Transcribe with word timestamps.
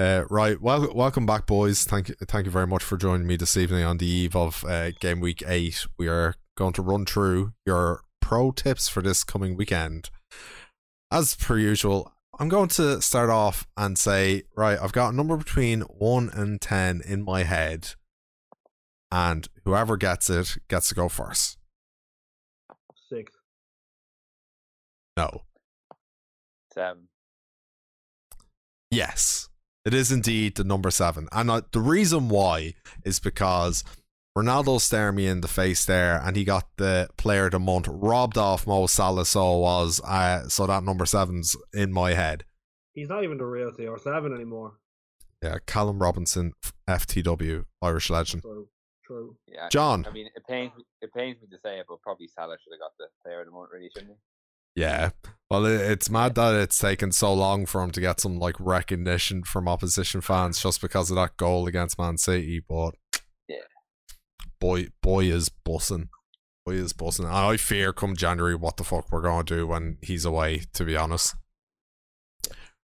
Uh, 0.00 0.24
right, 0.30 0.60
well, 0.60 0.94
welcome 0.94 1.26
back, 1.26 1.44
boys. 1.44 1.82
Thank 1.82 2.08
you, 2.08 2.14
thank 2.28 2.46
you 2.46 2.52
very 2.52 2.68
much 2.68 2.84
for 2.84 2.96
joining 2.96 3.26
me 3.26 3.36
this 3.36 3.56
evening 3.56 3.82
on 3.82 3.98
the 3.98 4.06
eve 4.06 4.36
of 4.36 4.64
uh, 4.64 4.92
game 4.92 5.18
week 5.18 5.42
eight. 5.44 5.86
We 5.98 6.06
are 6.06 6.36
going 6.56 6.72
to 6.74 6.82
run 6.82 7.04
through 7.04 7.52
your 7.66 8.02
pro 8.20 8.52
tips 8.52 8.88
for 8.88 9.02
this 9.02 9.24
coming 9.24 9.56
weekend. 9.56 10.10
As 11.10 11.34
per 11.34 11.58
usual, 11.58 12.12
I'm 12.38 12.48
going 12.48 12.68
to 12.70 13.02
start 13.02 13.28
off 13.28 13.66
and 13.76 13.98
say, 13.98 14.44
right, 14.56 14.78
I've 14.80 14.92
got 14.92 15.12
a 15.12 15.16
number 15.16 15.36
between 15.36 15.80
one 15.80 16.30
and 16.32 16.60
ten 16.60 17.02
in 17.04 17.24
my 17.24 17.42
head, 17.42 17.94
and 19.10 19.48
whoever 19.64 19.96
gets 19.96 20.30
it 20.30 20.58
gets 20.68 20.90
to 20.90 20.94
go 20.94 21.08
first. 21.08 21.58
Six. 23.10 23.32
No. 25.16 25.42
Seven. 26.72 27.08
Yes, 28.92 29.47
it 29.88 29.94
is 29.94 30.12
indeed 30.12 30.54
the 30.54 30.64
number 30.64 30.90
seven. 30.90 31.28
And 31.32 31.50
uh, 31.50 31.62
the 31.72 31.80
reason 31.80 32.28
why 32.28 32.74
is 33.06 33.20
because 33.20 33.82
Ronaldo 34.36 34.78
stared 34.82 35.14
me 35.14 35.26
in 35.26 35.40
the 35.40 35.48
face 35.48 35.86
there 35.86 36.20
and 36.22 36.36
he 36.36 36.44
got 36.44 36.66
the 36.76 37.08
player 37.16 37.46
of 37.46 37.52
the 37.52 37.58
month 37.58 37.88
robbed 37.88 38.36
off 38.36 38.66
Mo 38.66 38.86
Salah. 38.86 39.24
So 39.24 39.56
was 39.56 39.98
uh, 40.04 40.46
so 40.50 40.66
that 40.66 40.84
number 40.84 41.06
seven's 41.06 41.56
in 41.72 41.90
my 41.90 42.12
head. 42.12 42.44
He's 42.92 43.08
not 43.08 43.24
even 43.24 43.38
the 43.38 43.46
real 43.46 43.70
CR7 43.70 44.34
anymore. 44.34 44.74
Yeah, 45.42 45.56
Callum 45.66 46.02
Robinson, 46.02 46.52
FTW, 46.86 47.64
Irish 47.80 48.10
legend. 48.10 48.42
True. 48.42 48.68
True. 49.06 49.36
Yeah. 49.46 49.70
John. 49.70 50.04
I 50.06 50.12
mean, 50.12 50.26
it 50.36 50.42
pains 50.46 50.72
me, 50.76 50.84
it 51.00 51.14
pains 51.14 51.40
me 51.40 51.48
to 51.50 51.58
say 51.64 51.78
it, 51.78 51.86
but 51.88 52.02
probably 52.02 52.28
Salah 52.28 52.58
should 52.62 52.74
have 52.74 52.80
got 52.80 52.92
the 52.98 53.06
player 53.24 53.40
of 53.40 53.46
the 53.46 53.52
month, 53.52 53.70
really, 53.72 53.88
shouldn't 53.88 54.12
he? 54.12 54.18
Yeah. 54.78 55.10
Well, 55.50 55.66
it's 55.66 56.08
mad 56.08 56.36
that 56.36 56.54
it's 56.54 56.78
taken 56.78 57.10
so 57.10 57.34
long 57.34 57.66
for 57.66 57.82
him 57.82 57.90
to 57.90 58.00
get 58.00 58.20
some 58.20 58.38
like 58.38 58.54
recognition 58.60 59.42
from 59.42 59.66
opposition 59.66 60.20
fans 60.20 60.62
just 60.62 60.80
because 60.80 61.10
of 61.10 61.16
that 61.16 61.36
goal 61.36 61.66
against 61.66 61.98
Man 61.98 62.16
City. 62.16 62.62
But 62.66 62.94
Yeah. 63.48 63.56
boy, 64.60 64.88
boy 65.02 65.24
is 65.24 65.48
bussing. 65.48 66.10
Boy 66.64 66.74
is 66.74 66.92
bussing. 66.92 67.28
I 67.28 67.56
fear 67.56 67.92
come 67.92 68.14
January 68.14 68.54
what 68.54 68.76
the 68.76 68.84
fuck 68.84 69.10
we're 69.10 69.22
going 69.22 69.46
to 69.46 69.56
do 69.56 69.66
when 69.66 69.98
he's 70.00 70.24
away. 70.24 70.62
To 70.74 70.84
be 70.84 70.96
honest. 70.96 71.34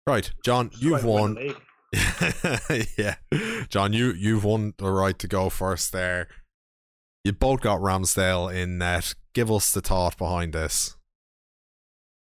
Right, 0.05 0.31
John, 0.43 0.71
you've 0.79 1.01
try 1.01 1.01
to 1.01 1.07
win 1.07 1.35
won. 1.35 1.55
yeah, 2.97 3.15
John, 3.69 3.93
you 3.93 4.11
you've 4.11 4.43
won 4.43 4.73
the 4.79 4.91
right 4.91 5.17
to 5.19 5.27
go 5.27 5.49
first. 5.49 5.93
There, 5.93 6.27
you 7.23 7.31
both 7.31 7.61
got 7.61 7.79
Ramsdale 7.79 8.53
in 8.53 8.79
net. 8.79 9.13
Give 9.33 9.49
us 9.51 9.71
the 9.71 9.81
thought 9.81 10.17
behind 10.17 10.53
this. 10.53 10.95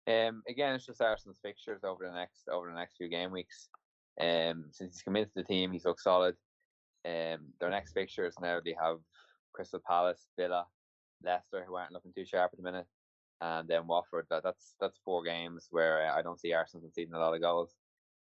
Um, 0.09 0.43
again, 0.49 0.75
it's 0.75 0.87
just 0.87 1.01
Arsenal's 1.01 1.39
fixtures 1.43 1.85
over 1.85 2.07
the 2.07 2.15
next 2.15 2.49
over 2.51 2.69
the 2.69 2.77
next 2.77 2.97
few 2.97 3.09
game 3.09 3.31
weeks. 3.31 3.69
Um, 4.21 4.67
since 4.71 4.95
he's 4.95 5.03
come 5.03 5.17
into 5.17 5.31
the 5.35 5.45
team, 5.45 5.73
he's 5.73 5.85
looked 5.85 6.03
solid. 6.03 6.35
Um, 7.05 7.53
their 7.61 7.71
next 7.71 7.93
fixtures 7.93 8.35
now 8.41 8.61
they 8.65 8.77
have 8.81 8.99
Crystal 9.53 9.81
Palace, 9.87 10.27
Villa, 10.39 10.67
Leicester, 11.23 11.65
who 11.67 11.75
aren't 11.77 11.93
looking 11.93 12.13
too 12.13 12.25
sharp 12.25 12.51
at 12.53 12.59
the 12.59 12.63
minute, 12.65 12.87
and 13.41 13.69
then 13.69 13.87
Watford. 13.87 14.27
That, 14.31 14.43
that's 14.43 14.75
that's 14.81 14.99
four 15.05 15.23
games 15.23 15.69
where 15.71 16.07
uh, 16.07 16.17
I 16.17 16.23
don't 16.23 16.41
see 16.41 16.53
Arsenal 16.53 16.83
conceding 16.83 17.15
a 17.15 17.19
lot 17.19 17.35
of 17.35 17.41
goals. 17.41 17.75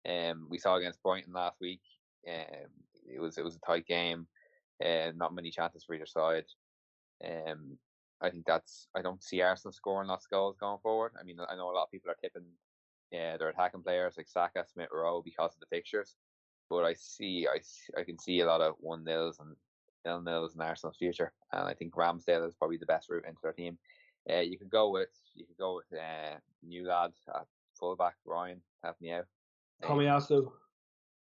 Um, 0.08 0.46
we 0.48 0.58
saw 0.58 0.76
against 0.76 1.02
Brighton 1.02 1.32
last 1.32 1.60
week. 1.60 1.82
Um, 2.28 2.68
it 3.06 3.20
was 3.20 3.38
it 3.38 3.44
was 3.44 3.56
a 3.56 3.66
tight 3.66 3.86
game, 3.86 4.26
and 4.80 5.16
not 5.16 5.34
many 5.34 5.50
chances 5.50 5.84
for 5.84 5.94
either 5.94 6.06
side. 6.06 6.44
Um, 7.24 7.78
I 8.22 8.30
think 8.30 8.44
that's 8.46 8.88
I 8.94 9.02
don't 9.02 9.22
see 9.22 9.40
Arsenal 9.40 9.72
scoring 9.72 10.08
lots 10.08 10.26
of 10.26 10.30
goals 10.30 10.56
going 10.58 10.78
forward. 10.82 11.12
I 11.18 11.24
mean, 11.24 11.38
I 11.48 11.56
know 11.56 11.70
a 11.70 11.72
lot 11.72 11.84
of 11.84 11.90
people 11.90 12.10
are 12.10 12.16
tipping 12.20 12.44
yeah, 13.10 13.36
their 13.36 13.48
attacking 13.48 13.82
players 13.82 14.14
like 14.16 14.28
Saka, 14.28 14.64
Smith 14.72 14.88
Rowe 14.92 15.22
because 15.22 15.54
of 15.54 15.60
the 15.60 15.66
fixtures, 15.66 16.16
but 16.68 16.84
I 16.84 16.94
see 16.94 17.46
I 17.52 17.60
I 17.98 18.04
can 18.04 18.18
see 18.18 18.40
a 18.40 18.46
lot 18.46 18.60
of 18.60 18.74
one 18.78 19.04
nils 19.04 19.38
and 19.40 19.56
nil 20.04 20.20
nils 20.20 20.54
in 20.54 20.60
Arsenal's 20.60 20.96
future, 20.96 21.32
and 21.52 21.62
I 21.66 21.74
think 21.74 21.94
Ramsdale 21.94 22.46
is 22.46 22.54
probably 22.54 22.76
the 22.76 22.86
best 22.86 23.08
route 23.08 23.24
into 23.26 23.40
their 23.42 23.52
team. 23.52 23.78
Uh, 24.30 24.40
you 24.40 24.58
could 24.58 24.70
go 24.70 24.90
with 24.90 25.08
you 25.34 25.46
could 25.46 25.56
go 25.56 25.76
with 25.76 25.98
uh, 25.98 26.36
new 26.62 26.86
lad 26.86 27.12
at 27.34 27.46
fullback 27.78 28.14
Ryan, 28.24 28.60
help 28.84 29.00
me 29.00 29.12
out. 29.12 29.26
Tommy 29.82 30.06
Um, 30.06 30.20
Asu. 30.20 30.52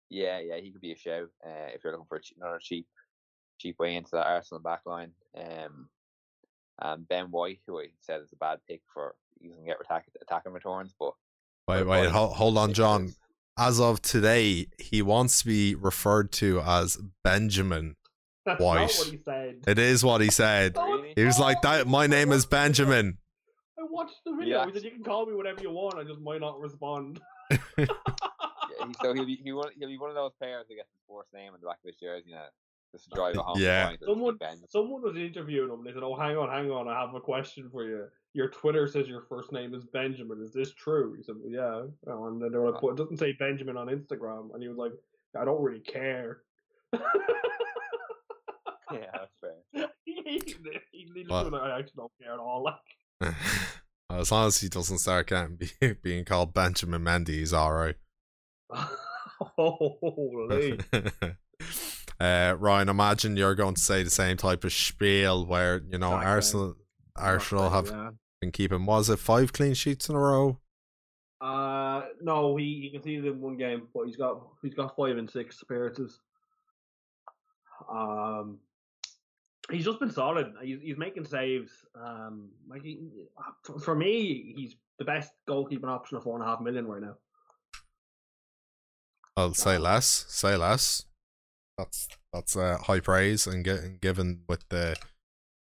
yeah, 0.10 0.40
yeah, 0.40 0.58
he 0.58 0.72
could 0.72 0.82
be 0.82 0.92
a 0.92 0.98
show 0.98 1.28
uh, 1.46 1.70
if 1.74 1.84
you're 1.84 1.94
looking 1.94 2.08
for 2.08 2.18
a 2.18 2.22
another 2.38 2.60
cheap, 2.60 2.88
cheap 3.60 3.78
way 3.80 3.96
into 3.96 4.12
that 4.14 4.28
Arsenal 4.28 4.62
back 4.62 4.82
line. 4.86 5.12
Um, 5.38 5.88
and 6.82 7.08
Ben 7.08 7.26
White, 7.32 7.60
who 7.66 7.80
I 7.80 7.88
said 8.00 8.22
is 8.22 8.32
a 8.34 8.38
bad 8.38 8.60
pick 8.68 8.82
for 8.94 9.16
using 9.40 9.66
get 9.66 9.78
attack, 9.82 10.06
attacking 10.22 10.54
returns, 10.54 10.94
but 11.00 11.14
Wait, 11.68 11.86
wait, 11.86 11.86
White 11.86 12.10
hold, 12.10 12.34
hold 12.34 12.58
on, 12.58 12.74
John. 12.74 13.14
As 13.58 13.80
of 13.80 14.02
today, 14.02 14.68
he 14.80 15.02
wants 15.02 15.42
to 15.42 15.46
be 15.48 15.76
referred 15.76 16.32
to 16.34 16.62
as 16.62 16.98
Benjamin. 17.24 17.96
That's 18.46 18.60
White. 18.60 18.88
not 18.88 18.96
what 18.98 19.08
he 19.08 19.20
said. 19.24 19.56
It 19.68 19.78
is 19.78 20.04
what 20.04 20.22
he 20.22 20.32
said. 20.32 20.76
No, 20.76 20.86
Really? 20.86 21.14
He 21.16 21.26
was 21.26 21.40
like, 21.40 21.62
"That 21.62 21.88
my 21.88 22.08
name 22.08 22.32
is 22.32 22.46
Benjamin." 22.46 23.18
I 23.78 23.84
watched 23.84 24.16
the 24.26 24.34
video. 24.34 24.60
Yeah. 24.60 24.66
He 24.66 24.74
said, 24.74 24.84
"You 24.84 24.92
can 24.92 25.04
call 25.04 25.26
me 25.26 25.36
whatever 25.36 25.62
you 25.62 25.72
want. 25.72 25.96
I 26.00 26.04
just 26.06 26.22
might 26.22 26.42
not 26.42 26.60
respond." 26.60 27.20
yeah, 27.78 27.86
so 29.02 29.14
he'll 29.14 29.26
be 29.26 29.36
he 29.44 29.52
will, 29.52 29.70
be 29.78 29.98
one 29.98 30.10
of 30.10 30.16
those 30.16 30.32
players 30.40 30.66
that 30.68 30.76
gets 30.76 30.90
his 30.92 31.02
first 31.08 31.34
name 31.34 31.54
on 31.54 31.60
the 31.62 31.68
back 31.68 31.78
of 31.84 31.88
his 31.88 31.96
jersey 31.96 32.30
You 32.30 32.36
just 32.36 32.52
to 32.98 33.10
drive 33.14 33.36
it 33.36 33.42
home. 33.42 33.60
Yeah. 33.60 33.94
Someone, 34.06 34.38
someone 34.70 35.02
was 35.02 35.16
interviewing 35.16 35.70
him. 35.70 35.80
And 35.80 35.86
they 35.86 35.94
said, 35.94 36.04
"Oh, 36.04 36.16
hang 36.16 36.38
on, 36.38 36.50
hang 36.50 36.72
on. 36.72 36.88
I 36.88 37.00
have 37.00 37.14
a 37.14 37.22
question 37.22 37.70
for 37.72 37.84
you. 37.84 38.06
Your 38.34 38.50
Twitter 38.50 38.88
says 38.88 39.08
your 39.08 39.22
first 39.22 39.52
name 39.52 39.74
is 39.74 39.86
Benjamin. 39.86 40.42
Is 40.44 40.54
this 40.54 40.74
true?" 40.74 41.16
He 41.16 41.24
said, 41.24 41.36
well, 41.40 41.52
"Yeah." 41.52 42.12
Oh, 42.12 42.28
And 42.28 42.42
then 42.42 42.52
they 42.52 42.58
were 42.58 42.72
like, 42.72 42.84
it 42.84 42.98
doesn't 42.98 43.18
say 43.18 43.34
Benjamin 43.34 43.78
on 43.78 43.88
Instagram." 43.88 44.54
And 44.54 44.62
he 44.62 44.70
was 44.70 44.78
like, 44.78 44.94
"I 45.40 45.46
don't 45.46 45.62
really 45.62 45.82
care." 45.82 46.42
Yeah, 48.92 49.06
that's 49.14 49.32
fair. 49.42 49.88
he, 50.06 50.22
he, 50.26 50.44
he 50.92 51.08
literally 51.16 51.52
like, 51.52 51.62
I 51.62 51.80
actually 51.80 51.94
don't 51.98 52.12
care 52.22 52.34
at 52.34 52.40
all. 52.40 52.64
Like, 52.64 53.36
as 54.10 54.32
long 54.32 54.48
as 54.48 54.60
he 54.60 54.70
doesn't 54.70 55.00
start 55.00 55.28
getting 55.28 55.58
be, 55.58 55.94
being 56.02 56.26
called 56.26 56.54
Benjamin 56.54 57.04
Mendy, 57.04 57.30
he's 57.30 57.54
all 57.54 57.74
right. 57.74 57.96
holy. 59.40 60.80
Uh, 62.20 62.56
Ryan, 62.60 62.90
imagine 62.90 63.38
you're 63.38 63.56
going 63.56 63.76
to 63.76 63.82
say 63.82 64.04
the 64.04 64.10
same 64.10 64.38
type 64.38 64.64
of 64.64 64.74
spiel 64.74 65.46
where 65.46 65.82
you 65.90 65.98
know. 65.98 66.12
Arsenal, 66.12 66.76
Arsenal 67.16 67.70
have 67.70 67.88
Yeah. 67.88 68.12
been 68.42 68.52
keeping 68.52 68.86
was 68.86 69.10
it 69.10 69.20
five 69.20 69.54
clean 69.54 69.74
sheets 69.74 70.10
in 70.10 70.16
a 70.16 70.20
row? 70.20 70.60
Uh, 71.42 72.04
no, 72.22 72.58
he 72.58 72.82
he 72.82 72.90
conceded 72.92 73.26
in 73.26 73.40
one 73.40 73.56
game, 73.58 73.88
but 73.94 74.06
he's 74.06 74.18
got 74.18 74.42
he's 74.62 74.74
got 74.74 74.96
five 74.96 75.18
and 75.18 75.30
six 75.30 75.62
appearances. 75.62 76.20
Um, 77.90 78.60
he's 79.72 79.86
just 79.86 80.00
been 80.00 80.12
solid. 80.12 80.52
He's 80.62 80.82
he's 80.82 80.98
making 80.98 81.26
saves. 81.26 81.72
Um, 81.96 82.50
like 82.68 82.84
he, 82.84 83.00
for, 83.64 83.80
for 83.80 83.96
me, 83.96 84.54
he's 84.58 84.76
the 84.98 85.06
best 85.06 85.32
goalkeeping 85.48 85.86
option 85.88 86.18
of 86.18 86.24
four 86.24 86.36
and 86.36 86.44
a 86.44 86.48
half 86.48 86.60
million 86.60 86.86
right 86.86 87.02
now. 87.02 87.16
I'll 89.38 89.54
say 89.54 89.78
less. 89.78 90.26
Say 90.28 90.58
less. 90.58 91.06
That's 91.80 92.10
that's 92.34 92.58
uh, 92.58 92.78
high 92.78 93.00
praise 93.00 93.48
and 93.48 93.64
get, 93.64 94.02
given 94.02 94.42
with 94.50 94.68
the 94.68 94.98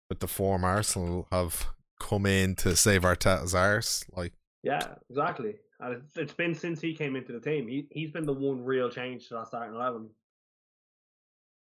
with 0.09 0.21
the 0.21 0.27
form 0.27 0.63
Arsenal 0.63 1.27
have 1.29 1.67
come 1.99 2.25
in 2.25 2.55
to 2.55 2.77
save 2.77 3.01
Arteta's 3.01 3.53
arse. 3.53 4.05
Like 4.15 4.31
Yeah, 4.63 4.95
exactly. 5.09 5.55
And 5.81 5.95
it's, 5.95 6.15
it's 6.15 6.33
been 6.33 6.55
since 6.55 6.79
he 6.79 6.93
came 6.93 7.17
into 7.17 7.33
the 7.33 7.41
team. 7.41 7.67
He 7.67 7.87
he's 7.91 8.11
been 8.11 8.25
the 8.25 8.31
one 8.31 8.63
real 8.63 8.89
change 8.89 9.27
to 9.27 9.33
that 9.33 9.47
starting 9.47 9.75
eleven, 9.75 10.09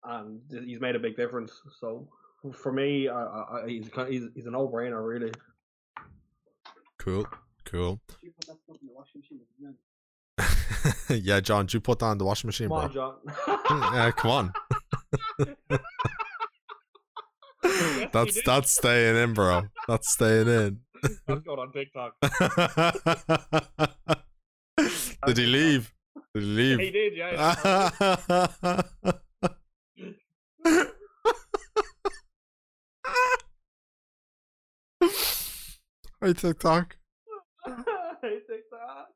and 0.05 0.39
he's 0.65 0.79
made 0.79 0.95
a 0.95 0.99
big 0.99 1.17
difference. 1.17 1.51
So 1.81 2.07
for 2.53 2.71
me, 2.71 3.09
I, 3.09 3.21
I, 3.21 3.63
he's 3.67 3.89
he's 4.07 4.23
he's 4.33 4.45
a 4.45 4.51
no 4.51 4.65
brainer 4.69 5.05
really. 5.05 5.33
cool, 6.97 7.27
cool. 7.65 7.99
yeah, 11.09 11.39
John, 11.39 11.67
you 11.69 11.79
put 11.79 11.99
that 11.99 12.05
on 12.05 12.17
the 12.17 12.25
washing 12.25 12.47
machine, 12.47 12.69
Come 12.69 12.91
bro? 12.91 13.01
on, 13.01 13.15
John. 13.47 13.93
yeah, 13.93 14.11
come 14.11 14.31
on. 14.31 14.53
Yes, 17.63 18.07
that's 18.13 18.41
that's 18.45 18.75
staying 18.75 19.15
in, 19.15 19.33
bro. 19.33 19.63
That's 19.87 20.13
staying 20.13 20.47
in. 20.47 20.79
That's 21.27 21.41
going 21.41 21.59
on 21.59 21.71
TikTok. 21.71 22.15
did 25.27 25.37
he 25.37 25.45
leave? 25.45 25.93
Did 26.33 26.43
he 26.43 26.49
leave? 26.49 26.79
He 26.79 26.89
did, 26.89 27.15
yeah. 27.15 27.55
Hi 36.21 36.33
TikTok. 36.33 36.97
Hey, 38.21 38.39
TikTok. 38.49 39.09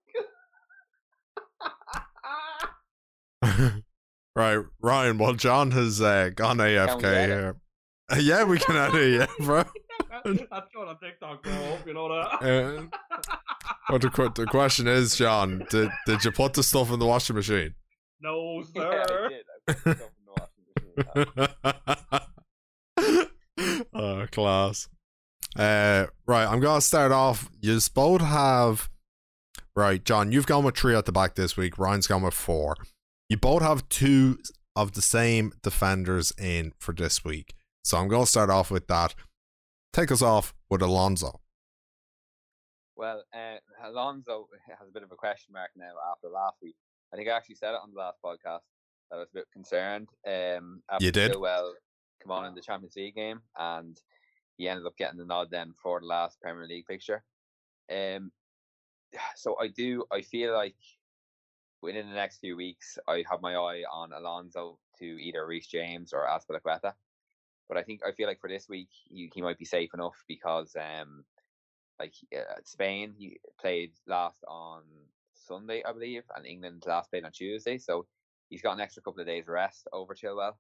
Right, 4.42 4.66
Ryan. 4.82 5.18
Well, 5.18 5.34
John 5.34 5.72
has 5.72 6.02
uh, 6.02 6.30
gone 6.36 6.58
AFK 6.58 7.26
here. 7.26 7.56
Uh, 8.12 8.16
yeah, 8.20 8.44
we 8.44 8.60
can 8.60 8.76
add 8.76 8.94
it, 8.96 9.20
yeah, 9.20 9.28
bro. 9.46 9.64
That's 10.26 10.68
going 10.74 10.90
on 10.90 10.98
TikTok, 11.00 11.44
bro. 11.44 11.54
Hope 11.54 11.88
you 11.88 11.94
know 11.94 12.10
that. 12.10 12.44
Uh, 12.44 12.84
but 13.90 14.02
the, 14.02 14.10
que- 14.10 14.32
the 14.36 14.46
question 14.46 14.88
is, 14.88 15.16
John, 15.16 15.66
did 15.70 15.90
did 16.06 16.24
you 16.26 16.32
put 16.32 16.54
the 16.54 16.64
stuff 16.64 16.92
in 16.92 17.00
the 17.00 17.06
washing 17.06 17.36
machine? 17.36 17.74
No, 18.22 18.64
Yeah, 18.76 18.82
I 18.84 19.06
sir. 19.08 19.30
did. 19.30 19.46
I 19.68 19.74
put 19.74 19.86
myself 19.86 20.12
in 20.18 20.26
the 20.26 21.26
washing 22.98 23.28
machine. 23.58 23.88
oh, 23.94 24.26
class. 24.32 24.88
Uh, 25.58 26.06
right, 26.28 26.46
I'm 26.46 26.60
gonna 26.60 26.82
start 26.82 27.12
off. 27.12 27.50
You 27.60 27.80
both 27.94 28.22
have 28.22 28.90
right, 29.76 30.04
John. 30.04 30.32
You've 30.32 30.46
gone 30.48 30.64
with 30.64 30.78
three 30.78 30.96
at 30.96 31.06
the 31.06 31.12
back 31.12 31.36
this 31.36 31.58
week. 31.58 31.78
Ryan's 31.78 32.08
gone 32.08 32.22
with 32.22 32.34
four. 32.34 32.76
You 33.32 33.38
both 33.38 33.62
have 33.62 33.88
two 33.88 34.40
of 34.76 34.92
the 34.92 35.02
same 35.02 35.54
defenders 35.64 36.34
in 36.38 36.74
for 36.78 36.94
this 36.94 37.24
week. 37.24 37.54
So 37.82 37.98
I'm 37.98 38.10
gonna 38.10 38.26
start 38.26 38.50
off 38.50 38.70
with 38.70 38.88
that. 38.88 39.16
Take 39.94 40.12
us 40.12 40.22
off 40.22 40.54
with 40.70 40.82
Alonso. 40.82 41.40
Well, 42.98 43.24
uh, 43.34 43.56
Alonso 43.86 44.50
has 44.68 44.86
a 44.86 44.92
bit 44.92 45.04
of 45.04 45.14
a 45.14 45.16
question 45.16 45.54
mark 45.54 45.70
now 45.78 45.94
after 46.12 46.28
last 46.28 46.58
week. 46.62 46.76
I 47.14 47.16
think 47.16 47.30
I 47.30 47.32
actually 47.32 47.56
said 47.56 47.72
it 47.72 47.80
on 47.82 47.92
the 47.94 48.00
last 48.02 48.18
podcast 48.22 48.64
that 49.10 49.16
I 49.16 49.20
was 49.20 49.30
a 49.30 49.38
bit 49.38 49.46
concerned. 49.54 50.10
Um, 50.28 50.84
You 51.00 51.14
did? 51.14 51.38
Well, 51.40 51.74
come 52.22 52.34
on 52.34 52.48
in 52.48 52.54
the 52.54 52.60
Champions 52.60 52.98
League 52.98 53.16
game, 53.16 53.40
and 53.58 53.98
he 54.58 54.68
ended 54.68 54.86
up 54.86 54.98
getting 54.98 55.18
the 55.18 55.26
nod 55.26 55.48
then 55.50 55.74
for 55.82 56.02
the 56.02 56.06
last 56.06 56.42
Premier 56.42 56.68
League 56.68 56.86
fixture. 56.86 57.24
Um, 57.90 58.34
so 59.38 59.56
I 59.58 59.70
do. 59.70 60.04
I 60.12 60.20
feel 60.20 60.54
like 60.54 60.76
within 61.82 62.08
the 62.08 62.16
next 62.16 62.40
few 62.40 62.56
weeks, 62.56 62.98
I 63.08 63.24
have 63.30 63.42
my 63.42 63.56
eye 63.56 63.84
on 63.92 64.14
Alonso 64.14 64.78
to 65.00 65.06
either 65.06 65.46
Reece 65.46 65.68
James 65.68 66.14
or 66.14 66.28
Azpilicueta. 66.28 66.94
But 67.68 67.78
I 67.78 67.84
think 67.84 68.02
I 68.06 68.12
feel 68.12 68.28
like 68.28 68.42
for 68.42 68.50
this 68.50 68.68
week, 68.68 68.90
he, 69.10 69.32
he 69.34 69.42
might 69.42 69.58
be 69.58 69.66
safe 69.66 69.94
enough 69.94 70.16
because 70.28 70.76
um, 70.76 71.24
like 72.00 72.14
uh, 72.36 72.60
Spain, 72.66 73.14
he 73.18 73.40
played 73.60 73.92
last 74.08 74.44
on 74.48 74.82
Sunday, 75.34 75.82
I 75.88 75.94
believe, 75.94 76.24
and 76.36 76.46
England 76.46 76.84
last 76.86 77.10
played 77.10 77.24
on 77.24 77.32
Tuesday. 77.32 77.78
So 77.78 78.06
he's 78.50 78.62
got 78.62 78.74
an 78.74 78.82
extra 78.82 79.02
couple 79.04 79.22
of 79.22 79.28
days 79.28 79.48
rest 79.48 79.88
over 79.94 80.14
Chilwell. 80.14 80.56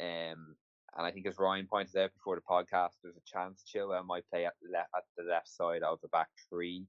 Um, 0.00 0.56
and 0.96 1.06
I 1.06 1.10
think 1.10 1.26
as 1.26 1.38
Ryan 1.38 1.66
pointed 1.66 1.96
out 1.96 2.14
before 2.14 2.36
the 2.36 2.42
podcast, 2.42 2.94
there's 3.02 3.16
a 3.16 3.30
chance 3.30 3.62
Chilwell 3.62 4.06
might 4.06 4.28
play 4.30 4.46
at 4.46 4.54
left 4.72 4.88
at 4.96 5.04
the 5.16 5.24
left 5.24 5.48
side 5.48 5.82
of 5.82 6.00
the 6.00 6.08
back 6.08 6.28
three. 6.48 6.86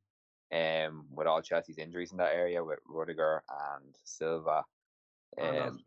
Um, 0.51 1.05
with 1.11 1.27
all 1.27 1.41
Chelsea's 1.43 1.77
injuries 1.77 2.11
in 2.11 2.17
that 2.17 2.33
area 2.33 2.63
with 2.63 2.79
Rudiger 2.87 3.43
and 3.49 3.95
Silva. 4.03 4.65
And 5.37 5.57
Um, 5.57 5.79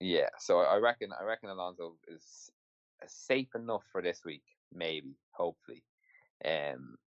yeah, 0.00 0.28
so 0.38 0.58
I 0.58 0.76
reckon 0.76 1.12
I 1.18 1.24
reckon 1.24 1.48
Alonso 1.48 1.96
is 2.08 2.50
safe 3.06 3.54
enough 3.54 3.84
for 3.90 4.02
this 4.02 4.22
week, 4.24 4.44
maybe, 4.72 5.16
hopefully. 5.30 5.82
Um, 6.44 6.98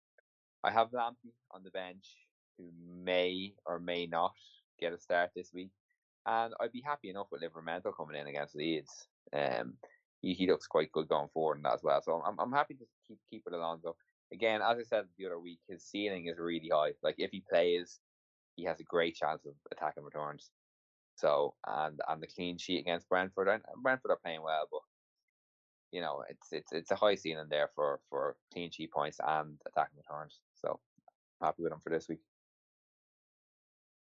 I 0.64 0.70
have 0.70 0.90
Lampy 0.92 1.32
on 1.50 1.62
the 1.62 1.70
bench, 1.70 2.06
who 2.56 2.70
may 3.04 3.54
or 3.66 3.78
may 3.78 4.06
not 4.06 4.34
get 4.80 4.92
a 4.92 4.98
start 4.98 5.30
this 5.34 5.52
week, 5.52 5.72
and 6.24 6.54
I'd 6.60 6.72
be 6.72 6.80
happy 6.80 7.10
enough 7.10 7.28
with 7.30 7.42
Livramento 7.42 7.94
coming 7.94 8.18
in 8.20 8.26
against 8.28 8.54
Leeds. 8.56 9.08
Um, 9.32 9.74
he, 10.22 10.32
he 10.32 10.46
looks 10.46 10.66
quite 10.66 10.90
good 10.92 11.08
going 11.08 11.28
forward 11.28 11.58
in 11.58 11.62
that 11.64 11.74
as 11.74 11.82
well, 11.82 12.00
so 12.00 12.22
I'm 12.24 12.38
I'm 12.38 12.52
happy 12.52 12.74
to 12.74 12.86
keep 13.06 13.18
keep 13.30 13.42
with 13.44 13.54
Alonso. 13.54 13.96
Again, 14.32 14.60
as 14.60 14.78
I 14.78 14.82
said 14.82 15.04
the 15.18 15.26
other 15.26 15.38
week, 15.38 15.60
his 15.68 15.84
ceiling 15.84 16.26
is 16.26 16.38
really 16.38 16.70
high. 16.72 16.92
Like 17.02 17.16
if 17.18 17.30
he 17.30 17.44
plays, 17.48 18.00
he 18.56 18.64
has 18.64 18.80
a 18.80 18.84
great 18.84 19.14
chance 19.14 19.44
of 19.46 19.54
attacking 19.70 20.04
returns. 20.04 20.50
So 21.16 21.54
and 21.66 21.98
and 22.08 22.22
the 22.22 22.26
clean 22.26 22.58
sheet 22.58 22.80
against 22.80 23.08
Brentford, 23.08 23.48
and 23.48 23.62
Brentford 23.82 24.10
are 24.10 24.18
playing 24.22 24.42
well, 24.42 24.68
but 24.70 24.80
you 25.92 26.00
know 26.00 26.22
it's 26.28 26.48
it's 26.52 26.72
it's 26.72 26.90
a 26.90 26.96
high 26.96 27.14
ceiling 27.14 27.46
there 27.48 27.70
for 27.74 28.00
for 28.10 28.36
clean 28.52 28.70
sheet 28.70 28.92
points 28.92 29.18
and 29.26 29.58
attacking 29.66 29.96
returns. 29.96 30.40
So 30.54 30.78
I'm 31.40 31.46
happy 31.46 31.62
with 31.62 31.72
him 31.72 31.80
for 31.82 31.90
this 31.90 32.08
week. 32.08 32.20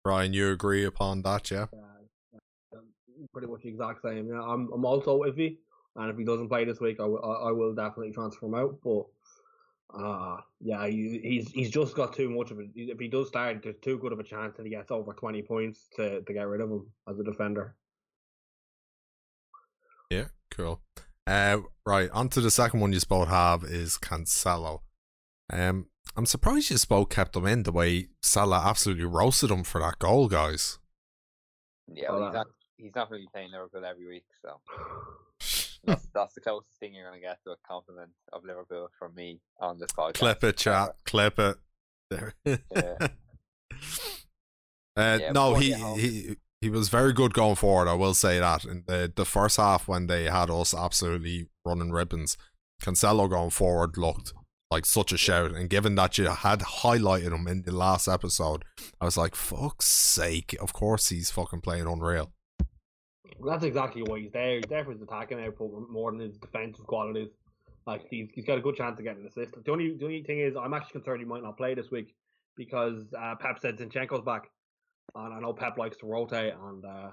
Ryan, 0.06 0.34
you 0.34 0.52
agree 0.52 0.84
upon 0.84 1.22
that, 1.24 1.52
yeah? 1.52 1.68
Uh, 1.74 2.80
pretty 3.34 3.48
much 3.48 3.62
the 3.62 3.70
exact 3.70 4.02
same. 4.02 4.28
Yeah, 4.28 4.42
I'm 4.42 4.70
I'm 4.74 4.86
also 4.86 5.24
iffy, 5.24 5.58
and 5.96 6.12
if 6.12 6.18
he 6.18 6.24
doesn't 6.24 6.50
play 6.50 6.66
this 6.66 6.80
week, 6.80 7.00
I 7.00 7.06
will 7.06 7.24
I, 7.24 7.50
I 7.50 7.52
will 7.52 7.74
definitely 7.74 8.12
transfer 8.12 8.46
him 8.46 8.56
out. 8.56 8.80
But 8.84 9.06
uh 9.94 10.38
yeah, 10.60 10.88
he, 10.88 11.20
he's 11.24 11.52
he's 11.52 11.70
just 11.70 11.96
got 11.96 12.14
too 12.14 12.30
much 12.30 12.52
of 12.52 12.60
it. 12.60 12.70
If 12.76 13.00
he 13.00 13.08
does 13.08 13.28
start, 13.28 13.64
there's 13.64 13.76
too 13.82 13.98
good 13.98 14.14
of 14.14 14.20
a 14.20 14.24
chance 14.24 14.56
that 14.58 14.66
he 14.66 14.70
gets 14.70 14.92
over 14.92 15.14
twenty 15.14 15.42
points 15.42 15.88
to 15.96 16.22
to 16.22 16.34
get 16.34 16.48
rid 16.48 16.62
of 16.62 16.70
him 16.70 16.88
as 17.10 17.20
a 17.20 17.24
defender. 17.24 17.76
Yeah, 20.10 20.28
cool. 20.50 20.82
Uh, 21.26 21.60
right, 21.86 22.10
on 22.12 22.30
to 22.30 22.42
the 22.42 22.52
second 22.52 22.80
one 22.80 22.92
you 22.94 23.00
both 23.08 23.30
have 23.30 23.64
is 23.64 23.98
Cancelo. 23.98 24.80
Um, 25.52 25.88
I'm 26.16 26.26
surprised 26.26 26.70
you 26.70 26.78
both 26.90 27.10
kept 27.10 27.36
him 27.36 27.46
in 27.46 27.64
the 27.64 27.72
way 27.72 28.08
Salah 28.22 28.64
absolutely 28.66 29.06
roasted 29.06 29.52
him 29.52 29.64
for 29.64 29.80
that 29.82 30.00
goal, 30.00 30.28
guys. 30.28 30.80
Yeah, 31.88 32.12
Well, 32.12 32.20
well, 32.20 32.30
he's 32.30 32.34
not 32.34 32.48
he's 32.78 32.96
not 32.96 33.10
going 33.10 33.22
to 33.22 33.26
be 33.26 33.32
playing 33.32 33.52
Liverpool 33.52 33.86
every 33.86 34.08
week, 34.08 34.26
so 34.42 34.60
that's 35.84 36.08
that's 36.14 36.34
the 36.34 36.42
closest 36.42 36.80
thing 36.80 36.94
you're 36.94 37.08
going 37.08 37.20
to 37.20 37.26
get 37.26 37.40
to 37.44 37.52
a 37.52 37.56
compliment 37.68 38.12
of 38.34 38.44
Liverpool 38.44 38.90
from 38.98 39.16
me 39.16 39.40
on 39.60 39.80
this 39.80 39.92
podcast. 39.92 40.14
Clip 40.14 40.44
it, 40.44 40.58
chat. 40.58 40.96
Clip 41.06 41.40
it. 41.40 41.58
There. 42.10 42.34
Yeah. 42.46 43.08
Uh, 44.98 45.18
Yeah, 45.22 45.32
no, 45.32 45.56
he, 45.56 45.68
you 45.68 45.72
get 45.72 45.80
home. 45.80 46.00
he 46.00 46.36
he 46.60 46.70
was 46.70 46.90
very 46.90 47.14
good 47.14 47.34
going 47.34 47.56
forward. 47.56 47.88
I 47.88 47.94
will 47.94 48.14
say 48.14 48.40
that 48.40 48.66
in 48.66 48.84
the 48.88 49.12
the 49.16 49.26
first 49.26 49.58
half 49.58 49.88
when 49.88 50.08
they 50.08 50.26
had 50.26 50.50
us 50.50 50.74
absolutely 50.74 51.48
running 51.66 51.92
ribbons, 51.92 52.38
Cancelo 52.84 53.30
going 53.30 53.50
forward 53.52 53.98
looked 53.98 54.34
like 54.70 54.86
such 54.86 55.12
a 55.12 55.18
shout. 55.18 55.52
And 55.52 55.70
given 55.70 55.96
that 55.96 56.18
you 56.18 56.26
had 56.26 56.60
highlighted 56.60 57.34
him 57.34 57.48
in 57.48 57.64
the 57.64 57.72
last 57.72 58.08
episode, 58.08 58.64
I 59.00 59.06
was 59.06 59.18
like, 59.18 59.36
"Fuck's 59.36 59.88
sake!" 59.88 60.56
Of 60.60 60.74
course 60.74 61.10
he's 61.10 61.32
fucking 61.32 61.62
playing 61.62 61.88
unreal. 61.88 62.34
That's 63.46 63.64
exactly 63.64 64.04
why 64.04 64.20
he's 64.20 64.32
there. 64.32 64.56
He's 64.56 64.66
there 64.70 64.84
for 64.84 64.92
his 64.92 65.02
attacking 65.02 65.44
output 65.44 65.90
more 65.90 66.12
than 66.12 66.20
his 66.20 66.38
defensive 66.38 66.86
qualities. 66.86 67.30
Like 67.88 68.06
he's, 68.10 68.30
he's 68.34 68.46
got 68.46 68.58
a 68.58 68.62
good 68.62 68.76
chance 68.76 69.00
of 69.00 69.06
getting 69.06 69.22
an 69.22 69.28
assist. 69.28 69.56
The 69.64 69.72
only 69.72 69.96
the 69.98 70.06
only 70.06 70.24
thing 70.24 70.40
is, 70.40 70.56
I'm 70.56 70.74
actually 70.74 71.02
concerned 71.02 71.20
he 71.20 71.26
might 71.26 71.42
not 71.44 71.58
play 71.58 71.74
this 71.74 71.90
week 71.90 72.14
because 72.56 73.06
uh, 73.18 73.36
Pep 73.40 73.58
said 73.60 73.78
Zinchenko's 73.78 74.24
back, 74.24 74.50
and 75.16 75.34
I 75.34 75.40
know 75.40 75.54
Pep 75.54 75.78
likes 75.78 75.98
to 75.98 76.06
rotate 76.06 76.54
and 76.54 76.86
uh, 76.86 77.10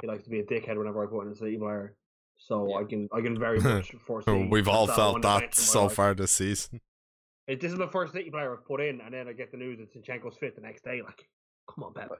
he 0.00 0.06
likes 0.06 0.22
to 0.24 0.30
be 0.30 0.40
a 0.40 0.44
dickhead 0.44 0.76
whenever 0.78 1.04
I 1.04 1.08
put 1.10 1.26
in 1.26 1.32
a 1.32 1.36
city 1.36 1.56
player. 1.56 1.94
So 2.36 2.68
Yeah. 2.68 2.76
I 2.76 2.84
can 2.84 3.08
I 3.12 3.20
can 3.22 3.38
very 3.38 3.58
much 3.60 3.92
foresee. 4.06 4.48
We've 4.50 4.68
all 4.68 4.86
Cancelo 4.86 4.94
felt 4.94 5.22
that 5.22 5.40
bench 5.40 5.58
in 5.58 5.62
my 5.62 5.66
so 5.66 5.82
life. 5.84 5.92
far 5.94 6.14
this 6.14 6.30
season. 6.32 6.80
It, 7.46 7.60
this 7.60 7.72
is 7.72 7.78
the 7.78 7.88
first 7.88 8.12
City 8.12 8.30
player 8.30 8.54
I've 8.54 8.64
put 8.64 8.80
in, 8.80 9.00
and 9.00 9.12
then 9.12 9.28
I 9.28 9.32
get 9.32 9.50
the 9.50 9.58
news 9.58 9.78
that 9.78 9.92
Zinchenko's 9.92 10.36
fit 10.38 10.54
the 10.54 10.62
next 10.62 10.82
day. 10.84 11.02
Like, 11.04 11.28
come 11.68 11.84
on, 11.84 11.92
Pep. 11.92 12.10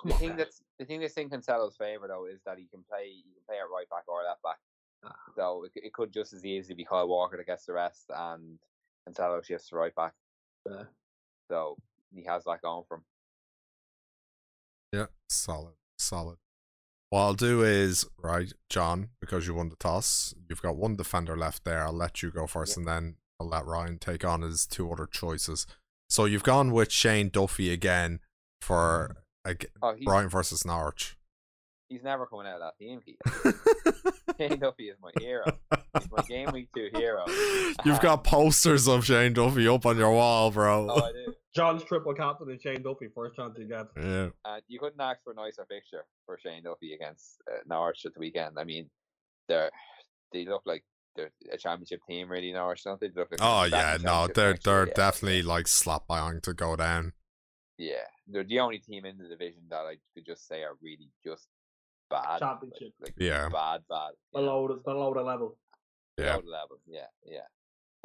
Come 0.00 0.08
The 0.08 0.14
on, 0.14 0.20
thing 0.20 0.28
Pep. 0.30 0.38
that's 0.38 0.62
the 0.78 0.84
thing 0.84 1.00
that's 1.00 1.14
in 1.14 1.28
Cancelo's 1.28 1.76
favour 1.76 2.08
though 2.08 2.26
is 2.26 2.40
that 2.46 2.58
he 2.58 2.66
can 2.66 2.82
play 2.88 3.06
he 3.08 3.22
can 3.22 3.42
play 3.46 3.56
at 3.56 3.70
right 3.74 3.88
back 3.90 4.04
or 4.08 4.22
left 4.24 4.42
back. 4.42 4.58
Ah. 5.04 5.14
So 5.36 5.64
it, 5.64 5.72
it 5.86 5.92
could 5.92 6.12
just 6.12 6.32
as 6.32 6.44
easily 6.44 6.74
be 6.74 6.84
Kyle 6.84 7.08
Walker 7.08 7.36
that 7.36 7.46
gets 7.46 7.66
the 7.66 7.72
rest 7.74 8.10
and 8.14 8.58
Cancelo 9.08 9.44
shifts 9.44 9.68
to 9.68 9.76
right 9.76 9.94
back. 9.94 10.12
Yeah. 10.68 10.84
So 11.48 11.76
he 12.14 12.24
has 12.24 12.44
that 12.44 12.62
going 12.62 12.84
for 12.88 12.96
him. 12.98 13.04
Yeah, 14.92 15.06
solid, 15.28 15.74
solid. 15.98 16.38
What 17.10 17.20
I'll 17.20 17.34
do 17.34 17.62
is, 17.62 18.06
right, 18.18 18.52
John, 18.68 19.10
because 19.20 19.46
you 19.46 19.54
won 19.54 19.68
the 19.68 19.76
toss, 19.76 20.32
you've 20.48 20.62
got 20.62 20.76
one 20.76 20.96
defender 20.96 21.36
left 21.36 21.64
there. 21.64 21.82
I'll 21.84 21.92
let 21.92 22.22
you 22.22 22.30
go 22.30 22.46
first 22.46 22.76
and 22.76 22.86
then 22.86 23.16
I'll 23.40 23.48
let 23.48 23.66
Ryan 23.66 23.98
take 23.98 24.24
on 24.24 24.42
his 24.42 24.66
two 24.66 24.90
other 24.92 25.06
choices. 25.06 25.66
So 26.08 26.24
you've 26.24 26.42
gone 26.44 26.70
with 26.72 26.92
Shane 26.92 27.28
Duffy 27.28 27.72
again 27.72 28.20
for 28.60 29.16
ag- 29.46 29.70
Oh, 29.82 29.94
he's, 29.94 30.04
Brighton 30.04 30.30
versus 30.30 30.64
Norwich. 30.64 31.16
he's 31.88 32.02
never 32.02 32.26
coming 32.26 32.46
out 32.46 32.60
of 32.60 32.72
that 32.72 32.78
team. 32.78 33.00
Keith. 33.04 33.18
Shane 34.38 34.58
Duffy 34.58 34.88
is 34.88 34.96
my 35.02 35.10
hero. 35.18 35.44
He's 35.98 36.10
my 36.10 36.22
game 36.22 36.50
week 36.52 36.68
two 36.74 36.88
hero. 36.94 37.24
You've 37.84 38.00
got 38.00 38.24
posters 38.24 38.88
of 38.88 39.04
Shane 39.04 39.32
Duffy 39.34 39.68
up 39.68 39.84
on 39.86 39.98
your 39.98 40.12
wall, 40.12 40.50
bro. 40.50 40.88
Oh, 40.90 41.02
I 41.02 41.12
do. 41.12 41.34
John's 41.54 41.82
triple 41.82 42.14
captain 42.14 42.48
and 42.48 42.62
Shane 42.62 42.82
Duffy 42.82 43.08
first 43.14 43.34
chance 43.36 43.56
he 43.58 43.64
gets. 43.64 43.88
yeah. 43.96 44.28
And 44.44 44.62
you 44.68 44.78
couldn't 44.78 45.00
ask 45.00 45.18
for 45.24 45.32
a 45.32 45.34
nicer 45.34 45.66
picture 45.68 46.04
for 46.24 46.38
Shane 46.38 46.62
Duffy 46.62 46.94
against 46.94 47.38
uh, 47.50 47.56
Norwich 47.66 48.06
at 48.06 48.14
the 48.14 48.20
weekend. 48.20 48.56
I 48.58 48.64
mean, 48.64 48.88
they're 49.48 49.70
they 50.32 50.44
look 50.44 50.62
like 50.64 50.84
they're 51.16 51.30
a 51.52 51.58
championship 51.58 52.00
team, 52.08 52.30
really. 52.30 52.52
Norwich, 52.52 52.84
don't 52.84 53.00
they? 53.00 53.08
They 53.08 53.20
look 53.20 53.32
like 53.32 53.40
Oh 53.42 53.64
yeah, 53.64 53.98
no, 54.00 54.28
they're 54.32 54.56
they're 54.62 54.86
yeah. 54.86 54.94
definitely 54.94 55.42
like 55.42 55.66
slap 55.66 56.06
buying 56.06 56.40
to 56.42 56.54
go 56.54 56.76
down. 56.76 57.14
Yeah, 57.80 58.04
they're 58.28 58.44
the 58.44 58.60
only 58.60 58.78
team 58.78 59.06
in 59.06 59.16
the 59.16 59.26
division 59.26 59.62
that 59.70 59.86
I 59.86 59.96
could 60.12 60.26
just 60.26 60.46
say 60.46 60.62
are 60.62 60.76
really 60.82 61.08
just 61.24 61.48
bad. 62.10 62.40
Championship. 62.40 62.92
Like, 63.00 63.12
like 63.12 63.14
Yeah. 63.16 63.48
bad, 63.48 63.80
bad. 63.88 64.12
Below 64.34 64.68
the, 64.68 64.74
below 64.74 65.14
the 65.14 65.22
level. 65.22 65.56
Yeah. 66.18 66.36
below 66.36 66.42
the 66.42 66.50
level. 66.50 66.78
Yeah, 66.86 67.06
yeah. 67.24 67.46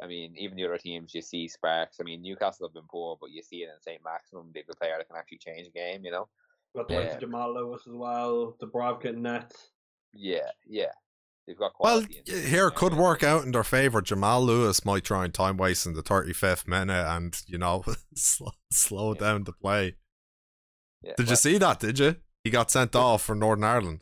I 0.02 0.06
mean, 0.06 0.34
even 0.38 0.56
the 0.56 0.64
other 0.64 0.78
teams, 0.78 1.14
you 1.14 1.20
see 1.20 1.46
sparks. 1.46 1.98
I 2.00 2.04
mean, 2.04 2.22
Newcastle 2.22 2.66
have 2.68 2.74
been 2.74 2.88
poor, 2.90 3.18
but 3.20 3.30
you 3.32 3.42
see 3.42 3.64
it 3.64 3.68
in 3.68 3.80
Saint-Maximin. 3.80 4.50
They've 4.54 4.64
a 4.70 4.74
player 4.76 4.94
that 4.96 5.08
can 5.08 5.16
actually 5.16 5.38
change 5.38 5.66
a 5.66 5.70
game, 5.70 6.04
you 6.04 6.10
know? 6.10 6.28
Got 6.74 6.88
the 6.88 6.94
likes 6.94 7.06
Yeah. 7.08 7.14
of 7.14 7.20
Jamal 7.20 7.54
Lewis 7.54 7.86
as 7.86 7.92
well, 7.92 8.56
Dubravka 8.60 9.14
Nets. 9.14 9.72
Yeah, 10.14 10.50
yeah. 10.66 10.92
They've 11.46 11.56
got 11.56 11.72
Well, 11.78 12.00
quality. 12.00 12.18
in 12.18 12.24
the 12.24 12.32
y- 12.32 12.40
team, 12.40 12.50
here 12.50 12.70
could 12.70 12.94
work 12.94 13.22
out 13.22 13.44
in 13.44 13.52
their 13.52 13.62
favor. 13.64 14.02
Jamal 14.02 14.44
Lewis 14.44 14.84
might 14.84 15.04
try 15.04 15.24
and 15.24 15.32
time 15.32 15.56
waste 15.56 15.86
in 15.86 15.92
the 15.94 16.02
35th 16.02 16.66
minute 16.66 17.06
and, 17.06 17.40
you 17.46 17.56
know, 17.58 17.84
slow, 18.16 18.50
slow 18.72 19.14
Yeah. 19.14 19.20
down 19.20 19.44
the 19.44 19.52
play. 19.52 19.94
Yeah, 21.02 21.12
Did 21.16 21.30
you 21.30 21.36
see 21.36 21.58
that? 21.58 21.78
Did 21.80 21.98
you? 22.00 22.16
he 22.42 22.50
got 22.50 22.70
sent 22.70 22.94
off 22.96 23.22
for 23.22 23.34
Northern 23.34 23.64
Ireland 23.64 24.00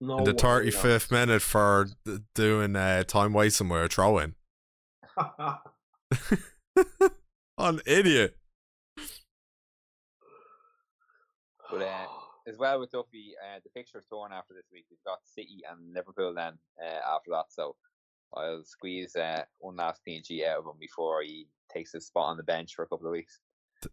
No 0.00 0.18
in 0.18 0.24
the 0.24 0.32
way, 0.32 0.36
thirty 0.38 0.70
fifth 0.70 1.10
minute 1.10 1.40
for 1.42 1.88
doing 2.34 2.76
uh, 2.76 3.04
time 3.04 3.32
wasting 3.32 3.68
with 3.70 3.84
a 3.84 3.88
throw 3.88 4.18
in. 4.18 4.34
An 7.58 7.80
idiot. 7.86 8.36
But 11.70 11.82
uh, 11.82 12.06
as 12.46 12.58
well 12.58 12.80
with 12.80 12.90
Duffy, 12.90 13.34
uh, 13.42 13.60
the 13.62 13.70
fixture's 13.70 14.06
torn 14.06 14.32
after 14.32 14.54
this 14.54 14.68
week. 14.72 14.84
We've 14.90 14.98
got 15.04 15.18
City 15.24 15.62
and 15.70 15.94
Liverpool 15.94 16.34
then 16.34 16.54
uh, 16.82 17.14
after 17.14 17.30
that. 17.30 17.46
So 17.48 17.76
I'll 18.34 18.64
squeeze 18.64 19.16
uh, 19.16 19.44
one 19.58 19.76
last 19.76 20.02
PNG 20.06 20.46
out 20.46 20.58
of 20.58 20.66
him 20.66 20.78
before 20.78 21.22
he 21.22 21.48
takes 21.72 21.92
his 21.92 22.06
spot 22.06 22.30
on 22.30 22.36
the 22.36 22.42
bench 22.42 22.74
for 22.74 22.84
a 22.84 22.88
couple 22.88 23.06
of 23.06 23.12
weeks. 23.12 23.40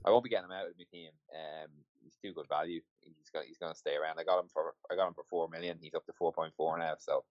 I 0.05 0.09
won't 0.09 0.23
be 0.23 0.29
getting 0.29 0.45
him 0.45 0.51
out 0.51 0.67
of 0.67 0.73
my 0.77 0.85
team. 0.91 1.11
Um, 1.33 1.69
he's 2.01 2.15
too 2.21 2.33
good 2.33 2.47
value. 2.47 2.81
He's 3.01 3.29
got 3.33 3.43
he's 3.43 3.57
going 3.57 3.73
to 3.73 3.77
stay 3.77 3.95
around. 3.95 4.19
I 4.19 4.23
got 4.23 4.39
him 4.39 4.49
for 4.53 4.73
I 4.91 4.95
got 4.95 5.07
him 5.07 5.13
for 5.13 5.25
four 5.29 5.49
million. 5.49 5.77
He's 5.81 5.93
up 5.93 6.05
to 6.05 6.13
four 6.13 6.31
point 6.31 6.53
four 6.55 6.77
now. 6.77 6.93
So 6.99 7.23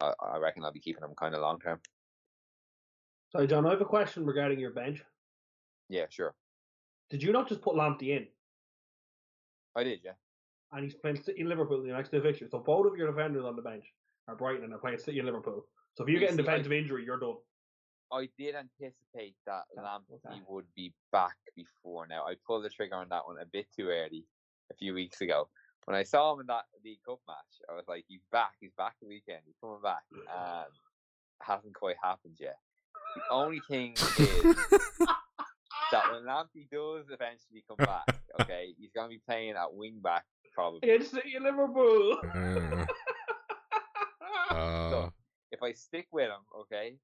I, 0.00 0.12
I 0.20 0.38
reckon 0.38 0.64
I'll 0.64 0.72
be 0.72 0.80
keeping 0.80 1.04
him 1.04 1.14
kind 1.16 1.34
of 1.34 1.40
long 1.40 1.60
term. 1.60 1.80
So, 3.30 3.46
John. 3.46 3.66
I 3.66 3.70
have 3.70 3.80
a 3.80 3.84
question 3.84 4.24
regarding 4.24 4.60
your 4.60 4.70
bench. 4.70 5.02
Yeah, 5.88 6.06
sure. 6.08 6.34
Did 7.10 7.22
you 7.22 7.32
not 7.32 7.48
just 7.48 7.62
put 7.62 7.74
Lamptey 7.74 8.16
in? 8.16 8.26
I 9.76 9.82
did, 9.82 10.00
yeah. 10.04 10.12
And 10.74 10.84
he's 10.84 10.94
playing 10.94 11.22
City 11.22 11.40
and 11.40 11.48
Liverpool 11.48 11.80
in 11.80 11.88
the 11.88 11.94
next 11.94 12.10
two 12.10 12.20
fixtures. 12.20 12.50
So 12.50 12.58
both 12.58 12.86
of 12.86 12.96
your 12.96 13.10
defenders 13.10 13.44
on 13.44 13.56
the 13.56 13.62
bench 13.62 13.84
are 14.28 14.34
Brighton 14.34 14.64
and 14.64 14.74
are 14.74 14.78
playing 14.78 14.98
City 14.98 15.18
and 15.18 15.26
Liverpool. 15.26 15.64
So 15.94 16.04
if 16.04 16.10
you 16.10 16.18
get 16.18 16.30
a 16.30 16.32
see, 16.32 16.40
I- 16.40 16.42
defensive 16.42 16.72
injury, 16.72 17.04
you're 17.04 17.18
done. 17.18 17.36
I 18.12 18.28
did 18.38 18.54
anticipate 18.54 19.34
that 19.46 19.62
Lamptey 19.78 20.20
okay. 20.26 20.40
would 20.48 20.66
be 20.76 20.92
back 21.10 21.36
before 21.56 22.06
now. 22.06 22.24
I 22.24 22.34
pulled 22.46 22.64
the 22.64 22.68
trigger 22.68 22.96
on 22.96 23.08
that 23.08 23.26
one 23.26 23.36
a 23.40 23.46
bit 23.46 23.66
too 23.74 23.88
early 23.88 24.24
a 24.70 24.74
few 24.74 24.94
weeks 24.94 25.20
ago. 25.20 25.48
When 25.86 25.96
I 25.96 26.02
saw 26.02 26.32
him 26.32 26.40
in 26.40 26.46
that 26.46 26.64
League 26.84 27.00
Cup 27.06 27.20
match, 27.26 27.36
I 27.68 27.74
was 27.74 27.84
like, 27.88 28.04
he's 28.06 28.20
back, 28.30 28.52
he's 28.60 28.72
back 28.76 28.94
the 29.00 29.08
weekend, 29.08 29.40
he's 29.46 29.56
coming 29.60 29.82
back. 29.82 30.02
And 30.12 30.20
it 30.22 30.28
um, 30.28 30.64
hasn't 31.42 31.74
quite 31.74 31.96
happened 32.02 32.36
yet. 32.38 32.56
The 33.16 33.34
only 33.34 33.60
thing 33.68 33.92
is 34.18 34.56
that 35.92 36.10
when 36.12 36.22
Lamptey 36.22 36.68
does 36.70 37.06
eventually 37.10 37.64
come 37.68 37.76
back, 37.78 38.04
okay, 38.40 38.74
he's 38.78 38.90
going 38.94 39.06
to 39.08 39.14
be 39.14 39.20
playing 39.26 39.50
at 39.56 39.72
wing 39.72 40.00
back 40.02 40.24
probably. 40.54 40.80
It's 40.88 41.10
City 41.10 41.34
and 41.36 41.44
Liverpool. 41.44 42.18
Uh, 44.50 44.54
uh, 44.54 45.08
If 45.50 45.62
I 45.62 45.72
stick 45.72 46.06
with 46.12 46.26
him, 46.28 46.40
okay, 46.62 46.96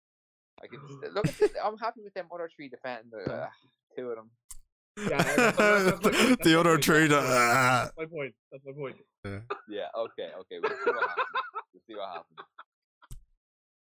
I 0.62 0.66
can 0.66 0.80
st- 0.88 1.12
look. 1.14 1.26
At 1.28 1.36
the, 1.38 1.50
I'm 1.64 1.76
happy 1.78 2.00
with 2.02 2.14
them 2.14 2.26
other 2.32 2.48
three 2.54 2.68
defenders. 2.68 3.26
Uh, 3.30 3.46
two 3.96 4.10
of 4.10 4.16
them. 4.16 4.30
Yeah, 4.98 5.16
that's- 5.22 5.56
that's- 5.56 5.84
that's 5.84 6.02
my 6.04 6.10
point, 6.10 6.28
that's 6.28 6.44
the 6.44 6.60
other 6.60 6.70
point, 6.74 6.84
three. 6.84 7.08
that's 7.08 7.92
my 7.96 8.04
point. 8.06 8.34
That's 8.52 8.64
my 8.66 8.72
point. 8.72 8.96
Yeah. 9.68 9.86
Okay. 9.96 10.28
Okay. 10.40 10.58
We'll 10.62 10.70
see 10.70 10.90
what 10.90 11.08
happens. 11.08 11.26
We'll 11.72 11.82
see 11.86 11.94
what 11.96 12.08
happens. 12.08 12.38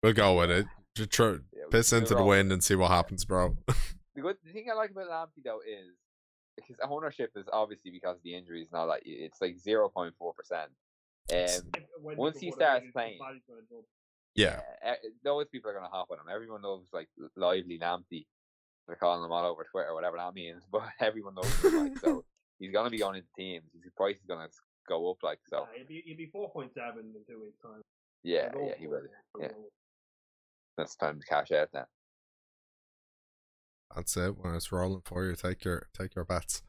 we'll 0.02 0.12
go 0.12 0.38
with 0.38 0.50
it. 0.50 0.66
Just 0.96 1.10
try, 1.10 1.30
Yeah, 1.52 1.64
piss 1.70 1.92
into 1.92 2.10
the 2.10 2.16
roll. 2.16 2.28
wind 2.28 2.52
and 2.52 2.62
see 2.64 2.74
what 2.74 2.90
happens, 2.90 3.24
bro. 3.24 3.56
The 4.14 4.22
good 4.22 4.36
the 4.44 4.52
thing 4.52 4.66
I 4.70 4.74
like 4.74 4.90
about 4.90 5.08
Lamptey 5.08 5.42
though 5.44 5.60
is 5.60 5.96
his 6.66 6.76
ownership 6.82 7.30
is 7.36 7.46
obviously 7.52 7.90
because 7.90 8.16
of 8.18 8.22
the 8.22 8.34
injuries 8.36 8.68
and 8.70 8.78
all 8.80 8.88
that. 8.88 9.00
It's 9.04 9.40
like 9.40 9.58
zero 9.58 9.88
point 9.88 10.14
four 10.18 10.34
percent. 10.34 10.70
Um, 11.32 11.70
Once 12.16 12.38
he 12.38 12.50
starts 12.50 12.86
playing- 12.92 13.18
body's. 13.18 13.42
Yeah. 14.34 14.60
uh, 14.86 14.94
those 15.24 15.46
people 15.48 15.70
are 15.70 15.74
going 15.74 15.84
to 15.84 15.90
hop 15.90 16.08
on 16.10 16.18
him. 16.18 16.24
Everyone 16.32 16.62
loves 16.62 16.88
like 16.92 17.08
lively 17.36 17.78
Lamptey. 17.78 18.26
They're 18.86 18.96
calling 18.96 19.24
him 19.24 19.30
all 19.30 19.44
over 19.44 19.64
Twitter, 19.70 19.94
whatever 19.94 20.16
that 20.16 20.34
means. 20.34 20.62
But 20.72 20.84
everyone 21.00 21.34
knows 21.34 21.62
him. 21.62 21.76
Like, 21.84 21.98
so 21.98 22.24
he's 22.58 22.72
going 22.72 22.86
to 22.86 22.90
be 22.90 23.02
on 23.02 23.14
his 23.14 23.26
teams. 23.38 23.64
His 23.82 23.92
price 23.96 24.16
is 24.16 24.26
going 24.26 24.46
to 24.46 24.52
go 24.88 25.10
up. 25.10 25.18
Like 25.22 25.38
so. 25.48 25.66
Yeah, 25.72 25.78
he'll 25.78 25.86
be 25.86 26.02
he'll 26.06 26.16
be 26.16 26.26
four 26.32 26.50
point 26.50 26.72
seven 26.74 27.12
in 27.14 27.24
two 27.28 27.40
weeks 27.40 27.58
time. 27.62 27.82
Yeah. 28.24 28.50
Yeah. 28.58 28.72
He 28.78 28.86
for 28.86 28.90
will. 28.90 29.02
yeah. 29.40 29.48
go 29.48 29.54
up. 29.54 29.60
That's 30.78 30.96
time 30.96 31.20
to 31.20 31.26
cash 31.26 31.52
out 31.52 31.68
then. 31.72 31.84
That's 33.94 34.16
it. 34.16 34.36
When 34.38 34.54
it's 34.54 34.72
rolling 34.72 35.02
for 35.04 35.24
you, 35.24 35.34
take 35.34 35.64
your 35.64 35.88
take 35.96 36.14
your 36.14 36.24
bets. 36.24 36.62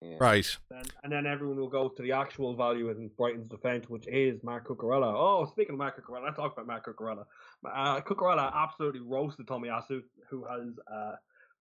Yeah. 0.00 0.16
Right. 0.18 0.58
Then, 0.68 0.82
and 1.04 1.12
then 1.12 1.26
everyone 1.26 1.58
will 1.58 1.68
go 1.68 1.88
to 1.88 2.02
the 2.02 2.10
actual 2.10 2.56
value 2.56 2.90
in 2.90 3.08
Brighton's 3.16 3.46
defence, 3.46 3.88
which 3.88 4.08
is 4.08 4.42
Mark 4.42 4.66
Cucurella. 4.66 5.14
Oh, 5.14 5.46
speaking 5.46 5.74
of 5.74 5.78
Mark 5.78 5.96
Cucurella, 5.96 6.24
let's 6.24 6.36
talk 6.36 6.52
about 6.52 6.66
Mark 6.66 6.84
Cucurella. 6.86 7.24
Uh, 7.64 8.00
Cucurella 8.00 8.52
absolutely 8.52 9.00
roasted 9.00 9.46
Tomiyasu, 9.46 10.02
who 10.28 10.44
has 10.44 10.70
uh, 10.92 11.12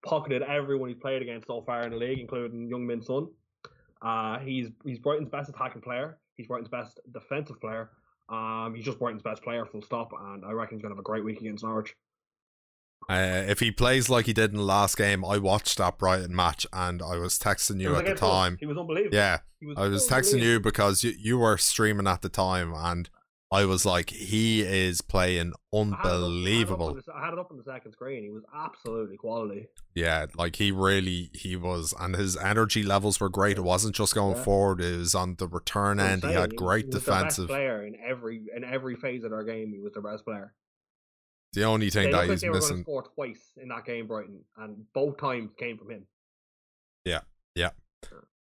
pocketed 0.04 0.42
everyone 0.42 0.90
he's 0.90 0.98
played 0.98 1.22
against 1.22 1.46
so 1.48 1.62
far 1.62 1.84
in 1.84 1.92
the 1.92 1.98
league, 1.98 2.18
including 2.18 2.68
Heung-Min 2.68 3.04
Son. 3.04 3.28
Uh, 4.02 4.40
he's 4.40 4.70
he's 4.84 4.98
Brighton's 4.98 5.30
best 5.30 5.50
attacking 5.50 5.82
player. 5.82 6.18
He's 6.36 6.48
Brighton's 6.48 6.70
best 6.70 7.00
defensive 7.14 7.62
player. 7.62 7.92
Um, 8.30 8.74
he's 8.76 8.86
just 8.86 8.98
Brighton's 8.98 9.22
best 9.22 9.44
player, 9.44 9.66
full 9.68 9.84
stop. 9.84 10.14
And 10.20 10.44
I 10.46 10.52
reckon 10.54 10.78
he's 10.78 10.82
going 10.82 10.92
to 10.92 10.96
have 10.96 11.00
a 11.00 11.04
great 11.04 11.24
week 11.24 11.40
against 11.42 11.64
Norwich. 11.64 11.96
Uh, 13.10 13.44
if 13.48 13.60
he 13.60 13.72
plays 13.72 14.10
like 14.10 14.26
he 14.26 14.34
did 14.34 14.52
in 14.52 14.58
the 14.58 14.64
last 14.64 14.98
game, 14.98 15.26
I 15.26 15.38
watched 15.38 15.78
that 15.80 15.98
Brighton 15.98 16.36
match 16.36 16.66
and 16.72 17.02
I 17.02 17.18
was 17.18 17.38
texting 17.38 17.82
you 17.82 17.90
was 17.90 18.00
at 18.00 18.06
the 18.06 18.16
time. 18.16 18.58
He 18.60 18.66
was 18.66 18.78
unbelievable. 18.78 19.16
Yeah, 19.16 19.40
was 19.62 19.78
I 19.78 19.88
was 19.88 20.08
texting 20.08 20.42
you 20.42 20.60
because 20.60 21.04
you, 21.04 21.14
you 21.18 21.38
were 21.38 21.58
streaming 21.58 22.08
at 22.08 22.22
the 22.22 22.30
time 22.30 22.74
and 22.76 23.10
I 23.54 23.66
was 23.66 23.86
like, 23.86 24.12
he 24.12 24.62
is 24.62 25.02
playing 25.02 25.52
up- 25.52 25.58
I 25.74 25.78
had 25.78 25.86
it 25.86 25.92
up 25.92 26.06
on 26.06 26.24
unbelievable. 26.24 26.94
the- 26.96 27.14
I 27.14 27.26
had 27.26 27.34
it 27.34 27.40
up 27.40 27.52
on 27.52 27.58
the 27.58 27.64
second 27.66 27.92
screen. 27.92 28.24
He 28.24 28.30
was 28.30 28.44
absolutely 28.56 29.18
quality. 29.18 29.68
Yeah, 29.94 30.28
like 30.38 30.56
he 30.56 30.72
really 30.72 31.32
he 31.34 31.58
was, 31.58 31.94
and 32.00 32.16
his 32.16 32.38
energy 32.38 32.82
levels 32.82 33.20
were 33.20 33.28
great. 33.28 33.58
It 33.58 33.64
wasn't 33.66 33.94
just 33.94 34.16
going 34.16 34.38
Yeah. 34.38 34.44
forward; 34.44 34.80
it 34.80 34.98
was 34.98 35.14
on 35.16 35.36
the 35.36 35.48
return 35.50 36.00
end. 36.00 36.24
He 36.24 36.32
had 36.32 36.56
great 36.56 36.86
he 36.86 36.92
was 36.96 37.04
the 37.04 37.12
best 37.12 37.46
player 37.48 37.86
in 37.86 37.98
every 38.02 38.44
in 38.56 38.64
every 38.64 38.96
phase 38.96 39.26
of 39.26 39.34
our 39.34 39.44
game. 39.44 39.74
He 39.74 39.80
was 39.82 39.92
the 39.94 40.02
best 40.02 40.24
player. 40.24 40.54
The 41.54 41.64
only 41.64 41.90
thing 41.90 42.12
that 42.12 42.18
like 42.18 42.30
he's 42.30 42.42
they 42.42 42.50
were 42.50 42.54
going 42.54 42.62
to 42.64 42.68
missing, 42.70 42.84
score 42.84 43.04
twice 43.04 43.52
in 43.62 43.68
that 43.70 43.86
game, 43.86 44.08
Brighton, 44.08 44.44
and 44.58 44.86
both 44.94 45.18
times 45.18 45.52
came 45.58 45.78
from 45.78 45.92
him. 45.92 46.06
Yeah, 47.06 47.22
yeah, 47.56 47.72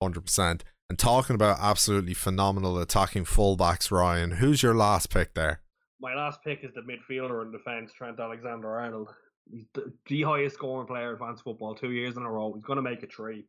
hundred 0.02 0.22
percent. 0.22 0.64
And 0.90 0.98
talking 0.98 1.34
about 1.34 1.58
absolutely 1.60 2.14
phenomenal 2.14 2.78
attacking 2.78 3.24
fullbacks, 3.26 3.90
Ryan, 3.90 4.32
who's 4.32 4.62
your 4.62 4.74
last 4.74 5.10
pick 5.10 5.34
there? 5.34 5.60
My 6.00 6.14
last 6.14 6.42
pick 6.42 6.64
is 6.64 6.72
the 6.74 6.80
midfielder 6.80 7.44
in 7.44 7.52
defence, 7.52 7.92
Trent 7.92 8.18
Alexander-Arnold. 8.18 9.08
He's 9.50 9.66
the, 9.74 9.92
the 10.06 10.22
highest 10.22 10.54
scoring 10.54 10.86
player 10.86 11.12
in 11.12 11.18
fantasy 11.18 11.42
football 11.44 11.74
two 11.74 11.90
years 11.90 12.16
in 12.16 12.22
a 12.22 12.30
row. 12.30 12.52
He's 12.54 12.64
going 12.64 12.76
to 12.76 12.82
make 12.82 13.02
a 13.02 13.06
three. 13.06 13.44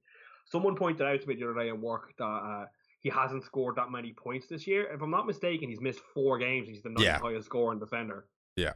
Someone 0.45 0.75
pointed 0.75 1.05
out 1.05 1.21
to 1.21 1.27
me 1.27 1.35
the 1.35 1.45
other 1.49 1.59
day 1.63 1.69
at 1.69 1.79
work 1.79 2.11
that 2.17 2.23
uh, 2.25 2.65
he 3.01 3.09
hasn't 3.09 3.43
scored 3.45 3.75
that 3.77 3.91
many 3.91 4.13
points 4.13 4.47
this 4.47 4.65
year. 4.67 4.91
If 4.93 5.01
I'm 5.01 5.11
not 5.11 5.27
mistaken, 5.27 5.69
he's 5.69 5.79
missed 5.81 6.01
four 6.13 6.39
games. 6.39 6.67
He's 6.67 6.81
the 6.81 6.89
ninth 6.89 7.01
Yeah. 7.05 7.19
highest 7.19 7.45
scoring 7.45 7.79
defender. 7.79 8.25
Yeah. 8.55 8.73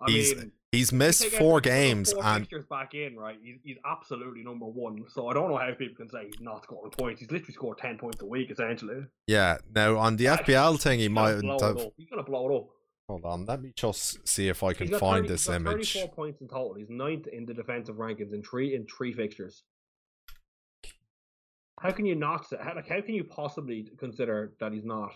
I 0.00 0.10
He's- 0.10 0.34
mean, 0.36 0.52
He's 0.72 0.92
missed 0.92 1.24
four 1.26 1.26
every- 1.26 1.46
you 1.48 1.54
put 1.54 1.62
games, 1.64 2.12
four 2.12 2.24
and 2.24 2.42
fixtures 2.46 2.64
back 2.66 2.94
in, 2.94 3.16
right? 3.16 3.36
He's, 3.42 3.58
he's 3.64 3.76
absolutely 3.84 4.44
number 4.44 4.66
one. 4.66 5.04
So 5.08 5.26
I 5.26 5.34
don't 5.34 5.48
know 5.50 5.56
how 5.56 5.74
people 5.74 5.96
can 5.96 6.08
say 6.08 6.26
he's 6.26 6.40
not 6.40 6.62
scoring 6.62 6.92
points. 6.92 7.20
He's 7.20 7.28
literally 7.32 7.52
scored 7.54 7.78
ten 7.78 7.98
points 7.98 8.22
a 8.22 8.24
week, 8.26 8.52
essentially. 8.52 9.04
yeah. 9.26 9.58
Now 9.74 9.96
on 9.98 10.16
the 10.16 10.26
FPL 10.26 10.80
thing, 10.80 11.00
he 11.00 11.08
might 11.08 11.30
have. 11.30 11.42
He's 11.96 12.08
gonna 12.08 12.22
blow 12.22 12.48
it 12.48 12.56
up. 12.56 12.68
Hold 13.08 13.24
on, 13.24 13.46
let 13.46 13.60
me 13.60 13.72
just 13.74 14.28
see 14.28 14.46
if 14.48 14.62
I 14.62 14.72
can 14.72 14.86
find 14.90 15.24
30 15.24 15.28
this 15.28 15.46
he's 15.48 15.56
image. 15.56 15.92
Thirty-four 15.92 16.14
points 16.14 16.40
in 16.40 16.46
total. 16.46 16.74
He's 16.74 16.88
ninth 16.88 17.26
in 17.26 17.46
the 17.46 17.52
defensive 17.54 17.96
rankings 17.96 18.32
in 18.32 18.44
three 18.44 18.76
in 18.76 18.86
three 18.86 19.12
fixtures. 19.12 19.64
How 21.80 21.90
can 21.90 22.06
you 22.06 22.14
not? 22.14 22.46
say- 22.46 22.58
How, 22.62 22.76
like, 22.76 22.88
how 22.88 23.00
can 23.00 23.14
you 23.16 23.24
possibly 23.24 23.90
consider 23.98 24.52
that 24.60 24.72
he's 24.72 24.84
not 24.84 25.10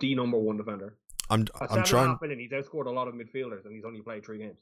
the 0.00 0.14
number 0.14 0.38
one 0.38 0.58
defender? 0.58 0.96
I'm 1.30 1.46
I'm 1.70 1.84
trying. 1.84 2.18
million, 2.20 2.38
he's 2.38 2.50
outscored 2.50 2.86
a 2.86 2.90
lot 2.90 3.08
of 3.08 3.14
midfielders, 3.14 3.64
and 3.64 3.74
he's 3.74 3.84
only 3.84 4.00
played 4.00 4.24
three 4.24 4.38
games. 4.38 4.58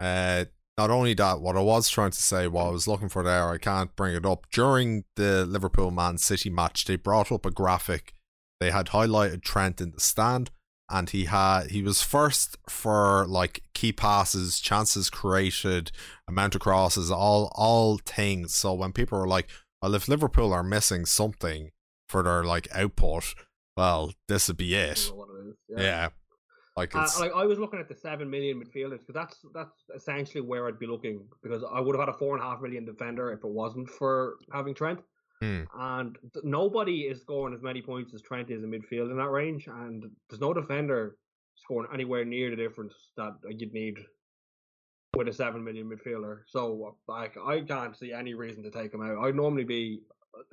Uh, 0.00 0.46
not 0.78 0.90
only 0.90 1.12
that, 1.14 1.40
what 1.40 1.56
I 1.56 1.60
was 1.60 1.90
trying 1.90 2.12
to 2.12 2.22
say, 2.22 2.48
what 2.48 2.66
I 2.66 2.70
was 2.70 2.88
looking 2.88 3.10
for 3.10 3.22
there, 3.22 3.50
I 3.50 3.58
can't 3.58 3.94
bring 3.96 4.14
it 4.14 4.24
up. 4.24 4.46
During 4.50 5.04
the 5.16 5.44
Liverpool 5.44 5.90
Man 5.90 6.16
City 6.16 6.48
match, 6.48 6.86
they 6.86 6.96
brought 6.96 7.30
up 7.30 7.44
a 7.44 7.50
graphic. 7.50 8.14
They 8.60 8.70
had 8.70 8.86
highlighted 8.86 9.42
Trent 9.42 9.80
in 9.80 9.90
the 9.90 10.00
stand, 10.00 10.50
and 10.88 11.10
he 11.10 11.26
had 11.26 11.70
he 11.70 11.82
was 11.82 12.02
first 12.02 12.56
for 12.68 13.26
like 13.26 13.62
key 13.74 13.92
passes, 13.92 14.58
chances 14.58 15.10
created, 15.10 15.92
amount 16.26 16.54
of 16.54 16.62
crosses, 16.62 17.10
all 17.10 17.52
all 17.54 17.98
things. 17.98 18.54
So 18.54 18.72
when 18.72 18.92
people 18.92 19.18
were 19.18 19.28
like, 19.28 19.48
"Well, 19.82 19.94
if 19.94 20.08
Liverpool 20.08 20.52
are 20.52 20.64
missing 20.64 21.04
something 21.04 21.70
for 22.08 22.22
their 22.22 22.42
like 22.42 22.68
output, 22.74 23.34
well, 23.76 24.12
this 24.28 24.48
would 24.48 24.56
be 24.56 24.74
it." 24.74 25.10
Don't 25.50 25.58
know 25.68 25.74
what 25.76 25.82
it 25.82 25.84
is. 25.84 25.86
Yeah, 25.86 26.08
like 26.76 26.94
Uh, 26.94 27.08
like 27.18 27.32
I 27.34 27.44
was 27.44 27.58
looking 27.58 27.80
at 27.80 27.88
the 27.88 27.94
seven 27.94 28.30
million 28.30 28.62
midfielders 28.62 29.00
because 29.00 29.14
that's 29.14 29.38
that's 29.54 29.84
essentially 29.94 30.40
where 30.40 30.66
I'd 30.66 30.78
be 30.78 30.86
looking 30.86 31.26
because 31.42 31.64
I 31.70 31.80
would 31.80 31.94
have 31.94 32.06
had 32.06 32.14
a 32.14 32.18
four 32.18 32.34
and 32.34 32.44
a 32.44 32.48
half 32.48 32.60
million 32.60 32.84
defender 32.84 33.32
if 33.32 33.44
it 33.44 33.50
wasn't 33.50 33.88
for 33.88 34.36
having 34.52 34.74
Trent. 34.74 35.00
Hmm. 35.40 35.62
And 35.78 36.18
th- 36.34 36.44
nobody 36.44 37.02
is 37.02 37.20
scoring 37.22 37.54
as 37.54 37.62
many 37.62 37.80
points 37.80 38.14
as 38.14 38.22
Trent 38.22 38.50
is 38.50 38.62
in 38.62 38.70
midfield 38.70 39.10
in 39.10 39.16
that 39.16 39.30
range, 39.30 39.66
and 39.68 40.04
there's 40.28 40.40
no 40.40 40.52
defender 40.52 41.16
scoring 41.56 41.90
anywhere 41.92 42.24
near 42.24 42.50
the 42.50 42.56
difference 42.56 42.94
that 43.16 43.34
you'd 43.48 43.72
need 43.72 43.98
with 45.16 45.28
a 45.28 45.32
seven 45.32 45.64
million 45.64 45.90
midfielder. 45.90 46.40
So 46.46 46.96
like 47.08 47.36
I 47.36 47.60
can't 47.60 47.96
see 47.96 48.12
any 48.12 48.34
reason 48.34 48.62
to 48.62 48.70
take 48.70 48.94
him 48.94 49.02
out. 49.02 49.24
I'd 49.24 49.34
normally 49.34 49.64
be 49.64 50.02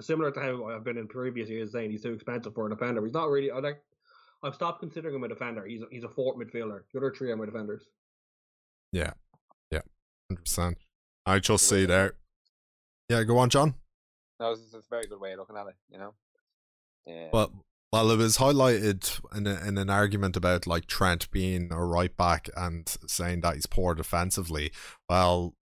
similar 0.02 0.32
to 0.32 0.40
how 0.40 0.66
I've 0.66 0.84
been 0.84 0.98
in 0.98 1.08
previous 1.08 1.50
years 1.50 1.72
saying 1.72 1.92
he's 1.92 2.04
too 2.04 2.14
expensive 2.14 2.54
for 2.54 2.68
a 2.68 2.70
defender. 2.70 3.04
He's 3.04 3.14
not 3.14 3.30
really. 3.30 3.52
I 3.52 3.60
like. 3.60 3.82
I've 4.44 4.56
stopped 4.56 4.80
considering 4.80 5.16
him 5.16 5.24
a 5.24 5.28
defender. 5.28 5.66
He's 5.66 5.82
a, 5.82 5.86
he's 5.92 6.04
a 6.04 6.10
fourth 6.10 6.38
midfielder. 6.38 6.82
The 6.92 7.00
other 7.00 7.12
three 7.12 7.32
are 7.32 7.38
my 7.38 7.46
defenders. 7.46 7.84
Yeah, 8.92 9.14
yeah, 9.72 9.82
hundred 10.30 10.42
percent. 10.44 10.78
I 11.26 11.40
just 11.40 11.68
see 11.68 11.86
there. 11.86 12.14
Yeah, 13.10 13.24
go 13.24 13.38
on, 13.38 13.50
John. 13.50 13.76
No, 14.40 14.52
it's, 14.52 14.62
it's 14.62 14.74
a 14.74 14.82
very 14.90 15.08
good 15.08 15.20
way 15.20 15.34
of 15.34 15.40
looking 15.40 15.58
at 15.58 15.68
it. 15.68 15.76
You 15.90 15.98
know. 15.98 16.14
Yeah. 17.06 17.30
But 17.32 17.52
well, 17.92 18.12
it 18.12 18.18
was 18.18 18.38
highlighted 18.38 19.20
in, 19.36 19.48
a, 19.48 19.60
in 19.66 19.78
an 19.78 19.90
argument 19.90 20.36
about 20.36 20.68
like 20.68 20.88
Trent 20.88 21.32
being 21.32 21.70
a 21.72 21.84
right 21.84 22.16
back 22.16 22.50
and 22.56 22.88
saying 23.08 23.42
that 23.42 23.56
he's 23.56 23.66
poor 23.66 23.96
defensively. 23.96 24.72
Well, 25.10 25.54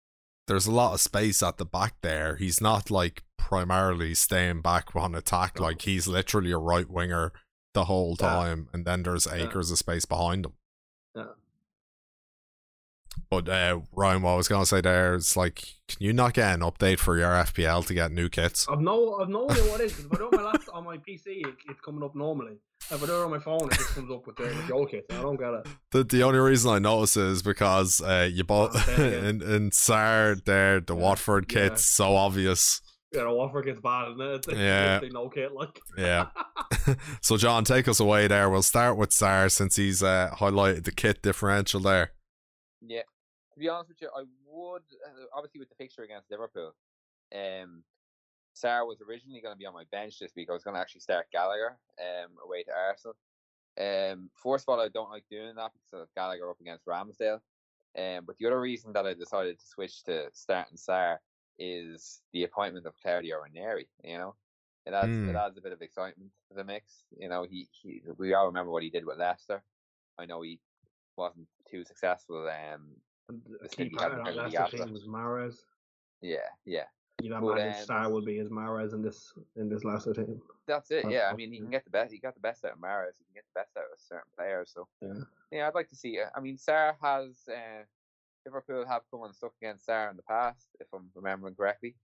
there's 0.48 0.68
a 0.68 0.72
lot 0.72 0.94
of 0.94 1.02
space 1.02 1.42
at 1.44 1.58
the 1.58 1.66
back 1.66 1.96
there. 2.02 2.36
He's 2.36 2.60
not 2.60 2.90
like 2.90 3.24
primarily 3.38 4.16
staying 4.16 4.62
back 4.62 4.96
on 4.96 5.14
attack. 5.14 5.60
No. 5.60 5.66
Like 5.68 5.84
he's 5.84 6.08
literally 6.08 6.52
a 6.52 6.58
right 6.58 6.90
winger 6.90 7.32
the 7.76 7.86
whole 7.86 8.16
Yeah. 8.20 8.28
time, 8.28 8.70
and 8.74 8.84
then 8.86 9.04
there's 9.04 9.28
Yeah. 9.28 9.44
acres 9.46 9.70
of 9.70 9.78
space 9.78 10.06
behind 10.06 10.46
them. 10.46 10.54
Yeah. 11.16 11.26
But 13.30 13.48
uh, 13.48 13.80
Ryan, 13.94 14.22
what 14.24 14.32
I 14.32 14.36
was 14.36 14.48
gonna 14.48 14.66
say 14.66 14.82
there 14.82 15.16
is 15.16 15.38
like, 15.38 15.56
can 15.88 15.98
you 16.00 16.12
not 16.14 16.34
get 16.34 16.54
an 16.54 16.62
update 16.62 17.00
for 17.00 17.18
your 17.18 17.30
FPL 17.32 17.86
to 17.88 17.94
get 17.94 18.12
new 18.12 18.28
kits? 18.30 18.68
I've 18.70 18.82
no, 18.82 19.16
I've 19.16 19.30
no 19.30 19.50
idea 19.50 19.64
what 19.72 19.80
it 19.82 19.86
is. 19.86 20.00
If 20.00 20.12
I 20.12 20.18
do 20.18 20.28
it 20.28 20.34
on 20.36 20.44
my 20.44 20.44
laptop, 20.52 20.76
on 20.76 20.84
my 20.84 20.98
PC, 20.98 21.28
it, 21.46 21.56
it's 21.70 21.80
coming 21.82 22.04
up 22.04 22.14
normally. 22.16 22.58
If 22.92 23.02
I 23.02 23.06
do 23.06 23.14
it 23.22 23.24
on 23.26 23.32
my 23.32 23.40
phone, 23.40 23.68
it 23.72 23.78
just 23.78 23.96
comes 23.96 24.12
up 24.12 24.28
with 24.28 24.36
the, 24.36 24.44
with 24.44 24.68
the 24.68 24.74
old 24.74 24.92
kit. 24.92 25.06
I 25.10 25.22
don't 25.22 25.38
get 25.40 25.54
it. 25.54 25.68
The 25.92 26.04
the 26.04 26.24
only 26.24 26.40
reason 26.40 26.72
I 26.72 26.80
notice 26.80 27.16
is 27.18 27.42
because 27.42 28.02
uh, 28.02 28.30
you 28.32 28.44
bought 28.44 28.76
it 28.76 29.00
in 29.24 29.42
in 29.42 29.70
Sarr 29.72 30.44
there 30.44 30.80
the 30.82 30.96
Yeah, 30.96 31.02
Watford 31.02 31.52
yeah. 31.52 31.70
kit's 31.70 31.86
so 31.86 32.16
obvious. 32.16 32.82
Yeah, 33.16 33.24
the 33.24 33.34
Watford 33.34 33.66
gets 33.66 33.80
bad, 33.80 34.12
isn't 34.12 34.22
it? 34.22 34.36
It's 34.50 34.58
Yeah. 34.58 34.94
literally 34.94 35.14
no 35.14 35.30
kit, 35.30 35.54
like. 35.54 35.80
Yeah. 35.98 36.28
so 37.22 37.38
John, 37.38 37.64
take 37.64 37.88
us 37.88 38.00
away 38.00 38.28
there. 38.28 38.50
We'll 38.50 38.62
start 38.62 38.98
with 38.98 39.12
Sarr 39.12 39.50
since 39.52 39.76
he's 39.76 40.04
uh, 40.04 40.32
highlighted 40.34 40.84
the 40.84 40.92
kit 40.92 41.22
differential 41.22 41.80
there. 41.80 42.12
Yeah, 42.82 43.02
to 43.54 43.60
be 43.60 43.70
honest 43.70 43.90
with 43.90 44.02
you, 44.02 44.10
I 44.16 44.24
would 44.48 44.82
uh, 45.06 45.26
obviously 45.36 45.60
with 45.60 45.70
the 45.70 45.76
fixture 45.76 46.04
against 46.04 46.30
Liverpool. 46.30 46.74
Um, 47.34 47.84
Sarr 48.56 48.86
was 48.88 49.02
originally 49.02 49.42
going 49.42 49.54
to 49.54 49.58
be 49.58 49.66
on 49.66 49.74
my 49.74 49.84
bench 49.92 50.20
this 50.20 50.32
week. 50.36 50.50
I 50.50 50.54
was 50.54 50.64
going 50.64 50.76
to 50.76 50.80
actually 50.82 51.02
start 51.02 51.28
Gallagher 51.32 51.78
um 52.00 52.32
away 52.46 52.64
to 52.64 52.72
Arsenal. 52.72 53.16
Um, 53.78 54.30
first 54.42 54.66
of 54.66 54.70
all, 54.74 54.80
I 54.80 54.88
don't 54.90 55.10
like 55.10 55.26
doing 55.30 55.56
that 55.56 55.72
because 55.74 56.04
of 56.04 56.14
Gallagher 56.16 56.50
up 56.50 56.62
against 56.62 56.86
Ramsdale. 56.86 57.40
Um, 57.98 58.26
but 58.26 58.38
the 58.38 58.46
other 58.48 58.60
reason 58.62 58.94
that 58.94 59.06
I 59.06 59.14
decided 59.14 59.60
to 59.60 59.66
switch 59.66 60.04
to 60.04 60.28
starting 60.34 60.78
Sarr 60.78 61.18
is 61.60 62.22
the 62.34 62.44
appointment 62.44 62.86
of 62.86 62.94
Claudio 63.02 63.42
Ranieri. 63.42 63.88
You 64.04 64.18
know, 64.18 64.36
it 64.86 64.94
adds 64.94 65.18
Mm. 65.18 65.30
it 65.30 65.36
adds 65.36 65.58
a 65.58 65.62
bit 65.62 65.72
of 65.72 65.82
excitement 65.82 66.32
to 66.50 66.56
the 66.56 66.64
mix. 66.64 67.04
You 67.18 67.30
know, 67.30 67.44
he, 67.44 67.68
he 67.72 68.02
we 68.18 68.34
all 68.34 68.48
remember 68.48 68.72
what 68.72 68.84
he 68.84 68.90
did 68.90 69.06
with 69.06 69.18
Leicester. 69.18 69.64
I 70.18 70.26
know 70.26 70.42
he 70.42 70.60
wasn't 71.18 71.48
too 71.70 71.84
successful. 71.86 72.48
Um, 72.48 72.96
This 73.62 73.72
key 73.72 73.90
thing 73.90 73.92
part 73.92 74.12
we 74.12 74.20
of 74.20 74.26
haven't 74.26 74.36
that 74.36 74.42
heard 74.44 74.48
of 74.48 74.54
Leicester 74.54 74.78
team 74.86 74.94
was 74.94 75.06
Mahrez. 75.06 75.64
yeah, 76.22 76.38
yeah. 76.66 76.86
You'd 77.22 77.32
But, 77.32 77.38
imagine 77.58 77.68
um, 77.70 77.74
Star 77.76 78.10
would 78.12 78.26
be 78.26 78.38
his 78.38 78.50
Mahrez 78.50 78.94
in 78.94 79.02
this 79.02 79.34
in 79.56 79.70
this 79.70 79.84
Leicester 79.86 80.14
team. 80.14 80.42
That's 80.68 80.92
it. 80.92 81.06
Yeah, 81.10 81.30
I 81.32 81.36
mean, 81.36 81.52
he 81.52 81.60
can 81.60 81.70
get 81.70 81.86
the 81.86 81.90
best. 81.92 82.12
He 82.12 82.20
got 82.20 82.34
the 82.34 82.42
best 82.42 82.66
out 82.66 82.74
of 82.74 82.80
Mahrez. 82.80 83.14
He 83.18 83.24
can 83.26 83.36
get 83.36 83.46
the 83.54 83.60
best 83.62 83.78
out 83.78 83.84
of 83.94 84.00
certain 84.00 84.30
players. 84.36 84.72
So 84.74 84.88
Yeah. 85.02 85.24
yeah, 85.52 85.68
I'd 85.68 85.76
like 85.76 85.88
to 85.90 85.96
see. 85.96 86.18
it. 86.18 86.28
I 86.36 86.40
mean, 86.42 86.58
Sarah 86.58 86.98
has 87.02 87.48
uh, 87.48 87.84
Liverpool 88.46 88.86
have 88.88 89.02
come 89.12 89.24
and 89.24 89.36
stuck 89.36 89.54
against 89.62 89.88
Sarr 89.88 90.10
in 90.12 90.18
the 90.18 90.24
past, 90.24 90.68
if 90.80 90.88
I'm 90.94 91.10
remembering 91.16 91.56
correctly. 91.56 91.96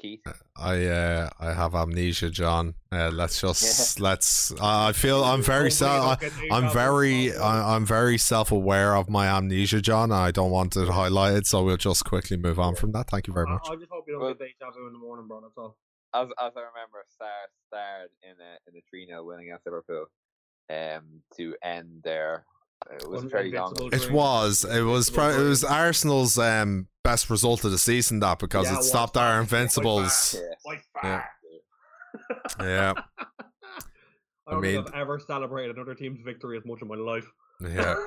Keith. 0.00 0.22
I 0.56 0.86
uh, 0.86 1.28
I 1.38 1.52
have 1.52 1.74
amnesia, 1.74 2.30
John. 2.30 2.74
Uh, 2.90 3.10
let's 3.12 3.40
just 3.46 4.00
let's. 4.00 4.50
Uh, 4.52 4.56
I 4.88 4.92
feel 4.92 5.22
I'm 5.22 5.42
very 5.42 5.70
Hopefully 5.70 5.70
self. 5.70 6.22
you 6.22 6.30
don't 6.30 6.40
get 6.48 6.52
I'm 6.52 6.72
very. 6.72 7.36
I- 7.36 7.76
I'm 7.76 7.84
very 7.86 8.18
self 8.18 8.50
aware 8.50 8.96
of 8.96 9.08
my 9.10 9.26
amnesia, 9.28 9.80
John. 9.82 10.10
I 10.10 10.30
don't 10.30 10.50
want 10.50 10.76
it 10.76 10.88
highlighted, 10.88 11.46
so 11.46 11.62
we'll 11.62 11.76
just 11.76 12.04
quickly 12.04 12.36
move 12.36 12.58
on 12.58 12.74
from 12.74 12.92
that. 12.92 13.10
Thank 13.10 13.26
you 13.26 13.34
very 13.34 13.46
much. 13.46 13.68
I 13.70 13.76
just 13.76 13.90
hope 13.90 14.04
you 14.08 14.14
don't 14.14 14.22
Well- 14.22 14.34
get 14.34 14.40
deja 14.58 14.70
vu 14.72 14.86
in 14.86 14.92
the 14.94 14.98
morning, 14.98 15.28
bro. 15.28 15.40
That's 15.42 15.56
all. 15.58 15.76
As 16.14 16.28
as 16.40 16.52
I 16.56 16.60
remember, 16.60 17.04
Sarr 17.20 17.46
starred 17.68 18.10
in 18.22 18.30
a 18.40 18.70
in 18.70 18.76
a 18.76 18.82
three 18.90 19.06
0 19.06 19.24
win 19.24 19.40
against 19.40 19.66
Liverpool, 19.66 20.06
um, 20.70 21.22
to 21.36 21.54
end 21.62 22.00
their. 22.02 22.44
It 22.90 23.08
was 23.08 23.22
Un- 23.22 23.28
very 23.30 23.52
long. 23.52 23.74
It 23.92 24.10
was. 24.10 24.64
It 24.64 24.82
was. 24.82 25.10
Pro- 25.10 25.30
it 25.30 25.48
was 25.48 25.64
Arsenal's 25.64 26.38
um 26.38 26.88
best 27.04 27.28
result 27.30 27.64
of 27.64 27.70
the 27.70 27.78
season. 27.78 28.20
That 28.20 28.38
because 28.38 28.66
Yeah, 28.66 28.76
it 28.76 28.80
it 28.80 28.84
stopped 28.84 29.16
our 29.16 29.40
invincibles. 29.40 30.34
Yeah. 30.38 30.40
Like 30.66 30.84
Yeah. 31.02 31.22
far. 31.22 31.28
Yeah, 32.60 32.92
I 34.46 34.52
don't 34.52 34.60
mean- 34.60 34.84
think 34.84 34.94
I've 34.94 35.00
ever 35.02 35.18
celebrated 35.18 35.76
another 35.76 35.94
team's 35.94 36.20
victory 36.24 36.58
as 36.58 36.64
much 36.66 36.82
in 36.82 36.88
my 36.88 36.96
life. 36.96 37.26
yeah. 37.60 37.94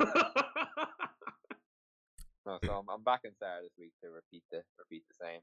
No, 2.45 2.59
so 2.63 2.71
I'm, 2.73 2.87
I'm 2.89 3.03
back 3.03 3.21
in 3.23 3.31
Sarr 3.31 3.61
this 3.63 3.71
week 3.77 3.91
to 4.03 4.09
repeat 4.11 4.43
the 4.51 4.61
repeat 4.77 5.03
the 5.07 5.15
same. 5.25 5.39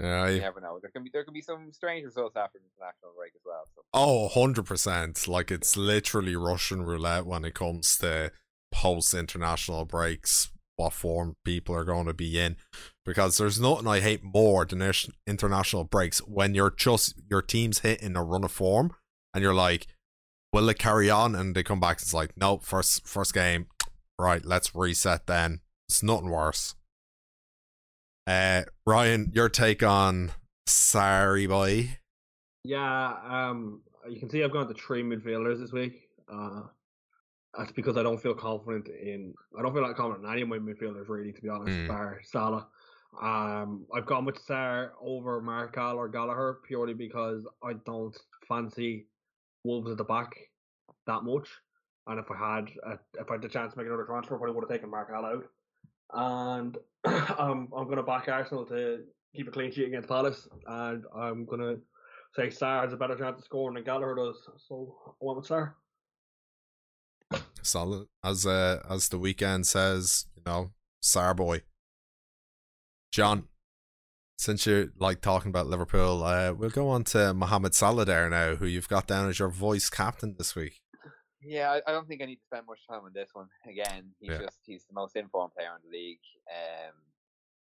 Yeah, 0.00 0.28
You 0.28 0.36
I- 0.36 0.40
never 0.40 0.60
know. 0.60 0.78
There 0.80 0.90
can 0.90 1.02
be 1.02 1.10
there 1.12 1.24
can 1.24 1.32
be 1.32 1.40
some 1.40 1.72
strange 1.72 2.04
results 2.04 2.36
after 2.36 2.58
the 2.58 2.64
international 2.76 3.12
break 3.16 3.32
as 3.34 3.40
well. 3.46 3.64
So 3.74 3.82
Oh, 3.94 4.28
100%. 4.34 5.26
Like 5.26 5.50
it's 5.50 5.76
literally 5.76 6.36
Russian 6.36 6.82
roulette 6.82 7.24
when 7.24 7.44
it 7.46 7.54
comes 7.54 7.96
to 7.98 8.30
post 8.70 9.14
international 9.14 9.84
breaks, 9.84 10.50
what 10.76 10.92
form 10.92 11.34
people 11.44 11.74
are 11.74 11.84
going 11.84 12.06
to 12.06 12.14
be 12.14 12.38
in. 12.38 12.56
Because 13.04 13.38
there's 13.38 13.60
nothing 13.60 13.86
I 13.86 14.00
hate 14.00 14.22
more 14.22 14.64
than 14.64 14.82
international 15.26 15.84
breaks 15.84 16.18
when 16.20 16.54
you're 16.54 16.74
just, 16.74 17.14
your 17.28 17.42
team's 17.42 17.80
hitting 17.80 18.16
a 18.16 18.22
run 18.22 18.44
of 18.44 18.52
form 18.52 18.92
and 19.34 19.42
you're 19.42 19.54
like, 19.54 19.86
will 20.52 20.68
it 20.68 20.78
carry 20.78 21.10
on? 21.10 21.34
And 21.34 21.54
they 21.54 21.62
come 21.62 21.80
back, 21.80 21.98
it's 22.00 22.14
like, 22.14 22.36
nope, 22.36 22.64
first, 22.64 23.06
first 23.06 23.34
game. 23.34 23.66
Right, 24.18 24.44
let's 24.44 24.74
reset 24.74 25.26
then. 25.26 25.60
It's 25.88 26.02
nothing 26.02 26.30
worse. 26.30 26.74
Uh, 28.26 28.64
Ryan, 28.86 29.30
your 29.34 29.48
take 29.48 29.82
on 29.82 30.32
Sorry 30.66 31.46
Boy. 31.46 31.98
Yeah, 32.64 33.14
um, 33.26 33.80
you 34.08 34.18
can 34.18 34.28
see 34.28 34.44
I've 34.44 34.52
gone 34.52 34.68
to 34.68 34.74
three 34.74 35.02
midfielders 35.02 35.60
this 35.60 35.72
week. 35.72 36.08
Uh, 36.30 36.62
that's 37.56 37.72
because 37.72 37.96
I 37.96 38.02
don't 38.02 38.20
feel 38.20 38.34
confident 38.34 38.88
in. 38.88 39.34
I 39.58 39.62
don't 39.62 39.72
feel 39.72 39.82
like 39.82 39.96
confident 39.96 40.26
in 40.26 40.32
any 40.32 40.42
of 40.42 40.48
my 40.48 40.58
midfielders 40.58 41.08
really, 41.08 41.32
to 41.32 41.40
be 41.40 41.48
honest. 41.48 41.76
Mm. 41.76 41.88
Bar 41.88 42.20
Salah. 42.24 42.66
Um, 43.20 43.86
I've 43.94 44.06
gone 44.06 44.24
with 44.24 44.44
Sarr 44.46 44.90
over 45.00 45.40
Markal 45.40 45.96
or 45.96 46.08
Gallagher 46.08 46.58
purely 46.66 46.92
because 46.92 47.46
I 47.64 47.72
don't 47.86 48.16
fancy 48.46 49.06
Wolves 49.64 49.90
at 49.90 49.96
the 49.96 50.04
back 50.04 50.36
that 51.06 51.24
much. 51.24 51.48
And 52.06 52.20
if 52.20 52.30
I 52.30 52.36
had 52.36 52.70
a, 52.86 52.98
if 53.20 53.28
I 53.30 53.34
had 53.34 53.42
the 53.42 53.48
chance 53.48 53.72
to 53.72 53.78
make 53.78 53.86
another 53.86 54.04
transfer, 54.04 54.34
I 54.34 54.38
probably 54.38 54.54
would 54.54 54.64
have 54.64 54.70
taken 54.70 54.90
Markal 54.90 55.24
out. 55.24 55.44
And 56.12 56.76
um, 57.38 57.68
I'm 57.76 57.84
going 57.84 57.96
to 57.96 58.02
back 58.02 58.28
Arsenal 58.28 58.64
to 58.66 59.00
keep 59.34 59.48
a 59.48 59.50
clean 59.50 59.72
sheet 59.72 59.88
against 59.88 60.08
Palace, 60.08 60.48
and 60.66 61.04
I'm 61.14 61.44
going 61.44 61.60
to 61.60 61.80
say 62.34 62.48
Sarr 62.48 62.82
has 62.82 62.92
a 62.92 62.96
better 62.96 63.16
chance 63.16 63.38
of 63.38 63.44
scoring 63.44 63.74
than 63.74 63.84
Gallagher 63.84 64.14
does. 64.14 64.36
So 64.68 64.94
I 65.06 65.12
went 65.20 65.38
with 65.38 65.48
Sarr. 65.48 65.72
Solid 67.68 68.06
as 68.24 68.46
uh 68.46 68.82
as 68.88 69.08
the 69.08 69.18
weekend 69.18 69.66
says 69.66 70.26
you 70.36 70.42
know 70.46 70.72
sar 71.00 71.34
boy 71.34 71.62
john 73.12 73.48
since 74.38 74.66
you're 74.66 74.88
like 74.98 75.20
talking 75.20 75.48
about 75.50 75.66
liverpool 75.66 76.22
uh 76.24 76.52
we'll 76.52 76.70
go 76.70 76.88
on 76.88 77.04
to 77.04 77.32
mohamed 77.34 77.74
salah 77.74 78.04
there 78.04 78.28
now 78.30 78.54
who 78.56 78.66
you've 78.66 78.88
got 78.88 79.06
down 79.06 79.28
as 79.28 79.38
your 79.38 79.48
voice 79.48 79.88
captain 79.90 80.34
this 80.38 80.54
week 80.54 80.80
yeah, 81.40 81.70
I, 81.70 81.80
I 81.88 81.92
don't 81.92 82.08
think 82.08 82.20
I 82.20 82.24
need 82.26 82.36
to 82.40 82.44
spend 82.44 82.66
much 82.66 82.80
time 82.90 83.02
on 83.04 83.12
this 83.14 83.30
one. 83.32 83.46
Again, 83.64 84.10
he's 84.18 84.30
Yeah. 84.32 84.38
just 84.38 84.58
he's 84.66 84.84
the 84.86 84.92
most 84.92 85.14
informed 85.14 85.52
player 85.54 85.70
in 85.76 85.88
the 85.88 85.96
league. 85.96 86.18
Um, 86.50 86.94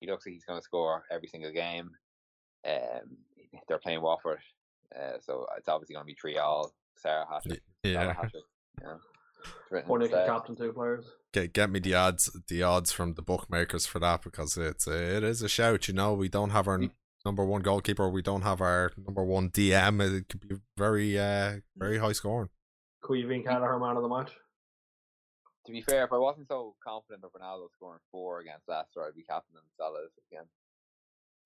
he 0.01 0.07
looks 0.07 0.25
like 0.25 0.33
he's 0.33 0.47
going 0.47 0.59
to 0.59 0.65
score 0.65 1.05
every 1.11 1.29
single 1.29 1.53
game. 1.53 1.91
Um, 2.67 3.19
they're 3.69 3.79
playing 3.79 4.01
Watford, 4.01 4.39
uh, 4.99 5.19
so 5.21 5.47
it's 5.59 5.69
obviously 5.69 5.93
going 5.93 6.07
to 6.07 6.11
be 6.11 6.17
three 6.19 6.39
all. 6.39 6.73
Sarah 6.97 7.27
hat 7.31 7.43
trick. 7.43 7.61
yeah 7.83 8.15
hat-trick, 8.15 8.45
you 8.81 8.87
know. 8.87 8.99
It's 9.73 9.89
Or 9.89 9.99
they 9.99 10.09
can 10.09 10.27
captain 10.27 10.57
two 10.57 10.73
players. 10.73 11.05
get 11.33 11.53
get 11.53 11.71
me 11.71 11.81
the 11.81 11.95
odds 11.95 12.31
the 12.49 12.63
odds 12.63 12.93
from 12.93 13.15
the 13.15 13.23
bookmakers 13.23 13.85
for 13.87 13.99
that 13.99 14.23
because 14.23 14.57
it's 14.57 14.87
it 14.87 15.23
is 15.25 15.43
a 15.43 15.49
shout 15.49 15.89
you 15.89 15.95
know 15.95 16.15
we 16.15 16.29
don't 16.29 16.51
have 16.51 16.69
our 16.69 16.79
Mm. 16.79 16.91
number 17.25 17.45
one 17.45 17.63
goalkeeper 17.63 18.09
we 18.09 18.23
don't 18.23 18.43
have 18.43 18.61
our 18.61 18.93
number 18.97 19.25
one 19.25 19.51
dm 19.51 20.01
it 20.19 20.29
could 20.29 20.41
be 20.49 20.57
very 20.77 21.19
uh 21.19 21.57
very 21.77 21.99
high 21.99 22.13
scoring 22.13 22.49
Could 23.03 23.19
Queevy 23.25 23.35
and 23.37 23.45
Gallagher 23.45 23.79
man 23.79 23.97
of 23.97 24.03
the 24.03 24.09
match. 24.09 24.33
To 25.67 25.73
be 25.73 25.83
fair, 25.83 26.05
if 26.05 26.13
I 26.13 26.19
wasn't 26.19 26.47
so 26.49 26.77
confident 26.87 27.25
of 27.25 27.33
Ronaldo 27.33 27.67
scoring 27.75 27.99
four 28.13 28.39
against 28.39 28.69
Leicester, 28.69 29.03
I'd 29.05 29.17
be 29.17 29.25
captaining 29.25 29.63
Salah 29.77 30.03
this 30.05 30.15
weekend. 30.21 30.49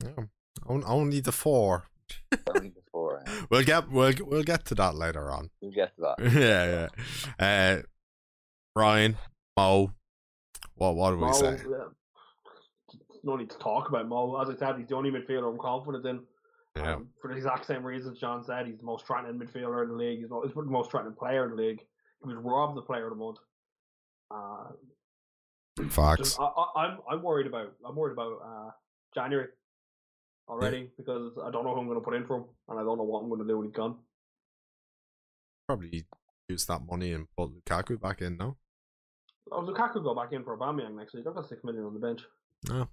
yeah. 0.05 0.24
On- 0.66 0.85
only 0.85 1.20
the 1.20 1.33
four 1.33 1.87
Only 2.55 2.68
the 2.70 2.83
four. 2.90 3.23
yeah. 3.27 3.42
we'll 3.51 3.64
get 3.64 3.90
we'll 3.90 4.12
we'll 4.20 4.42
get 4.42 4.64
to 4.66 4.75
that 4.77 4.94
later 4.94 5.31
on 5.31 5.51
We'll 5.61 5.73
get 5.73 5.94
to 5.96 6.01
that. 6.03 6.33
yeah, 6.33 6.88
yeah. 7.38 7.77
Uh, 7.79 7.83
Ryan, 8.77 9.16
Mo, 9.57 9.92
what 10.75 10.96
what 10.96 11.11
do 11.11 11.16
we 11.16 11.27
Mo, 11.27 11.33
say? 11.33 11.59
yeah. 11.68 11.85
No 13.23 13.37
need 13.37 13.51
to 13.51 13.59
talk 13.59 13.88
about 13.88 14.09
Mo. 14.09 14.40
As 14.40 14.49
I 14.49 14.57
said, 14.57 14.79
he's 14.79 14.88
the 14.88 14.96
only 14.96 15.11
midfielder 15.11 15.51
I'm 15.53 15.59
confident 15.59 16.07
in. 16.07 16.20
Yeah. 16.77 16.94
Um, 16.94 17.09
for 17.20 17.29
the 17.29 17.37
exact 17.37 17.66
same 17.66 17.85
reasons 17.85 18.18
John 18.18 18.44
said, 18.44 18.66
he's 18.66 18.79
the 18.79 18.85
most 18.85 19.07
threatening 19.07 19.38
midfielder 19.40 19.83
in 19.83 19.90
the 19.90 19.96
league. 19.96 20.20
He's 20.20 20.29
the 20.29 20.40
he's 20.44 20.55
the 20.55 20.62
most 20.62 20.90
threatening 20.90 21.14
player 21.16 21.44
in 21.44 21.51
the 21.51 21.62
league. 21.62 21.81
He 22.23 22.29
was 22.29 22.37
robbed 22.37 22.77
the 22.77 22.83
player 22.83 23.07
of 23.09 23.11
the 23.11 23.23
month. 23.25 23.38
Uh, 24.31 24.73
Facts. 25.88 26.18
just, 26.20 26.40
I, 26.40 26.44
I, 26.44 26.85
I'm 26.85 26.99
I'm 27.11 27.23
worried 27.23 27.46
about 27.46 27.73
I'm 27.87 27.96
worried 27.96 28.12
about 28.12 28.38
uh, 28.44 28.70
January 29.14 29.49
already 30.48 30.90
because 30.96 31.33
I 31.44 31.50
don't 31.50 31.64
know 31.64 31.74
who 31.74 31.81
I'm 31.81 31.87
going 31.87 31.98
to 31.98 32.05
put 32.05 32.14
in 32.14 32.26
for 32.26 32.38
him 32.38 32.44
and 32.68 32.79
I 32.79 32.83
don't 32.83 32.98
know 32.98 33.05
what 33.05 33.20
I'm 33.22 33.29
going 33.29 33.40
to 33.42 33.46
do 33.46 33.59
when 33.59 33.66
he's 33.68 33.76
gone. 33.76 33.96
Probably 35.66 36.05
use 36.48 36.66
that 36.66 36.83
money 36.85 37.12
and 37.12 37.26
put 37.37 37.50
Lukaku 37.50 38.00
back 38.00 38.20
in, 38.22 38.37
no? 38.37 38.57
Oh, 39.53 39.62
Lukaku 39.62 40.03
go 40.03 40.14
back 40.14 40.33
in 40.33 40.42
for 40.44 40.57
Aubameyang 40.57 40.96
next 40.96 41.14
week. 41.14 41.24
I've 41.29 41.35
got 41.35 41.48
six 41.48 41.62
million 41.64 41.85
on 41.85 41.94
the 41.94 42.00
bench. 42.00 42.22
No. 42.68 42.88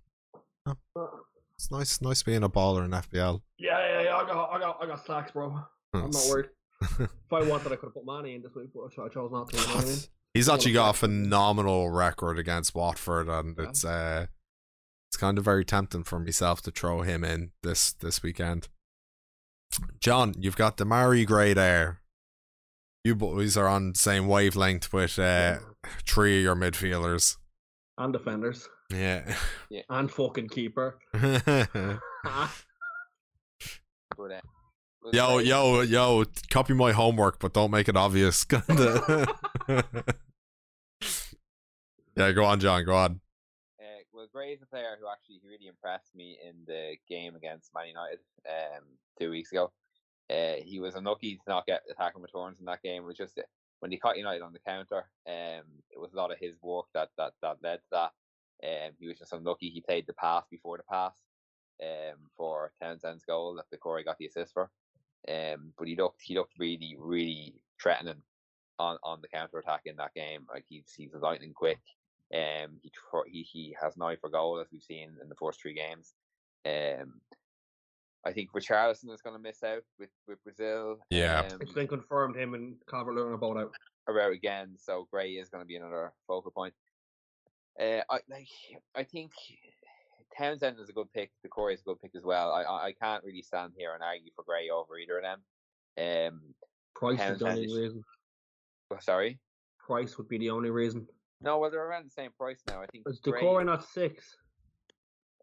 No. 0.65 0.73
Uh, 0.95 1.07
It's 1.55 1.71
nice 1.71 2.01
nice 2.01 2.21
being 2.23 2.43
a 2.43 2.49
baller 2.49 2.85
in 2.85 2.91
FPL. 2.91 3.41
yeah, 3.57 3.79
yeah, 3.79 4.01
yeah. 4.03 4.15
I 4.15 4.25
got, 4.27 4.49
I 4.51 4.59
got, 4.59 4.77
I 4.81 4.85
got 4.85 5.05
slacks, 5.05 5.31
bro. 5.31 5.59
I'm 5.93 6.11
not 6.11 6.25
worried. 6.29 6.49
if 6.99 7.09
I 7.33 7.41
wanted, 7.43 7.71
I 7.71 7.75
could 7.75 7.87
have 7.87 7.93
put 7.95 8.05
money 8.05 8.35
in 8.35 8.41
this 8.43 8.53
week, 8.55 8.69
but 8.73 8.81
I 9.03 9.07
chose 9.09 9.31
not 9.31 9.49
to. 9.49 9.57
You 9.57 9.67
know 9.67 9.73
I 9.81 9.85
mean? 9.85 9.97
He's 10.33 10.49
actually 10.49 10.73
got 10.73 10.91
a 10.91 10.93
phenomenal 10.93 11.89
record 11.89 12.37
against 12.37 12.75
Watford, 12.75 13.27
and 13.27 13.55
Yeah. 13.57 13.69
it's 13.69 13.83
uh, 13.83 14.27
it's 15.17 15.21
kind 15.21 15.39
of 15.39 15.43
very 15.45 15.65
tempting 15.65 16.03
for 16.03 16.19
myself 16.19 16.61
to 16.61 16.69
throw 16.69 17.01
him 17.01 17.23
in 17.23 17.49
this 17.63 17.91
this 17.91 18.21
weekend. 18.21 18.67
John, 19.99 20.35
you've 20.37 20.55
got 20.55 20.77
Demarai 20.77 21.25
Gray 21.25 21.55
there. 21.55 22.01
You 23.03 23.15
boys 23.15 23.57
are 23.57 23.67
on 23.67 23.93
the 23.93 23.97
same 23.97 24.27
wavelength 24.27 24.93
with 24.93 25.17
uh, 25.17 25.57
three 26.05 26.37
of 26.37 26.43
your 26.43 26.55
midfielders. 26.55 27.37
and 27.97 28.13
defenders 28.13 28.69
Yeah. 28.91 29.35
yeah. 29.71 29.81
and 29.89 30.11
fucking 30.11 30.49
keeper. 30.49 30.99
But, 31.13 31.99
was 34.15 34.31
yo, 35.13 35.39
yo, 35.39 35.81
yo! 35.81 36.25
Copy 36.51 36.75
my 36.75 36.91
homework, 36.91 37.39
but 37.39 37.53
don't 37.53 37.71
make 37.71 37.89
it 37.89 37.97
obvious. 37.97 38.45
yeah, 42.15 42.31
go 42.33 42.45
on, 42.45 42.59
John. 42.59 42.85
Go 42.85 42.95
on. 42.95 43.19
Uh, 44.27 44.39
well, 44.39 44.55
a 44.61 44.65
player 44.65 44.97
who 44.99 45.07
actually 45.07 45.39
really 45.45 45.67
impressed 45.67 46.15
me 46.15 46.37
in 46.43 46.55
the 46.65 46.95
game 47.07 47.35
against 47.35 47.73
Man 47.73 47.87
United 47.87 48.19
um, 48.47 48.83
two 49.19 49.29
weeks 49.29 49.51
ago. 49.51 49.71
Uh, 50.29 50.61
he 50.63 50.79
was 50.79 50.95
unlucky 50.95 51.35
to 51.35 51.41
not 51.47 51.65
get 51.65 51.83
attacking 51.89 52.21
returns 52.21 52.59
in 52.59 52.65
that 52.65 52.83
game. 52.83 53.03
It 53.03 53.05
was 53.05 53.17
just 53.17 53.39
when 53.79 53.91
he 53.91 53.97
caught 53.97 54.17
United 54.17 54.41
on 54.41 54.53
the 54.53 54.59
counter, 54.59 55.05
um, 55.27 55.63
it 55.89 55.99
was 55.99 56.13
a 56.13 56.17
lot 56.17 56.31
of 56.31 56.39
his 56.39 56.55
work 56.61 56.85
that 56.93 57.09
that, 57.17 57.33
that 57.41 57.57
led 57.63 57.77
to 57.77 57.89
that. 57.91 58.11
Um, 58.63 58.93
he 58.99 59.07
was 59.07 59.19
just 59.19 59.33
unlucky. 59.33 59.69
He 59.69 59.81
played 59.81 60.07
the 60.07 60.13
pass 60.13 60.45
before 60.49 60.77
the 60.77 60.83
pass 60.83 61.15
um, 61.81 62.29
for 62.35 62.71
Townsend's 62.81 63.23
goal 63.23 63.55
that 63.55 63.65
Doucouré 63.73 64.03
got 64.03 64.17
the 64.17 64.25
assist 64.25 64.53
for. 64.53 64.69
Um, 65.27 65.73
but 65.77 65.87
he 65.87 65.95
looked 65.95 66.21
he 66.23 66.35
looked 66.35 66.53
really 66.59 66.95
really 66.99 67.61
threatening 67.81 68.21
on, 68.79 68.97
on 69.03 69.21
the 69.21 69.27
counter 69.27 69.59
attack 69.59 69.81
in 69.85 69.95
that 69.97 70.13
game. 70.13 70.45
Like 70.51 70.65
he's 70.67 70.93
he's 70.95 71.13
lightning 71.13 71.53
quick. 71.53 71.79
Um, 72.33 72.77
he 72.81 72.89
tr- 72.89 73.27
he 73.29 73.41
he 73.43 73.75
has 73.81 73.95
an 73.95 74.01
eye 74.01 74.17
for 74.19 74.29
goal 74.29 74.59
as 74.59 74.67
we've 74.71 74.83
seen 74.83 75.15
in 75.21 75.29
the 75.29 75.35
first 75.35 75.61
three 75.61 75.73
games. 75.73 76.13
Um, 76.65 77.21
I 78.25 78.33
think 78.33 78.51
Richarlison 78.51 79.13
is 79.13 79.21
going 79.21 79.35
to 79.35 79.41
miss 79.41 79.63
out 79.63 79.83
with, 79.97 80.09
with 80.27 80.43
Brazil. 80.43 80.97
Yeah. 81.09 81.47
um, 81.49 81.59
It's 81.61 81.71
been 81.71 81.87
confirmed 81.87 82.35
him 82.35 82.53
and 82.55 82.75
Calvert 82.89 83.15
Lewin 83.15 83.31
are 83.31 83.37
both 83.37 83.55
out. 83.57 83.71
are 84.07 84.19
out 84.19 84.33
again, 84.33 84.75
so 84.77 85.07
Gray 85.11 85.31
is 85.33 85.47
going 85.47 85.63
to 85.63 85.67
be 85.67 85.77
another 85.77 86.11
focal 86.27 86.51
point. 86.51 86.73
Uh, 87.79 88.01
I 88.09 88.19
like. 88.29 88.47
I 88.95 89.03
think 89.03 89.31
Townsend 90.37 90.79
is 90.79 90.89
a 90.89 90.93
good 90.93 91.11
pick. 91.13 91.31
Doucouré 91.45 91.75
is 91.75 91.81
a 91.81 91.83
good 91.85 92.01
pick 92.01 92.11
as 92.15 92.23
well. 92.23 92.51
I 92.51 92.63
I, 92.63 92.85
I 92.87 92.91
can't 92.93 93.23
really 93.23 93.41
stand 93.43 93.73
here 93.77 93.93
and 93.93 94.03
argue 94.03 94.31
for 94.35 94.43
Gray 94.43 94.69
over 94.69 94.97
either 94.97 95.19
of 95.19 95.23
them. 95.23 95.41
Um, 96.33 96.41
Price 96.95 97.21
is 97.31 97.39
the 97.39 97.47
only 97.47 97.65
is- 97.65 97.77
reason. 97.77 98.03
oh, 98.91 98.97
sorry. 98.99 99.39
Price 99.79 100.17
would 100.17 100.27
be 100.27 100.37
the 100.39 100.49
only 100.49 100.69
reason. 100.71 101.07
No, 101.41 101.59
well 101.59 101.69
they're 101.69 101.85
around 101.85 102.05
the 102.05 102.11
same 102.11 102.31
price 102.37 102.61
now. 102.67 102.81
I 102.81 102.87
think. 102.87 103.03
Is 103.07 103.19
Doucouré 103.21 103.65
not 103.65 103.87
six? 103.87 104.37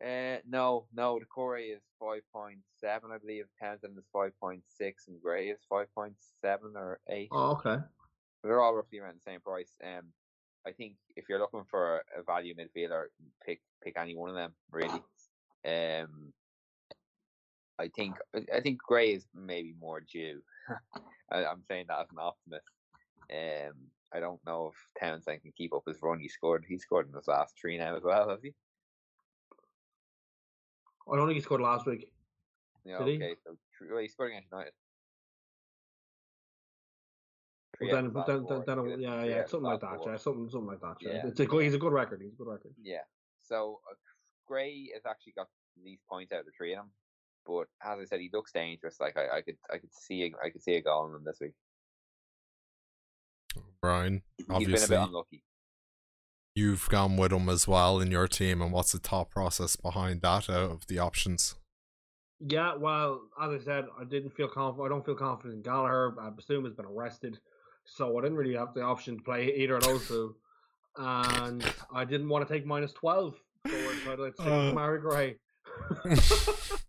Uh, 0.04 0.38
no, 0.48 0.86
no. 0.92 1.18
Doucouré 1.18 1.74
is 1.74 1.82
five 2.00 2.22
point 2.32 2.58
seven, 2.80 3.10
I 3.12 3.18
believe. 3.18 3.44
Townsend 3.62 3.96
is 3.96 4.04
five 4.12 4.32
point 4.40 4.62
six, 4.68 5.06
and 5.08 5.20
Gray 5.22 5.48
is 5.48 5.60
five 5.68 5.86
point 5.94 6.14
seven 6.40 6.72
or 6.76 7.00
eight. 7.08 7.28
Oh, 7.30 7.52
okay. 7.52 7.82
They're 8.42 8.60
all 8.60 8.74
roughly 8.74 8.98
around 8.98 9.16
the 9.16 9.30
same 9.30 9.40
price. 9.40 9.70
Um, 9.82 10.12
I 10.66 10.72
think 10.72 10.96
if 11.16 11.28
you're 11.28 11.38
looking 11.38 11.64
for 11.70 12.02
a 12.18 12.22
value 12.22 12.54
midfielder, 12.54 13.04
pick 13.44 13.60
pick 13.82 13.96
any 13.96 14.16
one 14.16 14.30
of 14.30 14.36
them 14.36 14.52
really. 14.70 15.02
Um, 15.66 16.32
I 17.78 17.88
think 17.88 18.16
I 18.34 18.60
think 18.60 18.78
Gray 18.78 19.12
is 19.12 19.26
maybe 19.34 19.74
more 19.80 20.00
due. 20.00 20.40
I, 21.30 21.44
I'm 21.44 21.62
saying 21.68 21.86
that 21.88 22.00
as 22.00 22.06
an 22.10 22.18
optimist. 22.18 22.64
Um, 23.30 23.74
I 24.14 24.20
don't 24.20 24.40
know 24.46 24.72
if 24.72 25.00
Townsend 25.00 25.42
can 25.42 25.52
keep 25.56 25.74
up 25.74 25.82
his 25.86 25.98
run. 26.00 26.20
He 26.20 26.28
scored. 26.28 26.64
He 26.68 26.78
scored 26.78 27.08
in 27.08 27.14
his 27.14 27.26
last 27.26 27.54
three 27.60 27.78
now 27.78 27.96
as 27.96 28.02
well, 28.04 28.28
has 28.28 28.42
he? 28.42 28.54
I 31.12 31.16
don't 31.16 31.26
think 31.26 31.36
he 31.36 31.42
scored 31.42 31.60
last 31.60 31.86
week. 31.86 32.08
Yeah. 32.84 32.98
Did 32.98 33.08
he? 33.08 33.14
okay. 33.16 33.34
So 33.44 33.56
well, 33.90 33.98
he 34.00 34.08
scored 34.08 34.30
against 34.30 34.50
United. 34.52 34.72
Out 37.82 37.90
then, 37.90 38.12
then, 38.26 38.46
then, 38.48 38.62
then 38.66 38.98
he 38.98 39.02
yeah, 39.02 39.08
yeah, 39.08 39.14
out 39.14 39.28
of 39.30 39.42
his 39.42 39.50
something 39.50 39.70
like 39.70 39.80
that. 39.80 39.98
Yeah, 40.06 40.16
something, 40.16 40.48
something 40.48 40.68
like 40.68 40.80
that. 40.80 40.96
Yeah. 41.00 41.12
Yeah. 41.14 41.26
It's 41.26 41.40
a 41.40 41.46
good. 41.46 41.64
He's 41.64 41.74
a 41.74 41.78
good 41.78 41.92
record. 41.92 42.20
He's 42.22 42.34
a 42.34 42.36
good 42.36 42.46
record. 42.46 42.72
Yeah. 42.80 43.02
So 43.42 43.80
uh, 43.90 43.94
Gray 44.46 44.90
has 44.94 45.02
actually 45.06 45.32
got 45.36 45.48
these 45.84 45.98
points 46.08 46.32
out 46.32 46.40
of 46.40 46.46
the 46.46 46.52
three 46.56 46.72
of 46.72 46.78
them. 46.78 46.90
But 47.46 47.66
as 47.84 47.98
I 48.00 48.04
said, 48.04 48.20
he 48.20 48.30
looks 48.32 48.52
dangerous. 48.52 49.00
Like 49.00 49.16
I, 49.16 49.38
I 49.38 49.42
could 49.42 49.56
I 49.70 49.78
could 49.78 49.92
see 49.92 50.22
a, 50.22 50.46
I 50.46 50.50
could 50.50 50.62
see 50.62 50.76
a 50.76 50.82
goal 50.82 51.08
in 51.08 51.14
him 51.14 51.24
this 51.24 51.38
week. 51.40 51.52
Brian, 53.84 54.22
He's 54.38 54.46
been 54.46 54.54
a 54.54 54.56
obviously, 54.58 54.96
bit 54.96 55.02
unlucky. 55.04 55.42
you've 56.54 56.88
gone 56.88 57.16
with 57.18 57.32
him 57.32 57.48
as 57.48 57.68
well 57.68 58.00
in 58.00 58.10
your 58.10 58.26
team, 58.28 58.62
and 58.62 58.72
what's 58.72 58.92
the 58.92 58.98
thought 58.98 59.30
process 59.30 59.76
behind 59.76 60.22
that 60.22 60.48
out 60.48 60.70
of 60.70 60.86
the 60.86 60.98
options? 60.98 61.54
Yeah, 62.40 62.74
well, 62.76 63.20
as 63.40 63.52
I 63.60 63.64
said, 63.64 63.84
I 64.00 64.04
didn't 64.04 64.30
feel 64.34 64.48
confident. 64.48 64.86
I 64.86 64.88
don't 64.94 65.04
feel 65.04 65.14
confident 65.14 65.54
in 65.56 65.62
Gallagher. 65.62 66.14
I 66.20 66.30
presume 66.30 66.64
has 66.64 66.74
been 66.74 66.86
arrested, 66.86 67.38
so 67.84 68.18
I 68.18 68.22
didn't 68.22 68.36
really 68.38 68.54
have 68.56 68.72
the 68.74 68.82
option 68.82 69.16
to 69.18 69.22
play 69.22 69.52
either 69.56 69.76
of 69.76 69.84
those 69.84 70.06
two. 70.08 70.34
And 70.96 71.64
I 71.94 72.04
didn't 72.04 72.28
want 72.28 72.46
to 72.46 72.52
take 72.54 72.64
minus 72.66 72.92
twelve, 72.92 73.34
so 73.66 73.74
I 73.74 73.94
decided 73.94 74.20
I'd 74.26 74.34
stick 74.34 74.46
Uh. 74.46 74.72
Mary 74.72 75.00
Gray. 75.00 75.36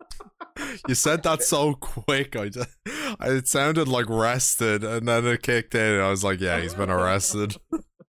you 0.87 0.95
said 0.95 1.23
that 1.23 1.43
so 1.43 1.73
quick. 1.75 2.35
I 2.35 2.49
just, 2.49 2.69
it 2.85 3.47
sounded 3.47 3.87
like 3.87 4.07
rested, 4.09 4.83
and 4.83 5.07
then 5.07 5.25
it 5.25 5.41
kicked 5.43 5.75
in. 5.75 5.81
And 5.95 6.01
I 6.03 6.09
was 6.09 6.23
like, 6.23 6.39
"Yeah, 6.41 6.59
he's 6.61 6.73
been 6.73 6.89
arrested." 6.89 7.55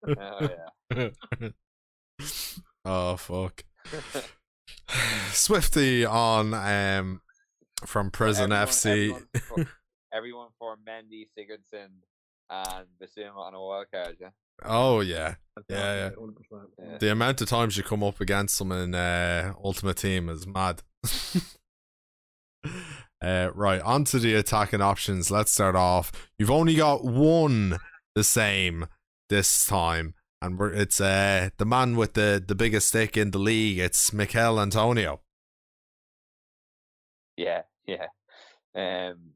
oh 0.07 0.49
yeah. 0.91 1.09
oh 2.85 3.15
fuck. 3.17 3.63
Swifty 5.31 6.05
on 6.05 6.53
um 6.53 7.21
from 7.85 8.11
Prison 8.11 8.51
Everyone- 8.51 8.67
FC. 8.67 8.87
Everyone 8.89 9.27
for, 9.47 9.67
everyone 10.13 10.47
for 10.57 10.75
Mendy, 10.77 11.27
Sigurdsson, 11.37 11.89
and 12.49 12.87
Bissouma 13.01 13.35
on 13.37 13.53
a 13.53 13.61
wild 13.61 13.85
card. 13.93 14.17
Yeah. 14.19 14.29
Oh 14.65 14.99
yeah, 14.99 15.35
Yeah, 15.69 16.09
yeah. 16.09 16.09
Yeah. 16.83 16.97
the 16.97 17.11
amount 17.11 17.39
of 17.41 17.47
times 17.47 17.77
you 17.77 17.83
come 17.83 18.03
up 18.03 18.19
against 18.19 18.57
them 18.59 18.73
in 18.73 18.93
uh, 18.93 19.53
Ultimate 19.63 19.95
Team 19.97 20.27
is 20.27 20.45
mad. 20.45 20.81
uh, 23.21 23.51
right, 23.53 23.81
on 23.81 24.03
to 24.05 24.19
the 24.19 24.35
attacking 24.35 24.81
options. 24.81 25.29
Let's 25.29 25.51
start 25.51 25.75
off. 25.75 26.11
You've 26.37 26.51
only 26.51 26.75
got 26.75 27.03
one 27.03 27.77
the 28.15 28.23
same 28.23 28.87
this 29.29 29.65
time, 29.65 30.15
and 30.41 30.57
we're, 30.57 30.71
it's 30.73 31.01
uh, 31.01 31.49
the 31.57 31.65
man 31.65 31.95
with 31.95 32.13
the, 32.13 32.43
the 32.45 32.55
biggest 32.55 32.87
stick 32.87 33.17
in 33.17 33.31
the 33.31 33.39
league. 33.39 33.79
It's 33.79 34.13
Michail 34.13 34.59
Antonio. 34.59 35.21
Yeah, 37.37 37.63
yeah. 37.85 38.07
Um, 38.75 39.31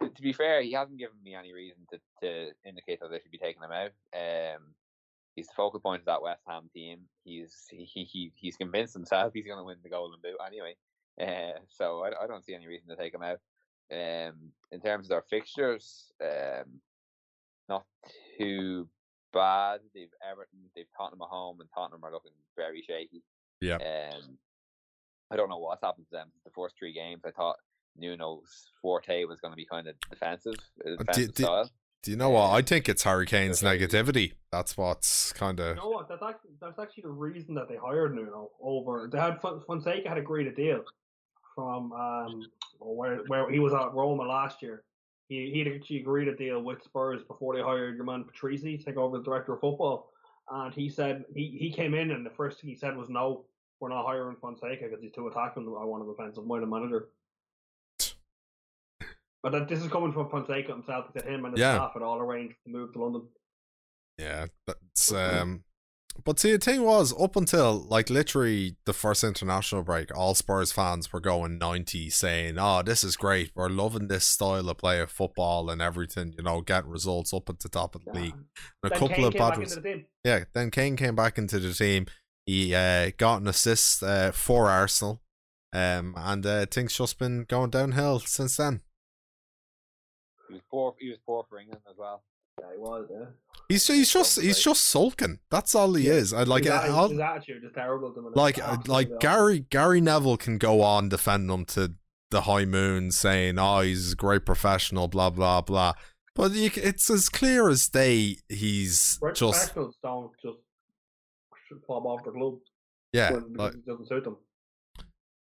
to, 0.00 0.10
to 0.10 0.22
be 0.22 0.32
fair, 0.32 0.62
he 0.62 0.72
hasn't 0.72 0.98
given 0.98 1.16
me 1.24 1.34
any 1.34 1.52
reason 1.52 1.86
to, 1.90 1.98
to 2.22 2.50
indicate 2.64 3.00
that 3.00 3.10
they 3.10 3.18
should 3.20 3.30
be 3.30 3.38
taking 3.38 3.62
him 3.62 3.72
out. 3.72 3.90
Um, 4.14 4.62
he's 5.34 5.46
the 5.46 5.54
focal 5.56 5.80
point 5.80 6.00
of 6.00 6.06
that 6.06 6.22
West 6.22 6.42
Ham 6.48 6.68
team. 6.72 7.00
He's 7.24 7.66
he 7.70 7.84
he 7.84 8.32
he's 8.34 8.56
convinced 8.56 8.94
himself 8.94 9.32
he's 9.34 9.46
going 9.46 9.58
to 9.58 9.64
win 9.64 9.76
the 9.82 9.90
Golden 9.90 10.18
Boot 10.22 10.36
anyway. 10.46 10.74
Uh, 11.20 11.58
so 11.68 12.04
I, 12.04 12.24
I 12.24 12.26
don't 12.26 12.44
see 12.44 12.54
any 12.54 12.66
reason 12.66 12.88
to 12.88 12.96
take 12.96 13.14
him 13.14 13.22
out. 13.22 13.38
Um, 13.90 14.52
in 14.72 14.80
terms 14.80 15.06
of 15.06 15.10
their 15.10 15.24
fixtures, 15.30 16.12
um, 16.20 16.80
not 17.68 17.84
too 18.38 18.88
bad. 19.32 19.80
They've 19.94 20.08
Everton, 20.28 20.58
they've 20.74 20.86
Tottenham 20.96 21.22
at 21.22 21.28
home, 21.28 21.60
and 21.60 21.68
Tottenham 21.74 22.04
are 22.04 22.12
looking 22.12 22.32
very 22.56 22.82
shaky. 22.82 23.22
Yeah. 23.60 23.76
Um, 23.76 24.38
I 25.30 25.36
don't 25.36 25.48
know 25.48 25.58
what's 25.58 25.82
happened 25.82 26.06
to 26.10 26.16
them 26.16 26.28
the 26.44 26.50
first 26.50 26.74
three 26.78 26.92
games. 26.92 27.22
I 27.24 27.30
thought 27.30 27.56
Nuno's 27.96 28.70
forte 28.82 29.24
was 29.24 29.40
going 29.40 29.52
to 29.52 29.56
be 29.56 29.66
kind 29.66 29.88
of 29.88 29.94
defensive, 30.10 30.54
uh, 30.84 30.90
do- 30.90 30.96
defensive 30.96 31.34
do- 31.34 31.42
style. 31.44 31.70
Do 32.02 32.10
you 32.12 32.16
know 32.16 32.30
what? 32.30 32.50
I 32.52 32.62
think 32.62 32.88
it's 32.88 33.02
Harry 33.02 33.26
Kane's 33.26 33.62
negativity. 33.62 34.34
That's 34.52 34.76
what's 34.76 35.32
kind 35.32 35.58
of. 35.58 35.66
You 35.66 35.72
of. 35.72 35.76
know 35.78 35.88
what? 35.88 36.08
That's 36.08 36.22
actually 36.22 36.52
that's 36.60 36.78
actually 36.78 37.02
the 37.02 37.08
reason 37.08 37.54
that 37.56 37.68
they 37.68 37.74
hired 37.74 38.14
Nuno 38.14 38.50
over. 38.60 39.08
They 39.10 39.18
had 39.18 39.40
Fonseca 39.40 40.08
had 40.08 40.16
agreed 40.18 40.46
a 40.46 40.54
deal 40.54 40.84
from 41.56 41.92
um, 41.92 42.46
where 42.78 43.16
where 43.26 43.50
he 43.50 43.58
was 43.58 43.72
at 43.72 43.92
Roma 43.92 44.22
last 44.22 44.62
year. 44.62 44.84
He 45.28 45.50
he 45.50 45.74
actually 45.74 45.98
agreed 45.98 46.28
a 46.28 46.36
deal 46.36 46.62
with 46.62 46.84
Spurs 46.84 47.22
before 47.24 47.56
they 47.56 47.62
hired 47.62 47.96
your 47.96 48.04
man 48.04 48.24
Patrici 48.24 48.78
to 48.78 48.84
take 48.84 48.96
over 48.96 49.16
as 49.18 49.24
director 49.24 49.54
of 49.54 49.60
football. 49.60 50.12
And 50.48 50.72
he 50.72 50.88
said 50.88 51.24
he, 51.34 51.56
he 51.58 51.72
came 51.72 51.94
in 51.94 52.12
and 52.12 52.24
the 52.24 52.30
first 52.30 52.60
thing 52.60 52.70
he 52.70 52.76
said 52.76 52.96
was 52.96 53.08
no, 53.08 53.46
we're 53.80 53.88
not 53.88 54.06
hiring 54.06 54.36
Fonseca 54.40 54.84
because 54.84 55.02
he's 55.02 55.10
too 55.10 55.26
attacking. 55.26 55.64
I 55.64 55.84
want 55.84 56.04
an 56.04 56.10
offensive 56.10 56.46
minded 56.46 56.68
manager. 56.68 57.08
But 59.42 59.52
that, 59.52 59.68
this 59.68 59.82
is 59.82 59.88
coming 59.88 60.12
from 60.12 60.28
Fonseca 60.28 60.70
himself. 60.72 61.06
Said 61.12 61.24
him 61.24 61.44
and 61.44 61.54
his 61.54 61.60
Yeah. 61.60 61.74
staff 61.74 61.94
had 61.94 62.02
all 62.02 62.18
arranged 62.18 62.56
to 62.64 62.70
move 62.70 62.92
to 62.92 63.02
London. 63.02 63.22
Yeah, 64.18 64.46
that's 64.66 65.12
um. 65.12 65.64
But 66.24 66.40
see, 66.40 66.52
the 66.52 66.58
thing 66.58 66.82
was, 66.82 67.14
up 67.20 67.36
until 67.36 67.74
like 67.88 68.10
literally 68.10 68.76
the 68.84 68.92
first 68.92 69.22
international 69.22 69.82
break, 69.82 70.16
all 70.16 70.34
Spurs 70.34 70.72
fans 70.72 71.12
were 71.12 71.20
going 71.20 71.58
ninety, 71.58 72.10
saying, 72.10 72.56
"Oh, 72.58 72.82
this 72.82 73.04
is 73.04 73.16
great. 73.16 73.52
We're 73.54 73.68
loving 73.68 74.08
this 74.08 74.26
style 74.26 74.68
of 74.68 74.78
play 74.78 75.00
of 75.00 75.10
football 75.10 75.70
and 75.70 75.80
everything. 75.80 76.34
You 76.36 76.44
know, 76.44 76.60
getting 76.62 76.90
results 76.90 77.32
up 77.32 77.48
at 77.48 77.60
the 77.60 77.68
top 77.68 77.94
of 77.94 78.04
the 78.04 78.10
Yeah. 78.14 78.20
league." 78.20 78.34
And 78.34 78.44
a 78.84 78.88
Then 78.88 78.98
couple 78.98 79.08
Kane 79.16 79.24
of 79.24 79.32
came 79.34 79.40
bad 79.40 79.48
back 79.50 79.58
res- 79.58 79.72
into 79.76 79.82
the 79.82 79.88
team. 79.94 80.06
Yeah, 80.24 80.44
then 80.52 80.70
Kane 80.70 80.96
came 80.96 81.14
back 81.14 81.38
into 81.38 81.58
the 81.60 81.72
team. 81.72 82.06
He 82.46 82.74
uh, 82.74 83.10
got 83.16 83.40
an 83.40 83.48
assist 83.48 84.02
uh, 84.02 84.30
for 84.32 84.68
Arsenal, 84.68 85.22
um, 85.72 86.14
and 86.16 86.44
uh, 86.46 86.66
things 86.66 86.96
just 86.96 87.18
been 87.18 87.44
going 87.44 87.70
downhill 87.70 88.20
since 88.20 88.56
then. 88.56 88.82
He 90.48 90.54
was 90.54 90.62
poor. 90.70 90.94
He 91.00 91.08
was 91.08 91.18
poor 91.26 91.44
for 91.48 91.58
England 91.58 91.82
as 91.90 91.96
well. 91.98 92.22
Yeah, 92.60 92.66
he 92.72 92.78
was. 92.78 93.06
Yeah. 93.10 93.26
He's 93.68 93.86
he's 93.86 94.12
just 94.12 94.40
he's 94.40 94.60
just 94.60 94.84
sulking. 94.84 95.40
That's 95.50 95.74
all 95.74 95.94
he 95.94 96.06
Yeah. 96.06 96.14
is. 96.14 96.32
I 96.32 96.44
like 96.44 96.64
his, 96.64 96.72
uh, 96.72 96.86
I'll- 96.88 97.08
his 97.08 97.18
attitude 97.18 97.64
is 97.64 97.72
terrible. 97.74 98.12
To 98.12 98.20
him, 98.20 98.32
like 98.34 98.58
uh, 98.58 98.76
like 98.86 99.08
awful. 99.08 99.18
Gary 99.18 99.58
Gary 99.70 100.00
Neville 100.00 100.36
can 100.36 100.58
go 100.58 100.82
on 100.82 101.08
defending 101.08 101.50
him 101.52 101.64
to 101.66 101.94
the 102.30 102.42
high 102.42 102.64
moon, 102.64 103.10
saying, 103.10 103.58
"Oh, 103.58 103.80
he's 103.80 104.12
a 104.12 104.16
great 104.16 104.46
professional," 104.46 105.08
blah 105.08 105.30
blah 105.30 105.60
blah. 105.62 105.94
But 106.34 106.52
you, 106.52 106.70
it's 106.76 107.08
as 107.10 107.28
clear 107.28 107.68
as 107.68 107.88
day. 107.88 108.36
He's 108.48 109.18
Right, 109.22 109.34
just 109.34 109.72
professionals 109.74 109.96
don't 110.02 110.30
just 110.42 110.58
fob 111.88 112.06
off 112.06 112.24
the 112.24 112.30
club 112.30 112.54
yeah, 113.12 113.32
when 113.32 113.54
like, 113.54 113.74
it 113.74 113.86
doesn't 113.86 114.06
suit 114.08 114.22
them. 114.24 114.36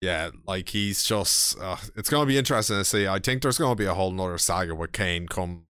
yeah, 0.02 0.30
like 0.48 0.70
he's 0.70 1.04
just. 1.04 1.60
Uh, 1.60 1.78
it's 1.96 2.10
going 2.10 2.24
to 2.24 2.28
be 2.28 2.38
interesting 2.38 2.78
to 2.78 2.86
see. 2.86 3.08
I 3.08 3.20
think 3.20 3.42
there's 3.42 3.58
going 3.58 3.72
to 3.76 3.76
be 3.76 3.86
a 3.86 3.94
whole 3.94 4.12
nother 4.12 4.38
saga 4.38 4.74
with 4.74 4.94
Kane 4.94 5.28
come 5.28 5.66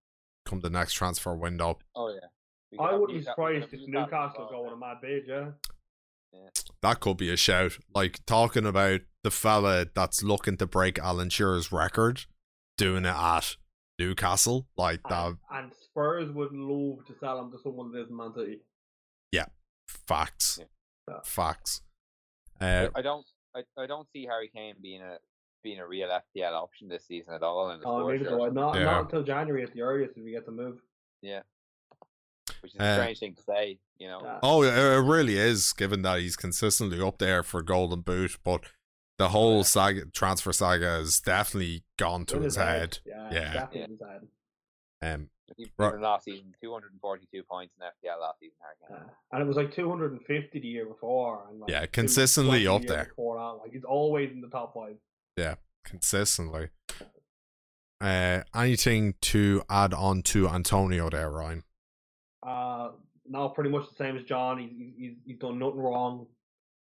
come 0.49 0.59
the 0.61 0.69
next 0.69 0.93
transfer 0.93 1.35
window. 1.35 1.79
Oh 1.95 2.09
yeah. 2.09 2.27
We 2.71 2.77
I 2.79 2.93
wouldn't 2.95 3.17
be 3.19 3.23
surprised 3.23 3.73
if 3.73 3.81
Newcastle 3.87 4.47
go 4.49 4.65
on 4.67 4.73
a 4.73 4.77
mad 4.77 4.97
bid. 5.01 5.23
Yeah. 5.27 5.49
That 6.81 6.99
could 6.99 7.17
be 7.17 7.31
a 7.31 7.37
shout. 7.37 7.77
Like 7.95 8.23
talking 8.25 8.65
about 8.65 9.01
the 9.23 9.31
fella 9.31 9.87
that's 9.93 10.21
looking 10.23 10.57
to 10.57 10.67
break 10.67 10.99
Alan 10.99 11.29
Shearer's 11.29 11.71
record, 11.71 12.25
doing 12.77 13.05
it 13.05 13.15
at 13.15 13.55
Newcastle, 13.97 14.67
like 14.77 15.01
that. 15.09 15.25
And, 15.27 15.37
and 15.51 15.71
Spurs 15.73 16.31
would 16.31 16.53
love 16.53 17.05
to 17.07 17.15
sell 17.19 17.39
him 17.39 17.51
to 17.51 17.57
someone 17.63 17.91
that 17.91 18.01
isn't 18.03 18.15
Man 18.15 18.33
City. 18.33 18.59
Facts. 19.87 20.59
Yeah. 21.07 21.15
Facts. 21.23 21.81
I- 22.61 22.65
Uh, 22.85 22.89
I 22.95 23.01
don't. 23.01 23.25
I, 23.55 23.63
I 23.77 23.87
don't 23.87 24.07
see 24.13 24.25
Harry 24.27 24.51
Kane 24.55 24.75
being 24.79 25.01
a 25.01 25.17
being 25.63 25.79
a 25.79 25.87
real 25.87 26.09
FPL 26.09 26.53
option 26.53 26.87
this 26.87 27.05
season 27.05 27.33
at 27.33 27.43
all. 27.43 27.69
In 27.71 27.79
the 27.79 27.85
Oh, 27.87 27.99
Spurs 28.01 28.19
neither 28.19 28.29
shirt, 28.31 28.39
do 28.39 28.45
I. 28.45 28.49
Not, 28.49 28.75
Yeah. 28.75 28.83
not 28.85 29.01
until 29.05 29.23
January 29.23 29.63
at 29.63 29.73
the 29.73 29.81
earliest 29.81 30.17
if 30.17 30.23
we 30.23 30.31
get 30.31 30.45
the 30.45 30.51
move. 30.51 30.79
Yeah. 31.21 31.41
Which 32.61 32.73
is 32.75 32.79
a 32.79 32.83
Uh, 32.83 32.95
strange 32.95 33.19
thing 33.19 33.35
to 33.35 33.41
say. 33.43 33.79
You 33.99 34.07
know. 34.07 34.21
Yeah. 34.23 34.39
oh, 34.43 34.63
it 34.63 34.73
it 34.73 35.01
really 35.03 35.37
is, 35.37 35.73
given 35.73 36.01
that 36.03 36.19
he's 36.19 36.35
consistently 36.35 37.01
up 37.01 37.17
there 37.17 37.43
for 37.43 37.61
Golden 37.61 38.01
Boot, 38.01 38.37
but 38.43 38.63
the 39.17 39.29
whole 39.29 39.57
Yeah. 39.57 39.63
saga, 39.63 40.05
transfer 40.05 40.53
saga 40.53 40.85
has 40.85 41.19
definitely 41.19 41.83
gone 41.97 42.25
to 42.27 42.37
In 42.37 42.43
his 42.43 42.55
head. 42.55 42.99
Yeah. 43.05 43.29
Yeah. 43.33 43.53
Definitely 43.53 43.81
in 43.81 43.89
his 43.91 44.01
head. 44.01 44.27
Um, 45.01 45.29
Right. 45.77 45.99
last 45.99 46.25
season, 46.25 46.53
242 46.61 47.43
points 47.43 47.73
in 47.75 47.81
FPL 47.83 48.19
last 48.21 48.39
season. 48.39 48.55
Yeah. 48.89 49.09
And 49.31 49.41
it 49.41 49.45
was 49.45 49.57
like 49.57 49.73
250 49.73 50.59
the 50.59 50.67
year 50.67 50.85
before. 50.85 51.45
And 51.49 51.59
like 51.59 51.69
Yeah, 51.71 51.85
consistently 51.87 52.67
up 52.67 52.83
year 52.83 52.89
there. 52.91 53.05
Before 53.05 53.37
that. 53.37 53.61
Like 53.63 53.71
he's 53.73 53.83
always 53.83 54.31
in 54.31 54.41
the 54.41 54.49
top 54.49 54.73
five. 54.73 54.95
Consistently. 55.83 56.69
Uh, 58.01 58.41
anything 58.55 59.15
to 59.21 59.61
add 59.69 59.93
on 59.93 60.21
to 60.23 60.47
Antonio 60.47 61.09
there, 61.09 61.29
Ryan? 61.29 61.63
Uh, 62.45 62.91
now 63.27 63.49
pretty 63.49 63.69
much 63.69 63.89
the 63.89 64.03
same 64.03 64.17
as 64.17 64.23
John. 64.23 64.57
He's 64.57 64.93
he's, 64.97 65.17
he's, 65.25 65.39
done 65.39 65.59
nothing 65.59 65.79
wrong. 65.79 66.27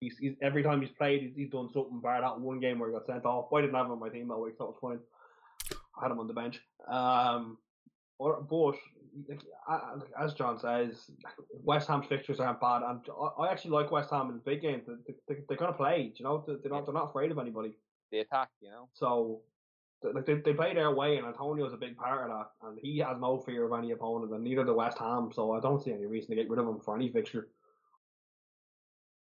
He's, 0.01 0.17
he's 0.19 0.35
every 0.41 0.63
time 0.63 0.81
he's 0.81 0.91
played, 0.91 1.23
he's, 1.23 1.33
he's 1.37 1.51
done 1.51 1.69
something. 1.75 2.01
Bar 2.01 2.23
that 2.23 2.41
one 2.41 2.61
game 2.61 2.79
where 2.79 2.89
he 2.89 2.95
got 2.95 3.07
sent 3.07 3.27
off. 3.27 3.53
I 3.53 3.61
didn't 3.61 3.77
have 3.77 3.87
him 3.87 3.93
on 3.93 4.01
my 4.01 4.09
team 4.09 4.29
that 4.29 4.39
week, 4.39 4.55
so 4.57 4.65
it 4.65 4.69
was 4.69 4.79
fine. 4.81 5.79
I 5.99 6.05
had 6.05 6.13
him 6.13 6.21
on 6.21 6.27
the 6.27 6.33
bench. 6.33 6.61
Um, 6.89 7.59
or- 8.19 8.43
but 8.43 8.77
as 10.19 10.35
John 10.35 10.59
says, 10.59 11.11
West 11.63 11.89
Ham's 11.89 12.07
fixtures 12.07 12.41
aren't 12.41 12.61
bad, 12.61 12.83
and 12.83 13.01
I- 13.39 13.49
actually 13.51 13.73
like 13.73 13.91
West 13.91 14.11
Ham 14.11 14.31
in 14.31 14.39
big 14.45 14.63
games. 14.63 14.85
They, 14.87 15.15
they, 15.29 15.41
they're 15.49 15.57
gonna 15.57 15.73
play. 15.73 16.13
You 16.17 16.25
know, 16.25 16.45
they're 16.47 16.73
not 16.73 16.87
they're 16.87 16.95
not 16.95 17.11
afraid 17.11 17.31
of 17.31 17.39
anybody. 17.39 17.77
The 18.15 18.21
attack, 18.21 18.51
you 18.61 18.71
know. 18.71 18.89
So, 18.93 19.41
like 20.05 20.25
they, 20.25 20.35
they 20.35 20.55
play 20.55 20.73
their 20.73 20.93
way, 20.93 21.17
and 21.17 21.27
Antonio's 21.27 21.73
a 21.73 21.77
big 21.77 21.97
part 21.97 22.31
of 22.31 22.37
that, 22.37 22.69
and 22.69 22.79
he 22.81 22.99
has 22.99 23.17
no 23.21 23.39
fear 23.39 23.65
of 23.65 23.77
any 23.77 23.91
opponent, 23.91 24.33
and 24.33 24.45
neither 24.45 24.63
do 24.63 24.73
West 24.73 24.99
Ham. 24.99 25.31
So 25.35 25.51
I 25.51 25.59
don't 25.59 25.83
see 25.83 25.93
any 25.93 26.07
reason 26.07 26.31
to 26.31 26.37
get 26.37 26.49
rid 26.49 26.61
of 26.61 26.69
him 26.69 26.79
for 26.79 26.95
any 26.95 27.09
fixture. 27.09 27.49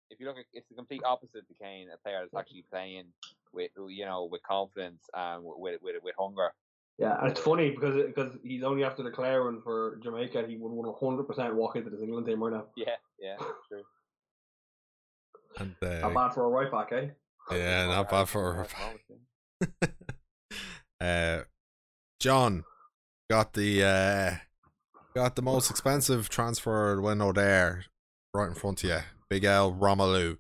If 0.10 0.20
you 0.20 0.26
look 0.26 0.40
at, 0.40 0.44
it's 0.52 0.68
the 0.68 0.76
complete 0.76 1.04
opposite 1.06 1.48
to 1.48 1.54
Kane, 1.54 1.88
a 1.94 1.98
player 2.00 2.20
that's 2.20 2.36
actually 2.36 2.66
playing 2.70 3.06
with, 3.54 3.72
you 3.88 4.04
know, 4.04 4.28
with 4.30 4.44
confidence 4.44 5.10
and 5.14 5.42
with 5.46 5.82
with 5.82 5.96
with 6.04 6.16
hunger. 6.20 6.52
Yeah, 6.98 7.18
and 7.22 7.32
it's 7.32 7.40
funny 7.40 7.70
because 7.70 7.96
it, 7.96 8.08
because 8.14 8.38
he's 8.44 8.64
only 8.64 8.84
after 8.84 9.04
declaring 9.04 9.62
for 9.62 10.02
Jamaica, 10.04 10.48
he 10.50 10.58
would 10.58 10.70
one 10.70 10.94
hundred 11.00 11.24
percent 11.24 11.56
walk 11.56 11.78
into 11.78 11.90
this 11.92 12.02
England 12.02 12.28
team 12.28 12.44
right 12.44 12.52
now. 12.52 12.66
Yeah, 12.76 12.98
yeah, 13.22 13.38
true. 13.70 13.84
And 15.60 15.76
Not 15.82 16.12
uh, 16.12 16.14
bad 16.14 16.34
for 16.34 16.46
a 16.46 16.48
right 16.50 16.72
back, 16.72 16.92
eh? 16.92 17.10
Yeah, 17.50 17.86
not 17.88 18.10
bad 18.10 18.30
for 18.30 18.62
At 18.62 18.70
the 18.70 18.76
moment, 18.80 19.96
yeah. 21.00 21.38
uh, 21.40 21.44
John 22.20 22.64
got 23.30 23.54
the 23.54 23.84
uh, 23.84 24.36
got 25.16 25.36
the 25.36 25.42
most 25.42 25.70
expensive 25.70 26.30
transfer 26.30 27.02
window 27.02 27.32
there, 27.34 27.86
right 28.34 28.48
in 28.48 28.56
front 28.56 28.84
of 28.84 28.90
you. 28.90 29.00
Big 29.30 29.44
L 29.44 29.72
Romelu. 29.74 30.38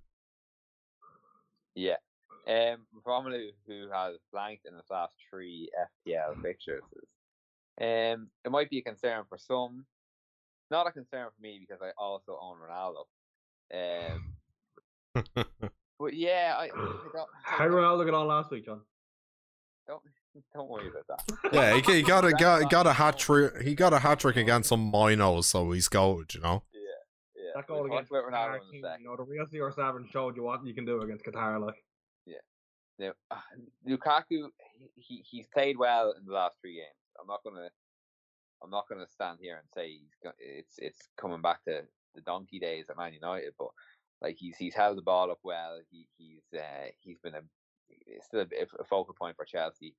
Yeah. 1.75 1.95
Um, 2.47 2.85
Romelu, 3.07 3.51
who 3.67 3.89
has 3.93 4.17
blanked 4.31 4.65
in 4.65 4.73
his 4.75 4.89
last 4.89 5.13
three 5.29 5.69
FPL 6.07 6.41
fixtures, 6.41 6.83
um, 7.79 8.29
it 8.43 8.51
might 8.51 8.69
be 8.69 8.79
a 8.79 8.83
concern 8.83 9.23
for 9.29 9.37
some. 9.37 9.85
Not 10.69 10.87
a 10.87 10.91
concern 10.91 11.27
for 11.35 11.41
me 11.41 11.59
because 11.59 11.81
I 11.81 11.91
also 11.97 12.37
own 12.41 12.57
Ronaldo. 12.57 13.05
Um, 13.73 15.35
but 16.01 16.13
yeah, 16.13 16.55
I, 16.57 16.63
I 16.65 16.67
don't, 16.67 17.15
I 17.15 17.25
How 17.43 17.63
did 17.65 17.71
don't, 17.71 17.77
Ronaldo 17.81 18.05
get 18.05 18.13
on 18.13 18.27
last 18.27 18.51
week, 18.51 18.65
John? 18.65 18.81
don't, 19.87 20.01
don't 20.53 20.69
worry 20.69 20.89
about 20.89 21.05
that. 21.07 21.53
yeah, 21.53 21.75
he, 21.75 21.81
he 21.97 22.01
got 22.01 22.25
a 22.25 22.31
got, 22.31 22.69
got 22.69 22.87
a 22.87 22.93
hat 22.93 23.17
trick. 23.17 23.61
He 23.61 23.75
got 23.75 23.93
a 23.93 23.99
hat 23.99 24.19
trick 24.19 24.35
against 24.37 24.69
some 24.69 24.89
minos, 24.91 25.47
so 25.47 25.71
he's 25.71 25.87
gold. 25.87 26.33
You 26.33 26.41
know. 26.41 26.63
Yeah, 26.73 26.79
yeah. 27.35 27.51
That 27.55 27.69
We'll 27.69 27.83
goal 27.83 27.93
against 27.93 28.11
about 28.11 28.25
Qatar, 28.25 28.31
Ronaldo 28.31 28.55
in 28.55 28.55
a 28.67 28.71
King, 28.71 28.81
sec. 28.83 28.99
you 28.99 29.05
know, 29.05 29.15
the 29.17 29.23
real 29.23 29.45
CR7 29.45 30.11
showed 30.11 30.35
you 30.35 30.43
what 30.43 30.65
you 30.65 30.73
can 30.73 30.85
do 30.85 31.01
against 31.01 31.25
Qatar. 31.25 31.63
Like, 31.65 31.75
Now, 32.99 33.11
uh, 33.31 33.35
Lukaku, 33.87 34.47
he 34.95 35.23
he's 35.29 35.47
played 35.53 35.77
well 35.77 36.13
in 36.17 36.25
the 36.25 36.33
last 36.33 36.57
three 36.61 36.75
games. 36.75 36.95
I'm 37.19 37.27
not 37.27 37.43
gonna, 37.43 37.69
I'm 38.63 38.69
not 38.69 38.85
gonna 38.89 39.07
stand 39.07 39.39
here 39.41 39.57
and 39.57 39.67
say 39.73 39.89
he's 39.91 40.15
go- 40.23 40.31
it's 40.39 40.75
it's 40.77 41.09
coming 41.17 41.41
back 41.41 41.63
to 41.65 41.81
the 42.15 42.21
donkey 42.21 42.59
days 42.59 42.85
at 42.89 42.97
Man 42.97 43.13
United, 43.13 43.53
but 43.57 43.69
like 44.21 44.37
he's 44.37 44.57
he's 44.57 44.75
held 44.75 44.97
the 44.97 45.01
ball 45.01 45.31
up 45.31 45.39
well. 45.43 45.79
He 45.89 46.07
he's 46.17 46.59
uh, 46.59 46.87
he's 46.99 47.19
been 47.19 47.35
a 47.35 47.41
still 48.21 48.41
a, 48.41 48.81
a 48.81 48.83
focal 48.85 49.13
point 49.13 49.35
for 49.35 49.45
Chelsea. 49.45 49.95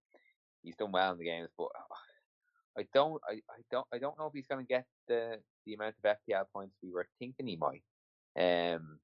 He's 0.62 0.76
done 0.76 0.92
well 0.92 1.12
in 1.12 1.18
the 1.18 1.24
games, 1.24 1.50
but 1.58 1.64
uh, 1.64 2.80
I 2.80 2.86
don't 2.94 3.20
I, 3.28 3.34
I 3.34 3.62
don't 3.70 3.86
I 3.92 3.98
don't 3.98 4.18
know 4.18 4.26
if 4.26 4.32
he's 4.34 4.46
gonna 4.46 4.62
get 4.64 4.86
the 5.08 5.38
the 5.66 5.74
amount 5.74 5.96
of 6.02 6.16
FPL 6.28 6.44
points 6.52 6.76
we 6.82 6.90
were 6.90 7.06
thinking 7.18 7.46
he 7.46 7.56
might. 7.56 7.82
Um, 8.38 8.98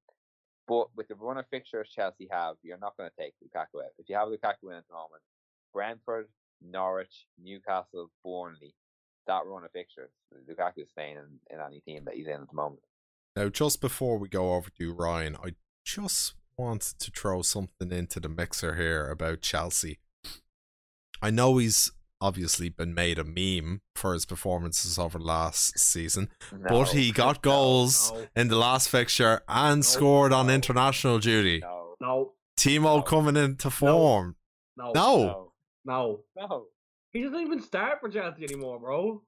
but 0.66 0.88
with 0.96 1.08
the 1.08 1.14
run 1.14 1.38
of 1.38 1.46
fixtures 1.50 1.90
Chelsea 1.94 2.28
have, 2.30 2.56
you're 2.62 2.78
not 2.78 2.96
going 2.96 3.08
to 3.08 3.22
take 3.22 3.34
Lukaku 3.42 3.82
out. 3.82 3.92
If 3.98 4.08
you 4.08 4.16
have 4.16 4.28
Lukaku 4.28 4.70
in 4.70 4.76
at 4.76 4.86
the 4.86 4.94
moment, 4.94 5.22
Brentford, 5.72 6.28
Norwich, 6.62 7.26
Newcastle, 7.42 8.10
Burnley, 8.22 8.74
that 9.26 9.46
run 9.46 9.64
of 9.64 9.72
fixtures, 9.72 10.10
Lukaku 10.48 10.82
is 10.82 10.90
staying 10.90 11.16
in, 11.16 11.40
in 11.50 11.60
any 11.60 11.80
team 11.80 12.04
that 12.04 12.14
he's 12.14 12.26
in 12.26 12.34
at 12.34 12.48
the 12.48 12.54
moment. 12.54 12.82
Now, 13.38 13.48
just 13.48 13.80
before 13.80 14.18
we 14.18 14.28
go 14.28 14.54
over 14.54 14.68
to 14.80 14.92
Ryan, 14.92 15.36
I 15.36 15.54
just 15.84 16.34
wanted 16.56 16.98
to 16.98 17.12
throw 17.12 17.42
something 17.42 17.92
into 17.92 18.18
the 18.18 18.28
mixer 18.28 18.74
here 18.74 19.08
about 19.08 19.42
Chelsea. 19.42 20.00
I 21.22 21.30
know 21.30 21.58
he's 21.58 21.92
obviously 22.20 22.68
been 22.68 22.94
made 22.94 23.16
a 23.16 23.22
meme 23.22 23.82
for 23.94 24.12
his 24.12 24.24
performances 24.24 24.98
over 24.98 25.20
last 25.20 25.78
season, 25.78 26.30
but 26.68 26.86
he 26.88 27.12
got 27.12 27.40
goals 27.42 28.10
no, 28.10 28.26
in 28.34 28.48
the 28.48 28.56
last 28.56 28.88
fixture 28.88 29.40
and 29.46 29.84
scored 29.84 30.32
on 30.32 30.50
international 30.50 31.20
duty. 31.20 31.60
No, 31.60 31.94
no, 32.00 32.32
Timo 32.58 32.96
No. 32.96 33.02
coming 33.02 33.36
into 33.36 33.70
form. 33.70 34.34
No. 34.76 34.90
No. 34.92 34.92
No, 34.96 35.52
No. 35.84 36.20
no. 36.36 36.64
He 37.12 37.22
doesn't 37.22 37.38
even 37.40 37.62
start 37.62 38.00
for 38.00 38.08
Chelsea 38.08 38.42
anymore, 38.42 38.80
bro. 38.80 39.22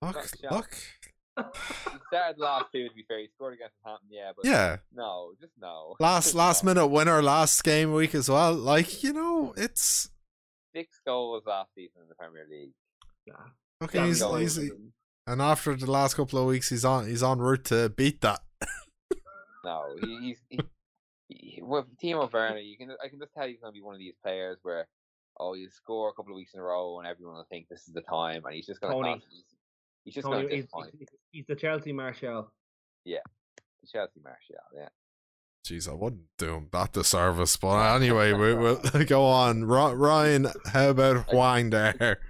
Look, 0.00 0.30
look. 0.50 0.76
He 1.38 1.98
started 2.16 2.38
last 2.38 2.66
two 2.72 2.88
to 2.88 2.94
be 2.94 3.04
fair. 3.06 3.18
He 3.20 3.28
scored 3.34 3.54
against 3.54 3.74
Hampton, 3.84 4.08
yeah, 4.10 4.32
but 4.36 4.44
Yeah. 4.44 4.76
no, 4.94 5.32
just 5.40 5.52
no. 5.60 5.94
Last 6.00 6.24
Just 6.24 6.34
last 6.34 6.64
no. 6.64 6.70
minute 6.74 6.86
winner 6.88 7.22
last 7.22 7.62
game 7.64 7.92
week 7.92 8.14
as 8.14 8.28
well. 8.28 8.54
Like, 8.54 9.02
you 9.02 9.12
know, 9.12 9.54
it's 9.56 10.10
Six 10.74 11.00
goals 11.06 11.44
last 11.46 11.74
season 11.74 12.02
in 12.02 12.08
the 12.08 12.14
Premier 12.14 12.46
League. 12.50 12.72
Yeah. 13.26 13.34
okay, 13.82 13.98
Seven 13.98 14.08
he's, 14.08 14.20
goals. 14.22 14.56
he's 14.56 14.70
and 15.26 15.42
after 15.42 15.74
the 15.76 15.90
last 15.90 16.14
couple 16.14 16.38
of 16.38 16.46
weeks 16.46 16.68
he's 16.70 16.84
on 16.84 17.06
he's 17.06 17.22
on 17.22 17.38
route 17.38 17.64
to 17.66 17.88
beat 17.90 18.20
that. 18.22 18.40
No, 19.64 19.84
he, 20.00 20.18
he's 20.20 20.38
he, 20.48 20.60
he, 21.28 21.62
with 21.62 21.84
Timo 22.02 22.32
Werner. 22.32 22.58
You 22.58 22.76
can 22.78 22.90
I 23.04 23.08
can 23.08 23.18
just 23.18 23.34
tell 23.34 23.46
he's 23.46 23.58
going 23.60 23.72
to 23.72 23.76
be 23.78 23.82
one 23.82 23.94
of 23.94 23.98
these 23.98 24.14
players 24.22 24.58
where 24.62 24.86
oh 25.38 25.54
you 25.54 25.68
score 25.68 26.08
a 26.08 26.12
couple 26.12 26.32
of 26.32 26.36
weeks 26.36 26.54
in 26.54 26.60
a 26.60 26.62
row 26.62 26.98
and 26.98 27.06
everyone 27.08 27.34
will 27.36 27.46
think 27.50 27.68
this 27.68 27.86
is 27.86 27.92
the 27.94 28.00
time 28.02 28.44
and 28.44 28.54
he's 28.54 28.66
just 28.66 28.80
going 28.80 28.92
Tony. 28.94 29.18
to 29.18 29.24
he's 30.08 30.14
just 30.14 30.26
Tony, 30.26 30.42
going 30.42 30.48
to 30.48 30.56
he's, 30.56 30.66
he's, 30.98 31.08
he's 31.30 31.46
the 31.46 31.54
Chelsea 31.54 31.92
Martial. 31.92 32.50
Chelsea 33.92 34.20
Martial, 34.22 34.56
yeah. 34.74 34.88
Jeez, 35.66 35.88
I 35.88 35.92
wouldn't 35.92 36.22
do 36.38 36.54
him 36.54 36.68
that 36.72 36.92
disservice. 36.92 37.56
But 37.56 37.96
anyway, 37.96 38.32
we, 38.32 38.54
we'll 38.54 38.80
go 39.06 39.24
on. 39.24 39.64
Ryan, 39.64 40.48
how 40.72 40.90
about 40.90 41.28
Hwang 41.30 41.70
there? 41.70 42.20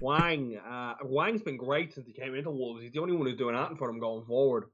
Hwang, 0.00 0.56
uh, 0.56 0.94
Hwang's 1.02 1.42
been 1.42 1.56
great 1.56 1.94
since 1.94 2.06
he 2.06 2.12
came 2.12 2.34
into 2.34 2.50
Wolves. 2.50 2.82
He's 2.82 2.92
the 2.92 3.00
only 3.00 3.14
one 3.14 3.26
who's 3.26 3.36
doing 3.36 3.54
anything 3.54 3.76
for 3.76 3.88
them 3.88 4.00
going 4.00 4.24
forward. 4.24 4.64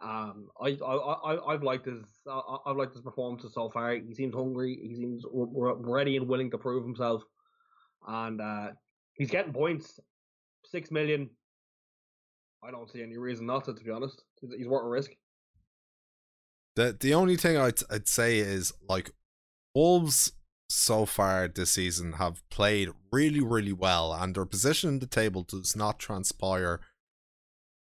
Um, 0.00 0.48
I, 0.60 0.78
I, 0.84 0.94
I, 0.94 1.52
I've 1.52 1.62
liked 1.62 1.86
his, 1.86 2.02
I, 2.26 2.56
I've 2.66 2.76
liked 2.76 2.94
his 2.94 3.02
performances 3.02 3.52
so 3.54 3.70
far. 3.70 3.94
He 3.94 4.14
seems 4.14 4.34
hungry. 4.34 4.78
He 4.82 4.96
seems 4.96 5.24
r- 5.24 5.68
r- 5.68 5.76
ready 5.76 6.16
and 6.16 6.26
willing 6.26 6.50
to 6.52 6.58
prove 6.58 6.84
himself, 6.84 7.22
and 8.06 8.40
uh, 8.40 8.68
he's 9.14 9.30
getting 9.30 9.52
points. 9.52 10.00
Six 10.64 10.90
million. 10.90 11.28
I 12.64 12.70
don't 12.70 12.90
see 12.90 13.02
any 13.02 13.16
reason 13.16 13.46
not 13.46 13.64
to. 13.64 13.74
To 13.74 13.84
be 13.84 13.90
honest, 13.90 14.22
he's, 14.40 14.68
worth 14.68 14.84
a 14.84 14.88
risk. 14.88 15.10
The 16.76 16.96
the 16.98 17.14
only 17.14 17.36
thing 17.36 17.56
I'd 17.56 17.80
I'd 17.90 18.08
say 18.08 18.38
is 18.38 18.72
like 18.88 19.10
Wolves 19.74 20.32
so 20.70 21.04
far 21.04 21.48
this 21.48 21.72
season 21.72 22.12
have 22.14 22.42
played 22.50 22.88
really 23.10 23.40
really 23.40 23.72
well, 23.72 24.12
and 24.12 24.34
their 24.34 24.46
position 24.46 24.88
in 24.90 24.98
the 25.00 25.06
table 25.06 25.42
does 25.42 25.76
not 25.76 25.98
transpire 25.98 26.80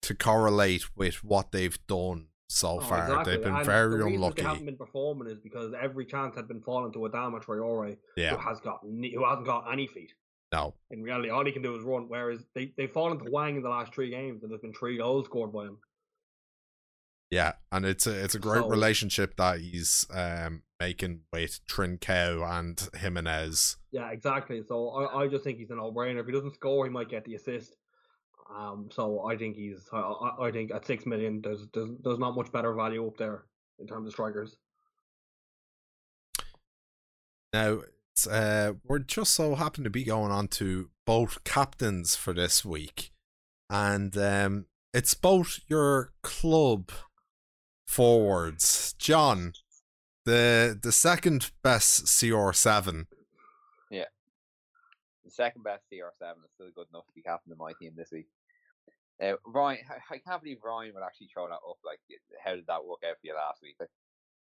to 0.04 0.16
correlate 0.16 0.96
with 0.96 1.24
what 1.24 1.52
they've 1.52 1.78
done 1.88 2.28
so 2.50 2.78
Oh, 2.78 2.80
far. 2.80 3.04
exactly. 3.04 3.34
They've 3.34 3.44
been 3.44 3.56
And 3.56 3.66
very 3.66 3.90
the 3.92 3.98
reason 3.98 4.14
unlucky. 4.16 4.42
They 4.42 4.48
haven't 4.48 4.66
been 4.66 4.78
performing 4.78 5.28
is 5.30 5.40
because 5.40 5.74
every 5.80 6.06
chance 6.06 6.36
had 6.36 6.48
been 6.48 6.62
falling 6.62 6.92
to 6.94 7.00
Adama 7.00 7.42
Traore, 7.44 7.98
Yeah, 8.18 8.32
who 8.32 8.38
has 8.38 8.60
got 8.62 8.80
who 8.84 9.26
hasn't 9.26 9.46
got 9.46 9.72
any 9.72 9.86
feet. 9.88 10.12
No, 10.52 10.74
In 10.90 11.02
reality, 11.02 11.30
all 11.30 11.46
he 11.46 11.52
can 11.54 11.62
do 11.62 11.76
is 11.78 11.84
run. 11.84 12.10
Whereas 12.10 12.44
they 12.56 12.74
they've 12.78 12.92
fallen 12.92 13.18
to 13.20 13.26
Hwang 13.26 13.56
in 13.56 13.64
the 13.64 13.70
last 13.70 13.94
three 13.94 14.10
games, 14.10 14.44
and 14.44 14.52
there's 14.52 14.62
been 14.62 14.74
three 14.74 14.98
goals 14.98 15.26
scored 15.26 15.54
by 15.54 15.64
him. 15.66 15.78
yeah, 17.30 17.54
and 17.72 17.86
it's 17.86 18.06
a 18.06 18.24
it's 18.24 18.36
a 18.36 18.40
great 18.40 18.64
So- 18.64 18.70
relationship 18.70 19.38
that 19.38 19.60
he's 19.62 20.06
um 20.14 20.64
making 20.80 21.22
with 21.32 21.66
Trincao 21.68 22.44
and 22.60 22.90
Jimenez. 22.96 23.78
Yeah, 23.92 24.10
exactly. 24.12 24.62
So 24.68 24.90
I, 24.90 25.22
I 25.24 25.28
just 25.28 25.44
think 25.46 25.60
he's 25.60 25.70
a 25.70 25.76
no-brainer. 25.76 26.20
If 26.20 26.26
he 26.26 26.32
doesn't 26.34 26.56
score, 26.56 26.86
he 26.86 26.92
might 26.92 27.08
get 27.08 27.24
the 27.24 27.36
assist. 27.36 27.78
Um, 28.54 28.90
so 28.92 29.24
I 29.26 29.38
think 29.38 29.56
he's. 29.56 29.88
I, 29.94 30.00
I 30.00 30.48
I 30.48 30.52
think 30.52 30.72
at 30.72 30.86
six 30.86 31.06
million, 31.06 31.40
there's 31.42 31.66
there's 31.74 31.92
there's 32.04 32.20
not 32.20 32.36
much 32.36 32.52
better 32.52 32.74
value 32.74 33.08
up 33.08 33.16
there 33.16 33.46
in 33.80 33.88
terms 33.88 34.08
of 34.08 34.12
strikers. 34.14 34.58
Now, 37.54 37.82
uh, 38.30 38.74
we're 38.86 39.00
just 39.00 39.34
so 39.34 39.56
happen 39.56 39.84
to 39.84 39.90
be 39.90 40.04
going 40.04 40.32
on 40.32 40.48
to 40.50 40.90
both 41.06 41.44
captains 41.44 42.16
for 42.16 42.34
this 42.34 42.64
week, 42.66 43.12
and 43.70 44.16
um, 44.18 44.66
it's 44.94 45.14
both 45.14 45.60
your 45.68 46.12
club 46.22 46.92
forwards, 47.86 48.94
John, 48.98 49.54
the 50.26 50.78
the 50.82 50.92
second 50.92 51.52
best 51.64 52.06
CR7. 52.06 53.06
Yeah, 53.90 54.06
The 55.26 55.32
second 55.32 55.64
best 55.64 55.84
CR7 55.92 56.32
is 56.46 56.52
still 56.56 56.72
good 56.76 56.88
enough 56.94 57.06
to 57.08 57.14
be 57.16 57.22
captain 57.22 57.52
of 57.52 57.58
my 57.58 57.74
team 57.80 57.94
this 57.96 58.12
week. 58.12 58.28
Uh, 59.22 59.34
Ryan, 59.46 59.80
I 60.10 60.18
can't 60.18 60.42
believe 60.42 60.58
Ryan 60.64 60.94
would 60.96 61.04
actually 61.04 61.30
throw 61.34 61.48
that 61.48 61.54
up. 61.54 61.78
Like, 61.86 62.00
how 62.44 62.56
did 62.56 62.68
that 62.68 62.86
work 62.86 63.02
out 63.08 63.18
for 63.22 63.28
you 63.28 63.36
last 63.36 63.62
week? 63.62 63.76
Like, 63.80 63.90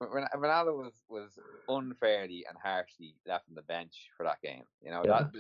Ronaldo 0.01 0.77
was 0.77 0.93
was 1.09 1.37
unfairly 1.67 2.45
and 2.47 2.57
harshly 2.57 3.15
left 3.27 3.45
on 3.49 3.55
the 3.55 3.61
bench 3.63 4.09
for 4.15 4.23
that 4.23 4.41
game. 4.41 4.63
You 4.81 4.91
know 4.91 5.03
Yeah. 5.05 5.23
that 5.23 5.33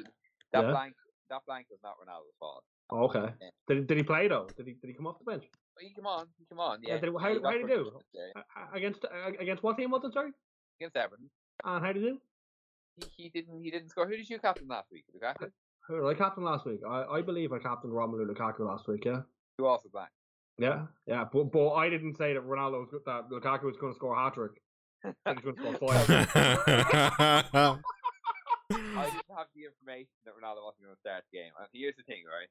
that 0.53 0.63
Yeah. 0.65 0.71
blank 0.71 0.95
that 1.29 1.45
blank 1.45 1.67
was 1.69 1.79
not 1.83 1.95
Ronaldo's 1.99 2.35
fault. 2.39 2.63
Okay. 2.91 3.33
Yeah. 3.41 3.49
Did 3.67 3.87
did 3.87 3.97
he 3.97 4.03
play 4.03 4.27
though? 4.27 4.47
Did 4.57 4.67
he 4.67 4.73
did 4.73 4.87
he 4.87 4.93
come 4.93 5.07
off 5.07 5.19
the 5.19 5.25
bench 5.25 5.45
he 5.79 5.93
come 5.93 6.07
on, 6.07 6.27
he 6.37 6.45
come 6.45 6.59
on. 6.59 6.83
Yeah, 6.83 6.95
Yeah, 6.95 6.99
did- 6.99 7.13
how- 7.13 7.41
how 7.41 7.51
did 7.53 7.61
he 7.61 7.67
do? 7.67 7.99
Against 8.73 9.05
uh, 9.05 9.31
against 9.39 9.63
what 9.63 9.77
team 9.77 9.91
was 9.91 10.03
it? 10.03 10.11
Sorry. 10.11 10.33
against 10.79 10.97
Everton? 10.97 11.29
And 11.63 11.85
how 11.85 11.93
did 11.93 12.03
he 12.03 12.09
do? 12.09 12.21
He, 12.97 13.23
he 13.23 13.29
didn't 13.29 13.61
he 13.63 13.71
didn't 13.71 13.87
score. 13.89 14.05
Who 14.05 14.17
did 14.17 14.29
you 14.29 14.39
captain 14.39 14.67
last 14.67 14.91
week? 14.91 15.05
Lukaku. 15.15 15.51
Who 15.87 15.95
did 16.01 16.05
I 16.05 16.13
captain 16.15 16.43
last 16.43 16.65
week? 16.65 16.81
I, 16.85 17.03
I 17.05 17.21
believe 17.21 17.53
I 17.53 17.59
captained 17.59 17.93
Romelu 17.93 18.27
Lukaku 18.29 18.59
last 18.67 18.87
week. 18.89 19.05
Yeah. 19.05 19.21
Who 19.57 19.65
also 19.67 19.87
blank? 19.89 20.09
Yeah, 20.59 20.85
yeah, 21.07 21.25
but 21.31 21.51
but 21.51 21.73
I 21.73 21.89
didn't 21.89 22.15
say 22.15 22.33
that 22.33 22.45
Ronaldo 22.45 22.81
was, 22.91 23.01
that 23.05 23.29
Lukaku 23.29 23.63
was 23.63 23.77
going 23.77 23.93
to 23.93 23.95
score 23.95 24.13
a 24.13 24.23
hat 24.23 24.33
trick. 24.33 24.61
He's 25.03 25.13
going 25.43 25.55
to 25.55 25.61
score 25.61 25.93
five. 25.93 26.09
I 28.71 29.05
didn't 29.05 29.35
have 29.35 29.47
the 29.55 29.65
information 29.65 30.11
that 30.25 30.33
Ronaldo 30.35 30.61
wasn't 30.63 30.83
going 30.85 30.95
to 30.95 30.99
start 30.99 31.23
the 31.31 31.37
game. 31.39 31.51
And 31.57 31.67
here's 31.73 31.95
the 31.95 32.03
thing, 32.03 32.23
right? 32.27 32.49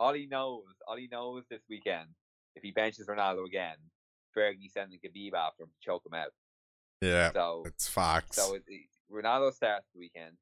All 0.00 0.12
he 0.12 0.26
knows, 0.26 0.64
all 0.86 0.96
he 0.96 1.08
knows 1.10 1.44
this 1.48 1.62
weekend, 1.70 2.08
if 2.56 2.62
he 2.62 2.72
benches 2.72 3.06
Ronaldo 3.06 3.46
again, 3.46 3.76
Fergie 4.36 4.70
sending 4.72 4.98
Khabib 4.98 5.34
after 5.34 5.62
him 5.62 5.70
to 5.70 5.80
choke 5.84 6.04
him 6.04 6.14
out. 6.14 6.32
yeah, 7.00 7.32
So, 7.32 7.62
it's 7.64 7.86
facts. 7.88 8.36
so 8.36 8.54
it, 8.54 8.64
it, 8.66 8.82
Ronaldo 9.10 9.54
starts 9.54 9.86
the 9.94 10.00
weekend. 10.00 10.32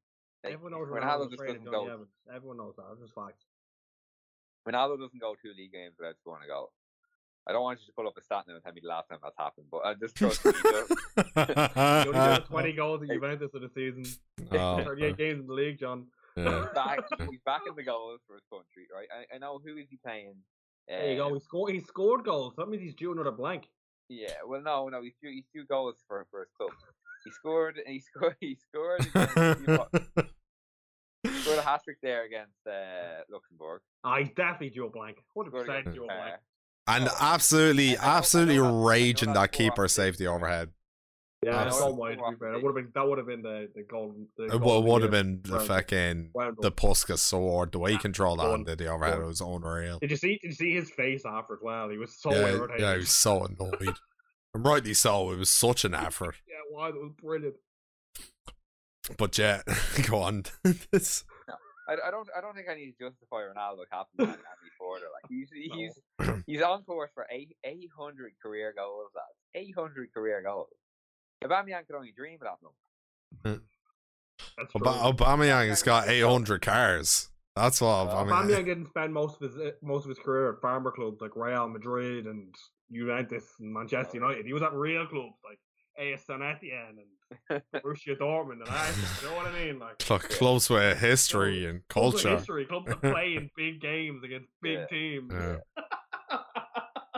Like, 0.43 0.53
Everyone 0.53 0.73
knows 0.73 0.89
Ronaldo 0.89 1.29
Ronaldo's 1.29 1.31
just 1.31 1.43
doesn't 1.45 1.71
go. 1.71 1.87
Evans. 1.87 2.09
Everyone 2.33 2.57
knows 2.57 2.73
that. 2.77 2.85
It's 2.93 3.01
just 3.01 3.13
facts. 3.15 3.45
Ronaldo 4.67 4.99
doesn't 4.99 5.21
go 5.21 5.35
two 5.41 5.53
league 5.55 5.71
games 5.71 5.93
without 5.97 6.17
scoring 6.17 6.43
a 6.45 6.47
goal. 6.47 6.71
I 7.47 7.51
don't 7.51 7.61
want 7.63 7.79
you 7.81 7.87
to 7.87 7.91
pull 7.93 8.07
up 8.07 8.15
a 8.17 8.21
stat 8.21 8.45
now 8.47 8.55
and 8.55 8.63
tell 8.63 8.71
me 8.73 8.81
the 8.81 8.87
last 8.87 9.09
time 9.09 9.19
that's 9.21 9.37
happened, 9.37 9.67
but 9.69 9.79
I 9.85 9.93
just 9.95 10.15
trust 10.15 10.45
me. 10.45 10.53
he 10.53 10.61
does. 10.71 10.87
He 12.05 12.09
only 12.09 12.35
scored 12.35 12.45
20 12.45 12.73
goals 12.73 13.01
at 13.03 13.09
Juventus 13.09 13.51
in 13.53 13.61
the 13.61 13.69
season. 13.69 14.05
Oh, 14.51 14.83
38 14.83 15.17
games 15.17 15.39
in 15.41 15.47
the 15.47 15.53
league, 15.53 15.79
John. 15.79 16.05
yeah. 16.35 16.65
back, 16.75 16.99
he's 17.29 17.39
back 17.45 17.61
in 17.67 17.75
the 17.75 17.83
goals 17.83 18.19
for 18.27 18.35
his 18.35 18.43
country, 18.51 18.87
right? 18.93 19.07
I, 19.11 19.35
I 19.35 19.37
know 19.39 19.59
who 19.63 19.77
is 19.77 19.87
he 19.89 19.97
playing. 20.05 20.35
There 20.87 21.11
you 21.11 21.17
go. 21.17 21.27
Um, 21.27 21.33
He 21.35 21.39
scored. 21.39 21.73
He 21.73 21.79
scored 21.79 22.23
goals. 22.25 22.53
That 22.57 22.67
means 22.69 22.83
he's 22.83 22.93
due 22.95 23.11
another 23.13 23.31
blank. 23.31 23.67
Yeah, 24.09 24.33
well, 24.45 24.61
no, 24.61 24.89
no, 24.89 25.01
he's 25.01 25.13
two, 25.21 25.29
he's 25.29 25.45
two 25.55 25.63
goals 25.65 25.95
for 26.07 26.25
for 26.29 26.41
his 26.41 26.49
club. 26.57 26.71
He 27.23 27.31
scored, 27.31 27.79
he 27.87 27.99
scored, 27.99 28.35
he 28.41 28.55
scored, 28.55 28.99
he 31.23 31.29
scored 31.29 31.57
a 31.59 31.61
hat 31.61 31.81
trick 31.85 31.97
there 32.03 32.25
against 32.25 32.59
uh, 32.67 33.23
Luxembourg. 33.31 33.81
I 34.03 34.19
he's 34.21 34.29
definitely 34.35 34.71
due 34.71 34.85
a 34.85 34.89
blank. 34.89 35.17
100 35.33 35.49
Scored 35.51 35.65
percent 35.65 35.79
against 35.81 35.95
due 35.97 36.03
a 36.03 36.07
blank. 36.07 36.35
And 36.87 37.09
absolutely, 37.19 37.91
I 37.91 37.93
know- 37.93 38.01
I 38.01 38.05
know 38.05 38.17
absolutely 38.17 38.57
that- 38.57 38.63
I 38.65 38.71
know 38.71 38.83
raging 38.85 39.33
that 39.33 39.51
keeper 39.51 39.83
off 39.83 39.89
the 39.89 39.89
saved 39.89 40.19
the 40.19 40.27
overhead. 40.27 40.71
Yeah, 41.45 41.57
I 41.57 41.63
Absolutely. 41.65 42.15
don't 42.15 42.19
mind. 42.19 42.19
To 42.19 42.31
be 42.31 42.39
fair, 42.39 42.51
that 42.53 42.63
would 42.63 42.69
have 42.69 42.75
been 42.85 42.91
that 42.95 43.05
would 43.09 43.17
have 43.17 43.27
been 43.27 43.41
the 43.41 43.69
the 43.75 43.83
golden. 43.83 44.27
The 44.37 44.45
It 44.45 44.61
golden 44.61 44.89
would, 44.89 45.01
have 45.01 45.11
been 45.11 45.41
the 45.43 45.59
fucking 45.59 46.31
the. 46.61 46.71
Puskas 46.71 47.33
award. 47.33 47.73
The 47.73 47.79
way 47.79 47.91
he 47.91 47.97
controlled 47.97 48.39
that 48.39 48.63
did 48.65 48.77
the 48.77 48.87
overhead 48.87 49.19
on. 49.19 49.25
was 49.25 49.41
unreal. 49.41 49.99
Did 49.99 50.11
you 50.11 50.15
see? 50.15 50.39
Did 50.41 50.47
you 50.47 50.53
see 50.53 50.73
his 50.73 50.89
face 50.91 51.23
after 51.25 51.55
as 51.55 51.59
well? 51.61 51.89
He 51.89 51.97
was 51.97 52.15
so 52.17 52.31
yeah, 52.31 52.47
irritated. 52.47 52.79
yeah, 52.81 52.93
he 52.93 52.99
was 52.99 53.09
so 53.09 53.43
annoyed. 53.43 53.95
And 54.53 54.65
rightly 54.65 54.93
so. 54.93 55.31
It 55.31 55.37
was 55.39 55.49
such 55.49 55.83
an 55.83 55.93
effort. 55.93 56.35
Yeah, 56.47 56.55
wow, 56.77 56.91
that 56.91 56.97
was 57.01 57.11
brilliant. 57.21 57.55
But 59.17 59.37
yeah, 59.37 59.63
go 60.09 60.19
on. 60.19 60.43
It's- 60.93 61.25
I, 61.87 61.93
I 62.07 62.11
don't 62.11 62.27
I 62.35 62.41
don't 62.41 62.55
think 62.55 62.67
I 62.69 62.75
need 62.75 62.93
to 62.97 63.09
justify 63.09 63.37
Ronaldo 63.41 63.83
captain 63.91 64.25
any 64.27 64.71
further. 64.79 65.07
Like 65.11 65.29
he's 65.29 65.49
he's 65.53 66.43
he's 66.47 66.61
on 66.61 66.83
course 66.83 67.11
for 67.13 67.27
eight 67.31 67.55
eight 67.63 67.89
hundred 67.97 68.33
career 68.41 68.73
goals. 68.75 69.09
Lads. 69.15 69.27
Eight 69.55 69.75
hundred 69.77 70.13
career 70.13 70.41
goals. 70.41 70.69
Aubameyang 71.43 71.85
could 71.85 71.95
only 71.95 72.13
dream 72.15 72.39
of 72.41 72.47
that 72.47 72.57
number. 72.63 73.61
That's 74.57 74.71
true. 74.71 74.87
Ob- 74.87 75.17
Aubameyang 75.17 75.69
has 75.69 75.83
got 75.83 76.07
800 76.07 76.61
cars. 76.61 77.29
That's 77.55 77.81
what 77.81 78.07
Well, 78.07 78.25
Aubameyang. 78.25 78.29
Aubameyang 78.31 78.65
didn't 78.71 78.87
spend 78.87 79.13
most 79.13 79.41
of 79.41 79.51
his 79.51 79.59
uh, 79.59 79.71
most 79.81 80.05
of 80.05 80.09
his 80.09 80.19
career 80.19 80.53
at 80.53 80.61
farmer 80.61 80.91
clubs 80.91 81.21
like 81.21 81.35
Real 81.35 81.67
Madrid 81.67 82.25
and 82.25 82.53
Juventus 82.91 83.43
and 83.59 83.73
Manchester 83.73 84.17
United. 84.17 84.45
He 84.45 84.53
was 84.53 84.63
at 84.63 84.73
real 84.73 85.05
clubs 85.05 85.35
like 85.47 85.59
AS 85.99 86.25
Saint-Etienne 86.25 86.97
and 87.49 87.61
Borussia 87.75 88.17
Dortmund 88.17 88.61
and 88.61 88.69
I. 88.69 88.91
You 89.21 89.27
know 89.29 89.35
what 89.35 89.47
I 89.47 89.65
mean? 89.65 89.79
Like 89.79 90.01
Cl- 90.01 90.19
close 90.19 90.69
with 90.69 90.99
history 90.99 91.65
and 91.65 91.81
clubs 91.87 92.15
with 92.15 92.23
culture. 92.23 92.37
history, 92.37 92.65
clubs 92.65 92.87
that 92.87 93.01
play 93.13 93.35
in 93.35 93.49
big 93.55 93.81
games 93.81 94.23
against 94.23 94.49
big 94.61 94.79
Yeah. 94.79 94.85
teams. 94.87 95.31
Yeah. 95.33 95.57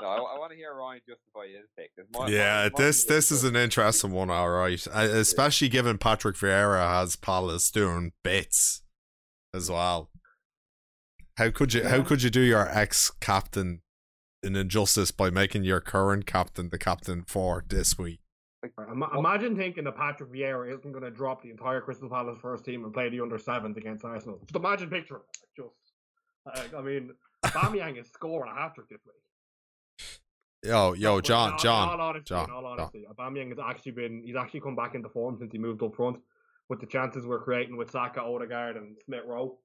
know. 0.02 0.08
I, 0.08 0.16
I 0.18 0.40
want 0.40 0.52
to 0.52 0.58
hear 0.58 0.74
Ryan 0.74 1.02
justify 1.08 1.48
his 1.48 1.68
pick. 1.78 1.92
There's 1.96 2.08
more- 2.14 2.30
Yeah, 2.30 2.64
more- 2.64 2.70
more 2.72 2.86
this 2.88 3.04
than 3.06 3.16
this 3.16 3.32
is 3.32 3.44
an 3.44 3.56
interesting 3.56 4.12
one, 4.12 4.30
all 4.30 4.50
right. 4.50 4.86
Uh, 4.94 5.00
Especially 5.12 5.70
given 5.70 5.98
Patrick 5.98 6.36
Vieira 6.36 6.80
has 7.00 7.16
Palace 7.16 7.72
doing 7.72 8.12
bits 8.24 8.84
as 9.54 9.70
well. 9.72 10.10
How 11.38 11.50
could 11.50 11.74
you 11.74 11.84
how 11.86 12.02
could 12.04 12.24
you 12.24 12.30
do 12.30 12.40
your 12.42 12.68
ex 12.70 13.12
captain 13.20 13.82
an 14.44 14.56
injustice 14.56 15.12
by 15.12 15.30
making 15.30 15.64
your 15.66 15.82
current 15.82 16.26
captain 16.26 16.70
the 16.70 16.78
captain 16.78 17.24
for 17.28 17.66
this 17.68 17.98
week? 17.98 18.20
Im- 18.78 19.04
Imagine 19.18 19.56
thinking 19.56 19.84
that 19.86 19.96
Patrick 19.96 20.32
Vieira 20.32 20.70
isn't 20.74 20.92
going 20.92 21.04
to 21.04 21.12
drop 21.12 21.42
the 21.42 21.50
entire 21.50 21.82
Crystal 21.82 22.10
Palace 22.10 22.38
first 22.42 22.66
team 22.66 22.84
and 22.84 22.94
play 22.94 23.10
the 23.10 23.22
under 23.22 23.38
sevens 23.38 23.78
against 23.78 24.04
Arsenal. 24.06 24.40
Just 24.46 24.56
imagine 24.56 24.90
picture. 24.90 25.22
Just, 25.56 25.70
like, 26.46 26.74
I 26.74 26.82
mean, 26.82 27.12
Bamiyang 27.46 28.00
is 28.00 28.08
scoring 28.12 28.52
a 28.52 28.60
hat 28.60 28.76
trick 28.76 28.90
this 28.90 29.00
week. 29.06 29.16
Yo, 30.64 30.94
yo, 30.94 31.22
John, 31.22 31.52
all- 31.54 31.58
John, 31.60 31.90
all 31.90 32.02
honesty, 32.02 32.26
John, 32.30 32.46
in 32.50 32.56
all 32.56 32.62
John. 32.64 32.80
honesty, 32.80 33.06
Aubameyang 33.12 33.50
has 33.50 33.60
actually 33.64 33.92
been 33.92 34.24
he's 34.26 34.36
actually 34.36 34.62
come 34.62 34.76
back 34.76 34.96
into 34.96 35.10
form 35.10 35.38
since 35.38 35.52
he 35.52 35.60
moved 35.60 35.84
up 35.84 35.96
front 35.96 36.18
with 36.70 36.80
the 36.80 36.88
chances 36.88 37.26
we're 37.28 37.40
creating 37.44 37.78
with 37.78 37.92
Saka, 37.92 38.22
Odegaard, 38.22 38.76
and 38.76 38.96
Smith 39.06 39.22
Rowe. 39.28 39.60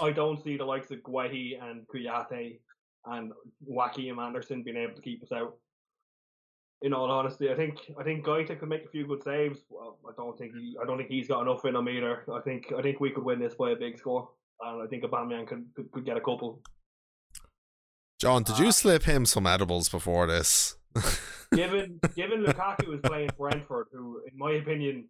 I 0.00 0.12
don't 0.12 0.40
see 0.42 0.56
the 0.56 0.64
likes 0.64 0.92
of 0.92 0.98
Guehi 0.98 1.60
and 1.60 1.84
Kouyate 1.88 2.60
and 3.06 3.32
Joachim 3.66 4.20
Andersen 4.20 4.62
being 4.62 4.76
able 4.76 4.94
to 4.94 5.02
keep 5.02 5.24
us 5.24 5.32
out. 5.32 5.56
In 6.82 6.92
all 6.92 7.10
honesty, 7.10 7.50
I 7.50 7.54
think 7.54 7.78
I 7.98 8.02
think 8.04 8.24
Guaita 8.24 8.58
could 8.58 8.68
make 8.68 8.84
a 8.84 8.88
few 8.88 9.06
good 9.06 9.22
saves. 9.22 9.60
Well, 9.70 9.98
I 10.06 10.12
don't 10.16 10.36
think 10.36 10.54
he 10.54 10.76
I 10.80 10.84
don't 10.84 10.98
think 10.98 11.08
he's 11.08 11.26
got 11.28 11.40
enough 11.42 11.64
in 11.64 11.74
him 11.74 11.88
either. 11.88 12.24
I 12.32 12.40
think 12.40 12.72
I 12.76 12.82
think 12.82 13.00
we 13.00 13.10
could 13.10 13.24
win 13.24 13.38
this 13.40 13.54
by 13.54 13.70
a 13.70 13.76
big 13.76 13.98
score, 13.98 14.28
and 14.60 14.82
I 14.82 14.86
think 14.86 15.02
Aubameyang 15.02 15.48
could 15.48 15.64
could, 15.74 15.90
could 15.90 16.04
get 16.04 16.16
a 16.18 16.20
couple. 16.20 16.60
John, 18.20 18.42
did 18.42 18.56
Uh, 18.60 18.64
you 18.64 18.72
slip 18.72 19.04
him 19.04 19.24
some 19.26 19.46
edibles 19.46 19.88
before 19.88 20.26
this? 20.26 20.76
given 21.54 21.98
given 22.14 22.44
Lukaku 22.44 22.94
is 22.94 23.00
playing 23.02 23.30
for 23.36 23.48
Brentford, 23.50 23.86
who, 23.92 24.22
in 24.30 24.36
my 24.38 24.52
opinion, 24.52 25.08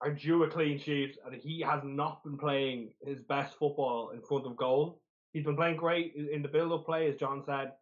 are 0.00 0.12
due 0.12 0.42
a 0.44 0.48
clean 0.48 0.78
sheet, 0.80 1.16
and 1.24 1.34
he 1.34 1.60
has 1.60 1.80
not 1.84 2.24
been 2.24 2.38
playing 2.38 2.90
his 3.04 3.20
best 3.22 3.56
football 3.56 4.10
in 4.14 4.20
front 4.22 4.46
of 4.46 4.56
goal. 4.56 5.00
He's 5.32 5.44
been 5.44 5.56
playing 5.56 5.76
great 5.76 6.14
in 6.16 6.28
in 6.32 6.42
the 6.42 6.48
build-up 6.48 6.84
play, 6.86 7.08
as 7.08 7.16
John 7.16 7.42
said. 7.46 7.72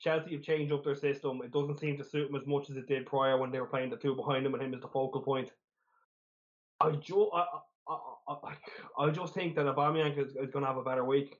Chelsea 0.00 0.32
have 0.32 0.42
changed 0.42 0.72
up 0.72 0.82
their 0.82 0.94
system. 0.94 1.42
It 1.44 1.52
doesn't 1.52 1.78
seem 1.78 1.98
to 1.98 2.04
suit 2.04 2.30
him 2.30 2.36
as 2.36 2.46
much 2.46 2.70
as 2.70 2.76
it 2.76 2.88
did 2.88 3.06
prior 3.06 3.36
when 3.38 3.50
they 3.50 3.60
were 3.60 3.66
playing 3.66 3.90
the 3.90 3.96
two 3.96 4.14
behind 4.14 4.46
him 4.46 4.54
and 4.54 4.62
him 4.62 4.74
as 4.74 4.80
the 4.80 4.88
focal 4.88 5.20
point. 5.20 5.50
I 6.80 6.92
ju- 6.92 7.30
I, 7.34 7.44
I, 7.86 7.98
I, 8.28 8.34
I, 8.98 9.04
I 9.04 9.10
just 9.10 9.34
think 9.34 9.54
that 9.56 9.66
Aubameyang 9.66 10.18
is, 10.18 10.30
is 10.30 10.50
going 10.50 10.64
to 10.64 10.66
have 10.66 10.78
a 10.78 10.82
better 10.82 11.04
week. 11.04 11.38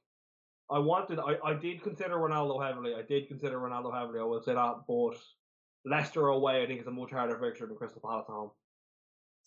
I 0.71 0.79
wanted, 0.79 1.19
I, 1.19 1.37
I 1.45 1.55
did 1.55 1.83
consider 1.83 2.17
Ronaldo 2.17 2.65
heavily. 2.65 2.95
I 2.95 3.03
did 3.03 3.29
consider 3.29 3.59
Ronaldo 3.59 3.93
heavily. 3.99 4.21
I 4.21 4.25
will 4.25 4.43
say 4.43 4.55
that, 4.55 4.75
but 4.87 5.17
Leicester 5.87 6.29
away, 6.29 6.63
I 6.63 6.67
think, 6.67 6.83
is 6.83 6.87
a 6.87 6.91
much 6.91 7.11
harder 7.11 7.39
fixture 7.39 7.67
than 7.67 7.77
Crystal 7.77 8.03
Palace 8.03 8.27
at 8.29 8.33
home. 8.33 8.51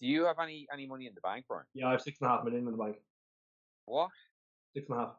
Do 0.01 0.07
you 0.07 0.25
have 0.25 0.39
any 0.41 0.67
any 0.73 0.87
money 0.87 1.05
in 1.05 1.13
the 1.13 1.21
bank, 1.21 1.45
Brian? 1.47 1.65
Yeah, 1.73 1.87
I 1.87 1.91
have 1.91 2.01
six 2.01 2.19
and 2.19 2.29
a 2.29 2.33
half 2.33 2.43
million 2.43 2.65
in 2.65 2.71
the 2.71 2.83
bank. 2.83 2.97
What? 3.85 4.09
Six 4.73 4.89
and 4.89 4.97
a 4.97 5.01
half. 5.01 5.13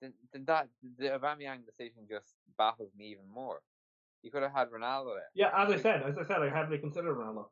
Then, 0.00 0.12
then 0.32 0.44
that 0.46 0.68
the 0.98 1.06
Aubameyang 1.06 1.66
decision 1.66 2.02
just 2.08 2.36
baffles 2.56 2.90
me 2.96 3.06
even 3.06 3.28
more. 3.32 3.60
You 4.22 4.30
could 4.30 4.42
have 4.42 4.52
had 4.52 4.68
Ronaldo 4.70 5.14
there, 5.14 5.30
Yeah, 5.34 5.50
as 5.56 5.70
I 5.70 5.76
said, 5.76 6.02
as 6.02 6.18
I 6.18 6.24
said, 6.24 6.42
I 6.42 6.48
heavily 6.48 6.78
considered 6.78 7.16
Ronaldo. 7.16 7.46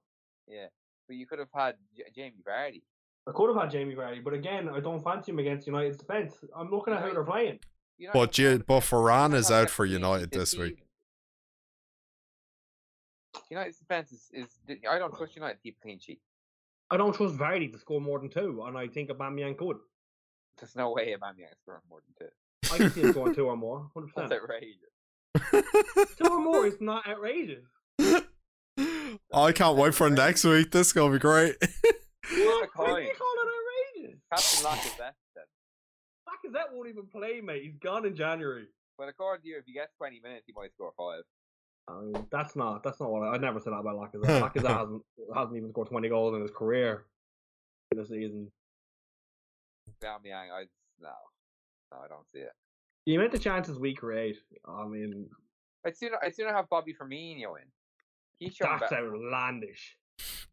Yeah, 0.48 0.66
but 1.06 1.16
you 1.16 1.26
could 1.26 1.38
have 1.38 1.48
had 1.54 1.76
Jamie 2.14 2.42
Vardy. 2.46 2.82
I 3.28 3.32
could 3.32 3.52
have 3.52 3.60
had 3.60 3.70
Jamie 3.70 3.94
Vardy, 3.94 4.22
but 4.22 4.34
again, 4.34 4.68
I 4.68 4.80
don't 4.80 5.02
fancy 5.02 5.32
him 5.32 5.38
against 5.38 5.66
United's 5.66 5.96
defence. 5.96 6.44
I'm 6.56 6.70
looking 6.70 6.94
at 6.94 7.00
how 7.00 7.12
they're 7.12 7.24
playing. 7.24 7.58
You 7.98 8.08
know, 8.08 8.12
But 8.12 8.38
you 8.38 8.50
you, 8.50 8.58
but 8.66 8.80
Varane 8.80 9.34
is 9.34 9.50
out 9.50 9.70
for 9.70 9.84
United 9.84 10.04
United 10.04 10.30
this 10.30 10.56
week. 10.56 10.82
United's 13.50 13.78
defense 13.78 14.12
is, 14.12 14.30
is 14.32 14.58
I 14.88 14.98
don't 14.98 15.14
trust 15.14 15.36
United 15.36 15.54
to 15.54 15.60
keep 15.62 15.76
a 15.78 15.82
clean 15.82 15.98
sheet. 15.98 16.20
I 16.90 16.96
don't 16.96 17.14
trust 17.14 17.36
Vardy 17.36 17.72
to 17.72 17.78
score 17.78 18.00
more 18.00 18.18
than 18.18 18.28
two, 18.28 18.62
and 18.66 18.76
I 18.78 18.86
think 18.86 19.10
Aubameyang 19.10 19.56
could. 19.56 19.78
There's 20.58 20.76
no 20.76 20.92
way 20.92 21.14
Aubameyang 21.14 21.54
scoring 21.62 21.82
more 21.88 22.00
than 22.18 22.28
two. 22.28 22.74
I 22.74 22.78
can 22.78 22.90
see 22.90 23.00
him 23.02 23.12
scoring 23.12 23.34
two 23.34 23.46
or 23.46 23.56
more, 23.56 23.90
hundred 23.94 24.10
That's 24.16 24.32
outrageous. 24.32 26.16
Two 26.16 26.28
or 26.28 26.40
more 26.40 26.66
is 26.66 26.76
not 26.80 27.06
outrageous. 27.06 27.64
I 29.32 29.52
can't 29.52 29.76
wait 29.76 29.94
for 29.94 30.08
next 30.10 30.44
week. 30.44 30.70
This 30.70 30.88
is 30.88 30.92
gonna 30.92 31.12
be 31.12 31.18
great. 31.18 31.56
What? 31.60 32.68
Why 32.76 33.00
do 33.00 33.06
you 33.06 33.12
call 33.14 33.34
it 33.34 34.02
outrageous? 34.02 34.20
Captain 34.32 34.64
Lacazette 34.66 35.14
then. 35.34 35.44
Lacazette 36.26 36.74
won't 36.74 36.88
even 36.88 37.06
play, 37.06 37.40
mate. 37.40 37.62
He's 37.62 37.76
gone 37.82 38.06
in 38.06 38.16
January. 38.16 38.66
Well, 38.98 39.08
according 39.08 39.42
to 39.42 39.48
you, 39.48 39.58
if 39.58 39.64
he 39.66 39.74
gets 39.74 39.92
20 39.98 40.20
minutes, 40.22 40.44
he 40.46 40.54
might 40.56 40.72
score 40.72 40.92
five. 40.96 41.22
I 41.88 42.00
mean, 42.00 42.26
that's 42.30 42.56
not 42.56 42.82
that's 42.82 42.98
not 42.98 43.10
what 43.10 43.22
I, 43.22 43.34
I 43.34 43.38
never 43.38 43.60
said 43.60 43.72
that 43.72 43.78
about 43.78 43.96
Lacazette. 43.96 44.40
Lacazette 44.40 44.78
hasn't 44.78 45.02
hasn't 45.34 45.56
even 45.56 45.70
scored 45.70 45.88
twenty 45.88 46.08
goals 46.08 46.34
in 46.34 46.42
his 46.42 46.50
career 46.50 47.04
in 47.92 47.98
the 47.98 48.06
season. 48.06 48.50
Aubameyang, 50.02 50.50
I 50.52 50.64
no, 51.00 51.10
no, 51.92 51.98
I 52.04 52.08
don't 52.08 52.26
see 52.32 52.40
it. 52.40 52.52
The 53.06 53.14
amount 53.14 53.34
of 53.34 53.40
chances 53.40 53.78
we 53.78 53.94
create, 53.94 54.36
I 54.66 54.86
mean, 54.86 55.28
I'd 55.86 55.96
sooner, 55.96 56.16
I'd 56.22 56.34
sooner 56.34 56.52
have 56.52 56.68
Bobby 56.68 56.92
Firmino 56.94 57.54
in. 57.60 57.68
He's 58.38 58.56
that's 58.60 58.90
better. 58.90 59.14
outlandish. 59.14 59.96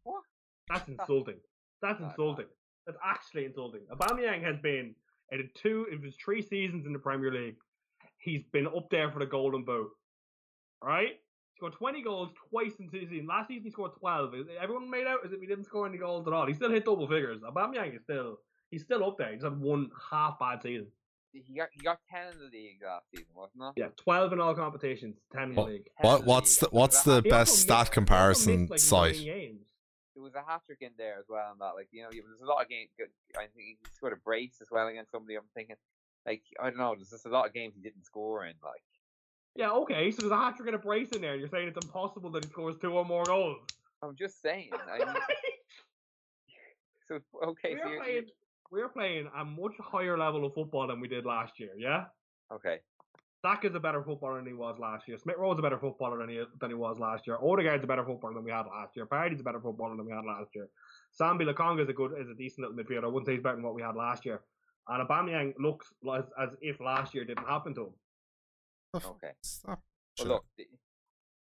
What? 0.04 0.22
That's 0.70 0.88
insulting. 1.00 1.40
That's 1.82 2.00
No, 2.00 2.06
no. 2.06 2.10
insulting. 2.12 2.46
That's 2.86 2.98
actually 3.04 3.44
insulting. 3.46 3.80
Aubameyang 3.92 4.42
has 4.44 4.56
been 4.62 4.94
in 5.32 5.50
two, 5.54 5.86
in 5.92 6.02
his 6.02 6.16
three 6.22 6.42
seasons 6.42 6.86
in 6.86 6.92
the 6.92 6.98
Premier 6.98 7.32
League. 7.32 7.56
He's 8.18 8.42
been 8.52 8.66
up 8.66 8.88
there 8.90 9.10
for 9.10 9.18
the 9.18 9.26
Golden 9.26 9.64
Boot. 9.64 9.88
Right? 10.82 11.08
he 11.52 11.56
scored 11.56 11.72
twenty 11.74 12.02
goals 12.02 12.30
twice 12.50 12.72
in 12.78 12.90
two 12.90 13.00
seasons. 13.06 13.26
Last 13.28 13.48
season 13.48 13.64
he 13.64 13.70
scored 13.70 13.92
twelve. 13.98 14.32
Everyone 14.60 14.88
made 14.90 15.06
out 15.06 15.20
as 15.24 15.32
if 15.32 15.40
he 15.40 15.46
didn't 15.46 15.64
score 15.64 15.86
any 15.86 15.98
goals 15.98 16.26
at 16.26 16.32
all? 16.32 16.46
He 16.46 16.54
still 16.54 16.70
hit 16.70 16.84
double 16.84 17.08
figures. 17.08 17.40
Aubameyang 17.42 17.96
is 17.96 18.02
still 18.02 18.38
he's 18.74 18.82
still 18.82 19.04
up 19.04 19.16
there. 19.18 19.32
He's 19.32 19.42
had 19.42 19.58
one 19.60 19.90
half 20.10 20.38
bad 20.38 20.62
season. 20.62 20.88
He 21.32 21.40
got 21.56 21.68
he 21.72 21.80
got 21.80 21.98
10 22.10 22.32
in 22.32 22.38
the 22.38 22.44
league 22.56 22.80
last 22.84 23.06
season, 23.10 23.26
wasn't 23.34 23.62
it? 23.76 23.80
Yeah, 23.80 23.88
twelve 23.96 24.32
in 24.32 24.40
all 24.40 24.54
competitions, 24.54 25.16
ten 25.32 25.44
in 25.44 25.54
the 25.54 25.60
What- 25.60 25.70
league. 25.70 25.88
10 26.00 26.04
in 26.06 26.10
What 26.12 26.20
the 26.24 26.26
what's 26.30 26.62
league. 26.62 26.70
the 26.70 26.76
what's 26.76 27.02
the 27.02 27.22
best 27.22 27.52
stat 27.58 27.68
he 27.68 27.72
also 27.80 27.92
comparison 27.92 28.68
missed, 28.68 28.92
like, 28.92 29.02
nine 29.02 29.14
site? 29.14 29.24
games. 29.24 29.66
There 30.14 30.22
was 30.22 30.34
a 30.34 30.42
hat 30.42 30.62
trick 30.64 30.78
in 30.82 30.92
there 30.96 31.18
as 31.18 31.24
well, 31.28 31.50
and 31.50 31.60
that 31.60 31.74
like 31.74 31.88
you 31.90 32.02
know 32.04 32.10
there's 32.12 32.40
a 32.40 32.44
lot 32.46 32.62
of 32.62 32.68
games. 32.68 32.90
I 33.36 33.46
think 33.46 33.52
he 33.56 33.78
scored 33.94 34.12
a 34.12 34.16
brace 34.16 34.58
as 34.62 34.68
well 34.70 34.86
against 34.86 35.10
somebody. 35.10 35.34
I'm 35.34 35.42
thinking, 35.54 35.74
like 36.24 36.42
I 36.60 36.70
don't 36.70 36.78
know, 36.78 36.94
there's 36.94 37.10
just 37.10 37.26
a 37.26 37.30
lot 37.30 37.46
of 37.46 37.52
games 37.52 37.74
he 37.74 37.80
didn't 37.82 38.04
score 38.04 38.44
in. 38.44 38.54
Like 38.62 38.84
Yeah, 39.56 39.72
okay. 39.72 40.12
So 40.12 40.20
there's 40.22 40.30
a 40.32 40.36
hat 40.36 40.54
trick 40.56 40.68
and 40.68 40.76
a 40.76 40.78
brace 40.78 41.10
in 41.10 41.20
there, 41.22 41.34
you're 41.34 41.48
saying 41.48 41.66
it's 41.66 41.84
impossible 41.84 42.30
that 42.30 42.44
he 42.44 42.50
scores 42.50 42.76
two 42.80 42.92
or 42.92 43.04
more 43.04 43.24
goals. 43.24 43.58
I'm 44.02 44.14
just 44.14 44.40
saying. 44.40 44.70
I 44.88 44.98
mean, 44.98 45.08
so 47.08 47.18
okay, 47.48 47.74
so 47.74 47.80
we're 47.84 47.90
you're, 47.94 48.02
playing, 48.02 48.14
you're 48.14 48.24
we're 48.70 48.88
playing 48.88 49.28
a 49.36 49.44
much 49.44 49.74
higher 49.78 50.18
level 50.18 50.44
of 50.44 50.54
football 50.54 50.86
than 50.86 51.00
we 51.00 51.08
did 51.08 51.24
last 51.24 51.58
year. 51.58 51.70
Yeah, 51.76 52.04
okay. 52.52 52.78
Saka's 53.44 53.74
a 53.74 53.80
better 53.80 54.02
footballer 54.02 54.36
than 54.36 54.46
he 54.46 54.54
was 54.54 54.78
last 54.78 55.06
year. 55.06 55.18
Smith 55.18 55.36
Rowe's 55.38 55.58
a 55.58 55.62
better 55.62 55.78
footballer 55.78 56.18
than 56.18 56.30
he 56.30 56.42
than 56.60 56.70
he 56.70 56.74
was 56.74 56.98
last 56.98 57.26
year. 57.26 57.36
Odegaard's 57.36 57.84
a 57.84 57.86
better 57.86 58.04
footballer 58.04 58.34
than 58.34 58.44
we 58.44 58.50
had 58.50 58.64
last 58.66 58.96
year. 58.96 59.04
Partey's 59.04 59.40
a 59.40 59.44
better 59.44 59.60
footballer 59.60 59.96
than 59.96 60.06
we 60.06 60.12
had 60.12 60.24
last 60.24 60.50
year. 60.54 60.68
Sambi 61.20 61.42
Lokonga 61.42 61.82
is 61.82 61.88
a 61.90 61.92
good, 61.92 62.12
is 62.18 62.30
a 62.30 62.34
decent 62.34 62.66
little 62.66 62.76
midfielder. 62.76 63.04
I 63.04 63.08
wouldn't 63.08 63.26
say 63.26 63.34
he's 63.34 63.42
better 63.42 63.56
than 63.56 63.64
what 63.64 63.74
we 63.74 63.82
had 63.82 63.96
last 63.96 64.24
year. 64.24 64.40
And 64.88 65.06
Aubameyang 65.06 65.54
looks 65.58 65.92
as, 66.14 66.24
as 66.40 66.50
if 66.60 66.80
last 66.80 67.14
year 67.14 67.24
didn't 67.24 67.46
happen 67.46 67.74
to 67.74 67.82
him. 67.82 67.92
Okay. 68.94 69.32
Stop. 69.42 69.82
Well, 70.18 70.28
look, 70.28 70.44
the, 70.56 70.64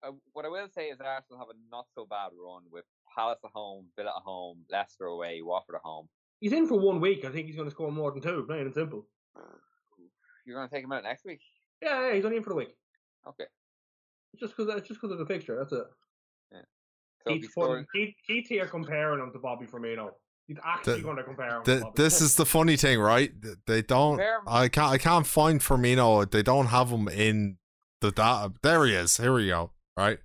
uh, 0.02 0.12
what 0.32 0.44
I 0.44 0.48
will 0.48 0.68
say 0.68 0.86
is 0.86 0.98
that 0.98 1.06
Arsenal 1.06 1.38
have 1.38 1.48
a 1.50 1.58
not 1.70 1.86
so 1.94 2.06
bad 2.08 2.30
run 2.32 2.62
with 2.70 2.84
Palace 3.14 3.38
at 3.44 3.50
home, 3.52 3.86
Villa 3.96 4.12
at 4.16 4.22
home, 4.22 4.64
Leicester 4.70 5.04
away, 5.04 5.40
Watford 5.42 5.76
at 5.76 5.82
home. 5.82 6.08
He's 6.40 6.52
in 6.52 6.66
for 6.66 6.78
one 6.78 7.00
week. 7.00 7.24
I 7.24 7.30
think 7.30 7.46
he's 7.46 7.56
going 7.56 7.68
to 7.68 7.74
score 7.74 7.90
more 7.90 8.12
than 8.12 8.20
two. 8.20 8.44
Plain 8.46 8.62
and 8.62 8.74
simple. 8.74 9.06
Uh, 9.36 9.40
You're 10.44 10.56
going 10.56 10.68
to 10.68 10.74
take 10.74 10.84
him 10.84 10.92
out 10.92 11.02
next 11.02 11.24
week? 11.24 11.40
Yeah, 11.82 12.08
yeah, 12.08 12.14
he's 12.14 12.24
only 12.24 12.36
in 12.36 12.42
for 12.42 12.50
the 12.50 12.56
week. 12.56 12.76
Okay. 13.26 13.44
It's 14.32 14.40
just 14.40 14.56
because 14.56 14.74
it's 14.76 14.88
just 14.88 15.00
because 15.00 15.12
of 15.12 15.18
the 15.18 15.26
fixture. 15.26 15.56
That's 15.58 15.72
it. 15.72 15.86
So 16.52 17.30
if 17.32 17.34
he 17.34 17.40
Keith, 17.40 17.50
scores, 17.50 17.86
Keith, 17.92 18.14
Keith 18.26 18.48
here 18.48 18.66
comparing 18.66 19.20
him 19.20 19.32
to 19.32 19.38
Bobby 19.38 19.66
Firmino. 19.66 20.10
He's 20.46 20.58
actually 20.64 20.98
The- 20.98 21.02
going 21.02 21.16
to 21.16 21.24
compare 21.24 21.56
him. 21.56 21.62
The, 21.64 21.76
to 21.78 21.80
Bobby 21.82 22.02
this 22.02 22.20
is 22.20 22.36
the 22.36 22.46
funny 22.46 22.76
thing, 22.76 23.00
right? 23.00 23.32
They 23.66 23.82
don't. 23.82 24.20
I 24.46 24.68
can't. 24.68 24.92
I 24.92 24.98
can't 24.98 25.26
find 25.26 25.60
Firmino. 25.60 26.30
They 26.30 26.42
don't 26.42 26.66
have 26.66 26.90
him 26.90 27.08
in 27.08 27.58
the 28.00 28.12
data. 28.12 28.52
There 28.62 28.84
he 28.86 28.94
is. 28.94 29.16
Here 29.16 29.32
we 29.32 29.48
go. 29.48 29.72
Right. 29.96 30.18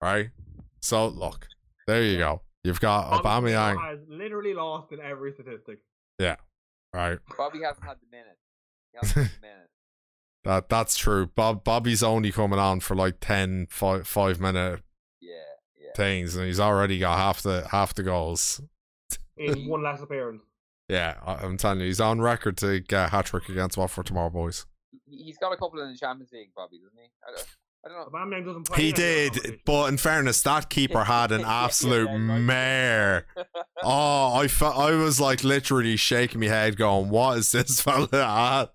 Right. 0.00 0.30
So 0.80 1.08
look, 1.08 1.48
there 1.86 2.02
you 2.02 2.18
go. 2.18 2.40
You've 2.64 2.80
got 2.80 3.22
Bobby 3.22 3.50
Firmino 3.50 3.76
Aubameyang. 3.76 3.84
has 3.90 3.98
literally 4.08 4.54
lost 4.54 4.90
in 4.92 5.00
every 5.00 5.32
statistic. 5.32 5.78
Yeah, 6.18 6.36
right. 6.94 7.18
Bobby 7.36 7.60
hasn't 7.62 7.84
had 7.86 7.96
the 8.00 8.06
minute. 8.10 8.38
He 8.92 8.98
hasn't 9.00 9.26
had 9.26 9.36
the 9.36 9.46
minute. 9.46 9.70
That 10.44 10.68
that's 10.68 10.96
true. 10.96 11.26
Bob 11.26 11.62
Bobby's 11.64 12.02
only 12.02 12.32
coming 12.32 12.58
on 12.58 12.80
for 12.80 12.94
like 12.94 13.16
10, 13.20 13.66
5, 13.70 14.06
five 14.06 14.40
minute 14.40 14.80
Yeah, 15.20 15.30
yeah. 15.78 15.90
things, 15.96 16.36
and 16.36 16.46
he's 16.46 16.60
already 16.60 16.98
got 16.98 17.18
half 17.18 17.42
the 17.42 17.66
half 17.70 17.94
the 17.94 18.02
goals. 18.02 18.60
in 19.36 19.68
one 19.68 19.82
last 19.82 20.02
appearance. 20.02 20.42
Yeah, 20.88 21.18
I- 21.24 21.36
I'm 21.36 21.56
telling 21.56 21.80
you, 21.80 21.86
he's 21.86 22.00
on 22.00 22.20
record 22.20 22.56
to 22.58 22.80
get 22.80 23.06
a 23.06 23.08
hat 23.08 23.26
trick 23.26 23.48
against 23.48 23.76
Watford 23.78 24.04
tomorrow, 24.06 24.28
boys. 24.30 24.66
He 24.92 25.00
he- 25.06 25.24
he's 25.24 25.38
got 25.38 25.52
a 25.52 25.56
couple 25.56 25.80
in 25.80 25.90
the 25.92 25.98
Champions 25.98 26.30
League, 26.32 26.50
Bobby, 26.54 26.78
doesn't 26.78 26.98
he? 26.98 27.10
I 27.84 27.88
don't, 27.88 28.12
know. 28.12 28.18
Aubameyang 28.18 28.44
doesn't 28.46 28.64
play. 28.64 28.82
He 28.82 28.92
did, 28.92 29.60
but 29.66 29.88
in 29.88 29.96
fairness, 29.98 30.42
that 30.42 30.70
keeper 30.70 31.04
had 31.04 31.32
an 31.32 31.40
Yeah, 31.42 31.46
yeah, 31.48 31.64
absolute 31.64 32.06
yeah, 32.08 32.12
right. 32.32 32.38
mare. 32.40 33.26
Oh, 33.82 34.34
I 34.34 34.48
fe- 34.48 34.66
I 34.66 34.92
was 34.92 35.20
like 35.20 35.44
literally 35.44 35.96
shaking 35.96 36.40
my 36.40 36.46
head, 36.46 36.76
going, 36.76 37.10
"What 37.10 37.38
is 37.38 37.52
this 37.52 37.80
fella 37.82 38.08
at?" 38.12 38.70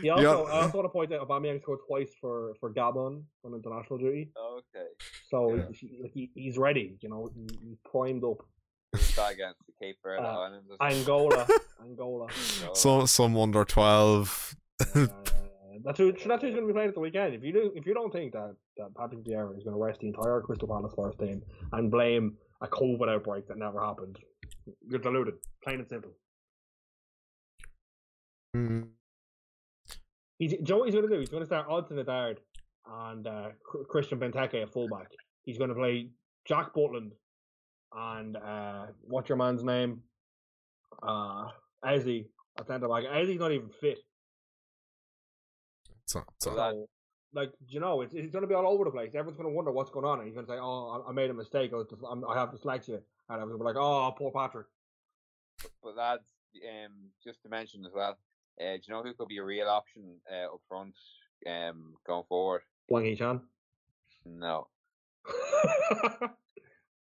He 0.00 0.08
also, 0.08 0.22
Yeah. 0.22 0.52
I 0.54 0.62
also 0.62 0.78
want 0.78 0.84
to 0.86 0.88
point 0.88 1.12
out 1.12 1.28
Aubameyang 1.28 1.60
scored 1.60 1.80
twice 1.86 2.10
for, 2.20 2.54
for 2.60 2.72
Gabon 2.72 3.22
on 3.44 3.54
international 3.54 3.98
duty, 3.98 4.32
okay. 4.38 4.86
so 5.28 5.54
Yeah. 5.54 5.62
he, 5.72 6.10
he, 6.14 6.30
he's 6.34 6.56
ready. 6.56 6.96
You 7.02 7.10
know, 7.10 7.28
he, 7.34 7.46
he's 7.68 7.76
primed 7.90 8.24
up. 8.24 8.38
Who's 8.94 9.14
that 9.16 9.32
against 9.32 9.58
the 9.66 9.72
keeper 9.86 10.16
Uh, 10.18 10.22
Islands. 10.22 10.66
or 10.70 10.76
something? 10.80 10.98
Angola, 10.98 11.46
Angola. 11.84 12.26
So 12.74 13.04
some 13.06 13.36
under 13.36 13.64
twelve. 13.66 14.56
Uh, 14.94 15.06
that's 15.84 15.98
who. 15.98 16.12
That's 16.12 16.42
who's 16.42 16.54
going 16.54 16.62
to 16.62 16.66
be 16.66 16.72
playing 16.72 16.88
at 16.88 16.94
the 16.94 17.00
weekend. 17.00 17.34
If 17.34 17.42
you 17.42 17.52
do, 17.52 17.72
if 17.74 17.86
you 17.86 17.94
don't 17.94 18.12
think 18.12 18.32
that 18.32 18.54
that 18.76 18.94
Patrick 18.96 19.24
Vieira 19.24 19.56
is 19.56 19.64
going 19.64 19.76
to 19.76 19.82
rest 19.82 20.00
the 20.00 20.08
entire 20.08 20.40
Crystal 20.40 20.68
Palace 20.68 20.92
first 20.96 21.18
team 21.18 21.42
and 21.72 21.90
blame 21.90 22.36
a 22.60 22.68
COVID 22.68 23.08
outbreak 23.08 23.48
that 23.48 23.58
never 23.58 23.80
happened, 23.80 24.16
you're 24.88 25.00
deluded. 25.00 25.34
Plain 25.64 25.80
and 25.80 25.88
simple. 25.88 26.12
Mm, 28.56 28.88
He's, 30.40 30.52
you 30.52 30.58
know 30.66 30.78
what 30.78 30.86
he's 30.86 30.94
going 30.94 31.06
to 31.06 31.14
do? 31.14 31.20
He's 31.20 31.28
going 31.28 31.42
to 31.42 31.46
start 31.46 31.68
Odsonne 31.68 32.00
Edouard 32.00 32.40
and 32.90 33.26
uh, 33.26 33.48
Christian 33.90 34.18
Benteke 34.18 34.62
at 34.62 34.72
fullback. 34.72 35.08
He's 35.42 35.58
going 35.58 35.68
to 35.68 35.74
play 35.74 36.08
Jack 36.48 36.72
Butland 36.74 37.10
and 37.94 38.38
uh, 38.38 38.86
what's 39.02 39.28
your 39.28 39.36
man's 39.36 39.62
name? 39.62 40.00
Uh, 41.02 41.48
Ezzy 41.84 42.24
at 42.58 42.66
centre 42.66 42.88
back. 42.88 43.04
Ezzy's 43.04 43.38
not 43.38 43.52
even 43.52 43.68
fit. 43.68 43.98
So, 46.10 46.24
so- 46.38 46.54
So 46.56 46.88
like, 47.32 47.52
you 47.68 47.78
know, 47.78 48.00
it's, 48.00 48.12
it's 48.12 48.32
going 48.32 48.42
to 48.42 48.48
be 48.48 48.54
all 48.54 48.66
over 48.66 48.82
the 48.84 48.90
place. 48.90 49.10
Everyone's 49.14 49.36
going 49.36 49.48
to 49.48 49.54
wonder 49.54 49.70
what's 49.70 49.90
going 49.90 50.04
on. 50.04 50.18
And 50.18 50.26
he's 50.26 50.34
going 50.34 50.46
to 50.46 50.52
say, 50.52 50.58
"Oh, 50.60 51.04
I, 51.06 51.10
I 51.10 51.12
made 51.12 51.30
a 51.30 51.34
mistake. 51.34 51.70
I, 51.72 51.76
was 51.76 51.86
dys- 51.86 52.10
I'm, 52.10 52.24
I 52.28 52.34
have 52.36 52.50
dyslexia," 52.50 52.98
and 53.28 53.40
everyone's 53.40 53.50
going 53.50 53.58
to 53.58 53.58
be 53.58 53.64
like, 53.64 53.76
"Oh, 53.76 54.12
poor 54.18 54.32
Patrick." 54.32 54.66
But 55.82 55.96
lads, 55.96 56.24
um, 56.68 56.92
just 57.22 57.40
to 57.44 57.48
mention 57.48 57.84
as 57.86 57.92
well, 57.94 58.18
uh, 58.60 58.74
do 58.74 58.80
you 58.82 58.92
know 58.94 59.02
who 59.04 59.14
could 59.14 59.28
be 59.28 59.38
a 59.38 59.44
real 59.44 59.68
option 59.68 60.02
uh, 60.28 60.46
up 60.54 60.60
front 60.68 60.94
um, 61.46 61.94
going 62.04 62.24
forward? 62.28 62.62
Wang 62.88 63.14
Chan. 63.16 63.40
No, 64.26 64.66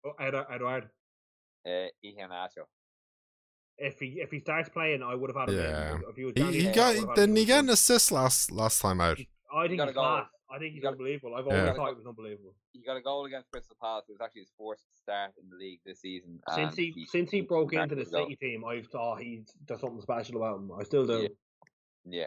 oh, 0.05 0.13
Ed, 0.19 0.33
Edouard. 0.51 0.89
uh, 1.65 1.87
Iheanacho. 2.05 2.65
If 3.83 3.99
he 3.99 4.19
if 4.21 4.31
he 4.31 4.39
starts 4.39 4.69
playing, 4.69 5.03
I 5.03 5.13
would 5.15 5.29
have 5.29 5.37
had 5.37 5.49
him. 5.49 5.55
Yeah. 5.61 5.97
If 6.09 6.15
he 6.15 6.23
was 6.23 6.33
he, 6.35 6.43
he 6.61 6.65
Ings, 6.67 6.75
got 6.75 6.95
would've 6.95 7.15
didn't 7.15 7.35
he 7.35 7.41
in. 7.41 7.47
get 7.47 7.59
an 7.59 7.69
assist 7.69 8.11
last 8.11 8.51
last 8.51 8.81
time 8.81 9.01
out? 9.01 9.19
I 9.53 9.67
think 9.67 9.77
got 9.79 9.87
he's 9.89 9.93
class. 9.95 10.25
I 10.49 10.59
think 10.59 10.73
he's 10.73 10.83
got- 10.83 10.93
unbelievable. 10.93 11.35
I've 11.35 11.45
Yeah. 11.47 11.73
thought 11.73 11.89
he 11.89 11.95
was 11.95 12.05
unbelievable. 12.07 12.53
He 12.73 12.81
got 12.81 12.95
a 12.95 13.01
goal 13.01 13.25
against 13.25 13.49
Crystal 13.51 13.75
Palace. 13.81 14.05
It 14.07 14.13
was 14.13 14.21
actually 14.21 14.41
his 14.41 14.51
fourth 14.57 14.79
start 14.95 15.31
in 15.41 15.49
the 15.49 15.55
league 15.57 15.79
this 15.85 15.99
season. 16.01 16.39
Since 16.55 16.77
and 16.77 16.77
he, 16.77 17.05
since 17.09 17.29
he 17.31 17.41
broke 17.41 17.73
into 17.73 17.95
the 17.95 18.01
backed 18.03 18.11
goal. 18.11 18.23
City 18.25 18.35
team, 18.37 18.63
I've 18.63 18.87
thought 18.87 19.19
he's 19.21 19.45
there's 19.67 19.81
something 19.81 20.01
special 20.01 20.37
about 20.37 20.57
him. 20.59 20.71
I 20.79 20.83
still 20.83 21.05
do. 21.05 21.23
Yeah. 21.23 21.27
Yeah, 22.05 22.25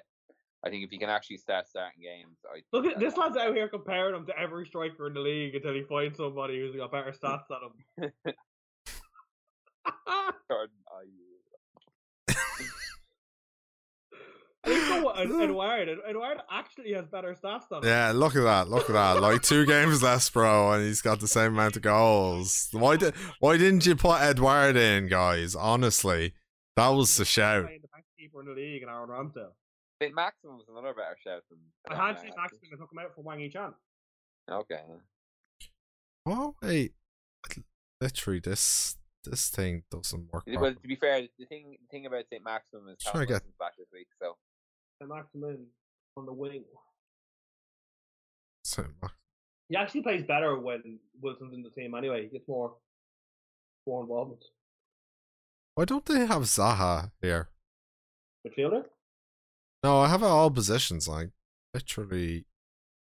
I 0.65 0.71
think 0.71 0.85
if 0.85 0.91
he 0.91 0.99
can 0.99 1.11
actually 1.11 1.37
start 1.37 1.69
starting 1.69 2.01
games, 2.03 2.39
I 2.53 2.63
Look 2.73 2.87
at 2.87 2.99
this 2.99 3.17
lad's 3.17 3.37
out 3.37 3.55
here 3.55 3.69
comparing 3.69 4.15
him 4.15 4.27
to 4.27 4.39
every 4.39 4.67
striker 4.67 5.07
in 5.07 5.15
the 5.15 5.21
league 5.21 5.55
until 5.55 5.75
he 5.75 5.83
finds 5.83 6.17
somebody 6.17 6.59
who's 6.59 6.75
got 6.75 6.91
better 6.93 7.13
stats 7.13 7.43
than 7.49 7.59
him. 8.09 8.13
Jordan 10.51 10.76
and 15.17 15.29
he's 15.29 15.31
so 15.31 15.41
Ed- 15.41 15.45
Edouard. 15.45 15.89
Edouard 16.09 16.39
actually 16.51 16.93
has 16.95 17.07
better 17.07 17.35
stats 17.35 17.69
than 17.69 17.83
him. 17.83 17.89
Yeah, 17.89 18.13
look 18.15 18.37
at 18.37 18.43
that, 18.43 18.69
look 18.69 18.89
at 18.89 18.93
that. 18.93 19.21
Like 19.21 19.43
two 19.43 19.65
games 19.75 20.03
less, 20.03 20.29
bro, 20.31 20.73
and 20.73 20.85
he's 20.85 21.03
got 21.03 21.21
the 21.21 21.29
same 21.29 21.53
amount 21.53 21.77
of 21.77 21.83
goals. 21.83 22.69
Why 22.73 22.97
did 22.97 23.15
why 23.41 23.57
didn't 23.57 23.87
you 23.87 23.97
put 23.97 24.21
Edward 24.21 24.77
in, 24.77 25.09
guys? 25.09 25.55
Honestly, 25.55 26.33
that 26.77 26.89
was 26.89 27.17
the 27.17 27.25
shout. 27.25 27.65
Playing 27.65 27.81
the 27.83 27.89
best 27.89 28.07
keeper 28.19 28.41
in 28.41 28.47
the 28.47 28.53
league 28.53 28.83
and 28.83 28.91
Aaron 28.91 29.09
Ramsdale. 29.09 29.53
St. 30.03 30.15
Maximin 30.15 30.57
was 30.57 30.67
another 30.71 30.93
better 30.95 31.17
shout 31.25 31.43
than. 31.51 31.59
I 31.89 31.95
had 31.95 32.17
Aubameyang, 32.17 32.21
St. 32.21 32.27
actually. 32.29 32.41
Maximin 32.43 32.71
and 32.73 32.81
took 32.81 32.93
him 32.93 32.99
out 32.99 33.15
for 33.15 33.23
Wang 33.23 33.51
Chan. 33.51 33.75
Okay. 34.51 34.81
Oh 36.27 36.55
wait, 36.63 36.93
literally 38.01 38.41
this 38.41 38.97
this 39.25 39.49
thing 39.49 39.83
doesn't 39.91 40.33
work. 40.33 40.45
Well, 40.47 40.73
to 40.75 40.89
be 40.89 40.97
fair, 40.97 41.23
the 41.39 41.47
thing 41.47 41.77
the 41.81 41.87
thing 41.91 42.07
about 42.07 42.25
St. 42.31 42.43
Maximin 42.45 42.95
is 42.97 43.03
Try 43.03 43.13
Callum 43.13 43.23
to 43.23 43.27
get- 43.27 43.33
Wilson's 43.43 43.55
back 43.59 43.73
this 43.79 43.87
week, 43.93 44.09
so 44.21 44.37
St. 45.01 45.09
Maximin 45.11 45.67
on 46.17 46.27
the 46.27 46.33
wing. 46.33 46.65
properly. 48.75 49.13
He 49.69 49.77
actually 49.77 50.03
plays 50.03 50.23
better 50.23 50.59
when 50.59 50.99
Wilson's 51.21 51.55
in 51.55 51.63
the 51.63 51.71
team 51.71 51.95
anyway. 51.95 52.23
He 52.25 52.29
gets 52.29 52.49
more 52.49 52.75
more 53.87 54.03
involvement. 54.03 54.45
Why 55.75 55.85
don't 55.85 56.05
they 56.05 56.25
have 56.27 56.43
Zaha 56.43 57.11
here? 57.21 57.49
Midfielder? 58.47 58.85
No, 59.85 59.99
I 60.01 60.09
have 60.09 60.23
it 60.23 60.27
all 60.27 60.51
positions. 60.51 61.07
Like 61.09 61.31
literally, 61.75 62.47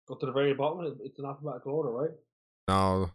Go 0.07 0.15
to 0.15 0.25
the 0.25 0.31
very 0.31 0.53
bottom. 0.53 0.97
It's 1.03 1.19
an 1.19 1.25
alphabetical 1.25 1.73
order, 1.73 1.89
right? 1.91 2.11
no. 2.67 3.11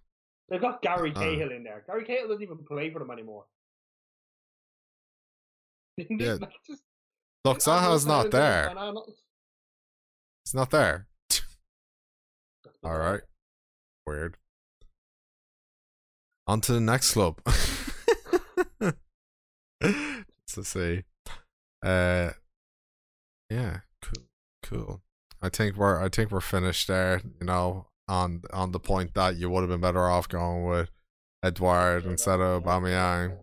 They've 0.49 0.61
got 0.61 0.81
Gary 0.81 1.11
Uh. 1.15 1.19
Cahill 1.19 1.51
in 1.53 1.65
there. 1.65 1.83
Gary 1.87 2.05
Cahill 2.05 2.29
doesn't 2.29 2.43
even 2.43 2.59
play 2.59 2.91
for 2.93 2.99
them 3.01 3.11
anymore. 3.11 3.45
Yeah. 5.99 6.37
Just- 6.67 6.83
Look, 7.47 7.61
Zaha's 7.61 8.05
not 8.05 8.33
there. 8.33 8.75
He's 10.45 10.53
not 10.53 10.73
there. 10.73 11.07
All 12.83 12.99
right. 12.99 13.21
Weird. 14.05 14.37
On 16.49 16.61
to 16.63 16.73
the 16.73 16.81
next 16.81 17.13
club. 17.13 17.39
Let's 19.81 20.69
see. 20.69 21.05
Uh, 21.85 22.31
yeah, 23.49 23.79
cool, 24.03 24.25
cool. 24.65 25.03
I 25.41 25.49
think 25.49 25.77
we're 25.77 26.03
I 26.03 26.09
think 26.09 26.33
we're 26.33 26.41
finished 26.41 26.89
there. 26.89 27.21
You 27.41 27.47
know, 27.47 27.87
on 28.09 28.43
on 28.53 28.73
the 28.73 28.81
point 28.81 29.15
that 29.15 29.37
you 29.37 29.49
would 29.51 29.61
have 29.61 29.71
been 29.71 29.81
better 29.81 30.09
off 30.09 30.29
going 30.29 30.65
with 30.65 30.91
Edward 31.45 32.07
instead 32.07 32.41
of 32.41 32.65
Aubameyang. 32.65 33.39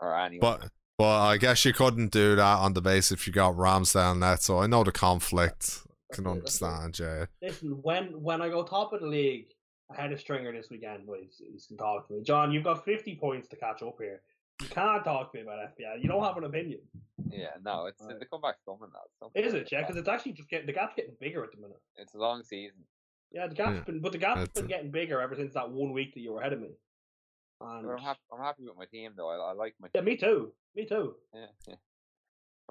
or 0.00 0.18
anyone. 0.18 0.40
But 0.40 0.70
but 0.98 1.20
I 1.20 1.36
guess 1.36 1.64
you 1.64 1.72
couldn't 1.72 2.10
do 2.12 2.36
that 2.36 2.58
on 2.58 2.72
the 2.74 2.80
base 2.82 3.12
if 3.12 3.26
you 3.26 3.32
got 3.32 3.54
Ramsdale 3.54 4.18
net. 4.18 4.42
So 4.42 4.58
I 4.58 4.66
know 4.66 4.84
the 4.84 4.92
conflict. 4.92 5.80
Can 6.12 6.24
That's 6.24 6.36
it, 6.36 6.40
that's 6.40 6.62
it. 6.62 6.64
understand, 6.64 6.98
yeah. 7.42 7.48
Listen, 7.48 7.78
when 7.82 8.22
when 8.22 8.40
I 8.40 8.48
go 8.48 8.62
top 8.62 8.92
of 8.92 9.00
the 9.00 9.06
league, 9.08 9.46
I 9.90 10.00
had 10.00 10.12
a 10.12 10.18
stringer 10.18 10.52
this 10.52 10.70
weekend. 10.70 11.06
Boys, 11.06 11.40
you 11.40 11.58
can 11.66 11.76
talk 11.76 12.06
to 12.08 12.14
me. 12.14 12.22
John, 12.22 12.52
you've 12.52 12.64
got 12.64 12.84
fifty 12.84 13.16
points 13.16 13.48
to 13.48 13.56
catch 13.56 13.82
up 13.82 13.96
here. 14.00 14.22
You 14.62 14.68
can't 14.68 15.04
talk 15.04 15.32
to 15.32 15.38
me 15.38 15.42
about 15.42 15.58
FPL. 15.76 16.00
You 16.00 16.08
don't 16.08 16.22
have 16.22 16.36
an 16.38 16.44
opinion. 16.44 16.80
yeah, 17.28 17.48
no, 17.64 17.86
it's 17.86 18.00
Right. 18.02 18.18
the 18.18 18.24
comeback's 18.24 18.62
coming 18.64 18.88
now. 18.92 19.28
Is 19.34 19.52
it? 19.52 19.68
Yeah, 19.72 19.80
because 19.82 19.96
it's 19.96 20.08
actually 20.08 20.32
just 20.32 20.48
getting 20.48 20.66
the 20.66 20.72
gap's 20.72 20.94
getting 20.96 21.14
bigger 21.20 21.42
at 21.44 21.50
the 21.50 21.58
minute. 21.58 21.80
it's 21.96 22.14
a 22.14 22.18
long 22.18 22.42
season. 22.44 22.78
Yeah, 23.32 23.48
the 23.48 23.54
gap's 23.56 23.78
Yeah. 23.78 23.82
been, 23.84 24.00
but 24.00 24.12
the 24.12 24.18
gap's 24.18 24.38
That's 24.40 24.52
been 24.52 24.64
it. 24.66 24.68
getting 24.68 24.90
bigger 24.92 25.20
ever 25.20 25.34
since 25.34 25.52
that 25.54 25.68
one 25.70 25.92
week 25.92 26.14
that 26.14 26.20
you 26.20 26.32
were 26.32 26.40
ahead 26.40 26.52
of 26.52 26.60
me. 26.60 26.70
And 27.60 27.86
But 27.86 27.92
I'm 27.92 27.98
happy. 27.98 28.20
I'm 28.32 28.40
happy 28.44 28.62
with 28.66 28.76
my 28.76 28.84
team 28.86 29.12
though. 29.16 29.28
I, 29.30 29.50
I 29.50 29.52
like 29.52 29.74
my 29.80 29.88
yeah, 29.94 30.00
team. 30.00 30.06
me 30.06 30.16
too. 30.16 30.52
Me 30.74 30.84
too. 30.84 31.14
Yeah, 31.34 31.46
yeah. 31.68 31.74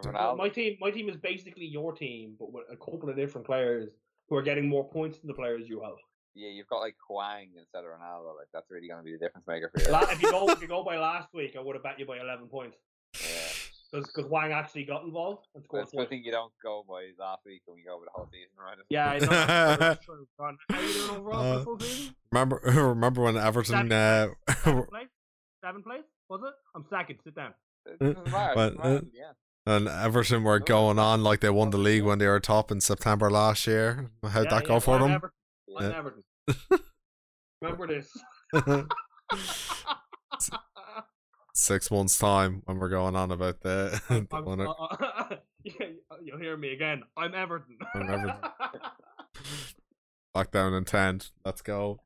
Ronaldo, 0.02 0.38
My 0.38 0.50
team, 0.50 0.78
my 0.82 0.92
team 0.92 1.08
is 1.10 1.16
basically 1.16 1.66
your 1.66 1.94
team, 1.94 2.36
but 2.38 2.52
with 2.52 2.66
a 2.70 2.76
couple 2.76 3.10
of 3.10 3.16
different 3.16 3.48
players 3.48 3.90
who 4.30 4.36
are 4.36 4.42
getting 4.42 4.68
more 4.68 4.88
points 4.90 5.20
than 5.20 5.28
the 5.28 5.34
players 5.34 5.70
you 5.70 5.82
have. 5.82 5.94
yeah, 6.34 6.50
you've 6.50 6.68
got 6.68 6.80
like 6.80 6.96
Hwang 7.08 7.48
instead 7.58 7.80
of 7.80 7.86
Ronaldo. 7.86 8.36
Like 8.38 8.48
that's 8.54 8.70
really 8.70 8.88
going 8.90 9.00
to 9.00 9.06
be 9.06 9.14
the 9.14 9.18
difference 9.20 9.48
maker 9.48 9.72
for 9.74 9.80
you. 9.82 9.96
If 10.12 10.22
you 10.22 10.32
go, 10.32 10.50
if 10.50 10.62
you 10.62 10.68
go 10.78 10.84
by 10.84 10.98
last 10.98 11.34
week, 11.34 11.56
I 11.58 11.62
would 11.62 11.76
have 11.76 11.84
bet 11.84 11.98
you 12.00 12.06
by 12.06 12.20
eleven 12.20 12.48
points. 12.48 12.78
Because 13.92 14.26
Hwang 14.26 14.52
actually 14.52 14.84
got 14.86 15.04
involved 15.04 15.48
and 15.56 15.64
scored 15.64 15.84
It's 15.84 15.94
a 15.94 15.98
good 15.98 16.10
thing 16.10 16.24
you 16.24 16.32
don't 16.32 16.52
go 16.64 16.84
by 16.88 17.10
last 17.20 17.42
week 17.46 17.62
when 17.66 17.78
we 17.78 17.84
go 17.84 17.98
with 18.00 18.08
the 18.08 18.12
whole 18.14 18.28
season, 18.32 18.50
right? 18.60 18.78
Yeah, 18.90 19.10
I 19.10 19.20
know. 19.20 19.78
That's 19.78 20.06
true. 20.06 20.28
Ron, 20.40 20.58
How 20.70 20.80
you 20.82 20.94
doing 20.94 21.10
overall 21.12 21.64
for 21.64 21.74
Uh, 21.74 21.78
the 21.78 21.86
season? 21.86 22.16
Remember 22.32 22.62
remember 22.66 23.22
when 23.24 23.38
Everton 23.38 23.92
uh, 23.92 24.28
Seventh 24.64 24.90
place? 24.90 25.08
Seventh 25.64 25.86
place? 25.86 26.04
Was 26.30 26.42
it? 26.46 26.54
I'm 26.76 26.86
second. 26.90 27.20
Sit 27.24 27.36
down. 27.36 27.54
It 27.86 28.00
doesn't 28.00 28.32
matter. 28.32 28.54
Well, 28.56 28.68
It 28.68 28.78
doesn't 28.78 28.78
matter 28.78 28.96
uh, 28.96 28.98
in 28.98 29.08
and 29.68 29.88
Everton 29.88 30.44
were 30.44 30.60
going 30.60 31.00
on 31.00 31.24
like 31.24 31.40
they 31.40 31.50
won 31.50 31.72
the 31.72 31.78
league 31.78 32.04
when 32.04 32.20
they 32.20 32.28
were 32.28 32.40
top 32.40 32.72
in 32.72 32.82
September 32.82 33.32
last 33.32 33.66
year. 33.66 34.12
How'd 34.24 34.44
Yeah, 34.46 34.50
that 34.52 34.62
yeah, 34.64 34.68
go 34.68 34.80
for 34.80 35.00
them? 35.00 35.12
Everton. 35.12 35.38
Yeah. 35.68 35.98
Everton. 35.98 36.24
Remember 37.62 37.88
this. 37.88 38.12
Six 41.66 41.90
months 41.90 42.16
time 42.20 42.62
when 42.66 42.78
we're 42.78 42.90
going 42.90 43.16
on 43.16 43.32
about 43.32 43.62
the, 43.62 44.00
the 44.08 44.28
I'm- 44.32 44.46
one 44.46 44.62
at- 44.62 44.68
uh, 44.68 45.36
yeah, 45.64 45.88
you'll 46.22 46.38
hear 46.38 46.56
me 46.56 46.74
again. 46.74 47.02
I'm 47.18 47.34
Everton. 47.34 47.80
I'm 47.96 48.04
Everton. 48.08 48.36
lockdown 50.38 50.78
intent. 50.78 51.32
Let's 51.44 51.64
go. 51.64 52.02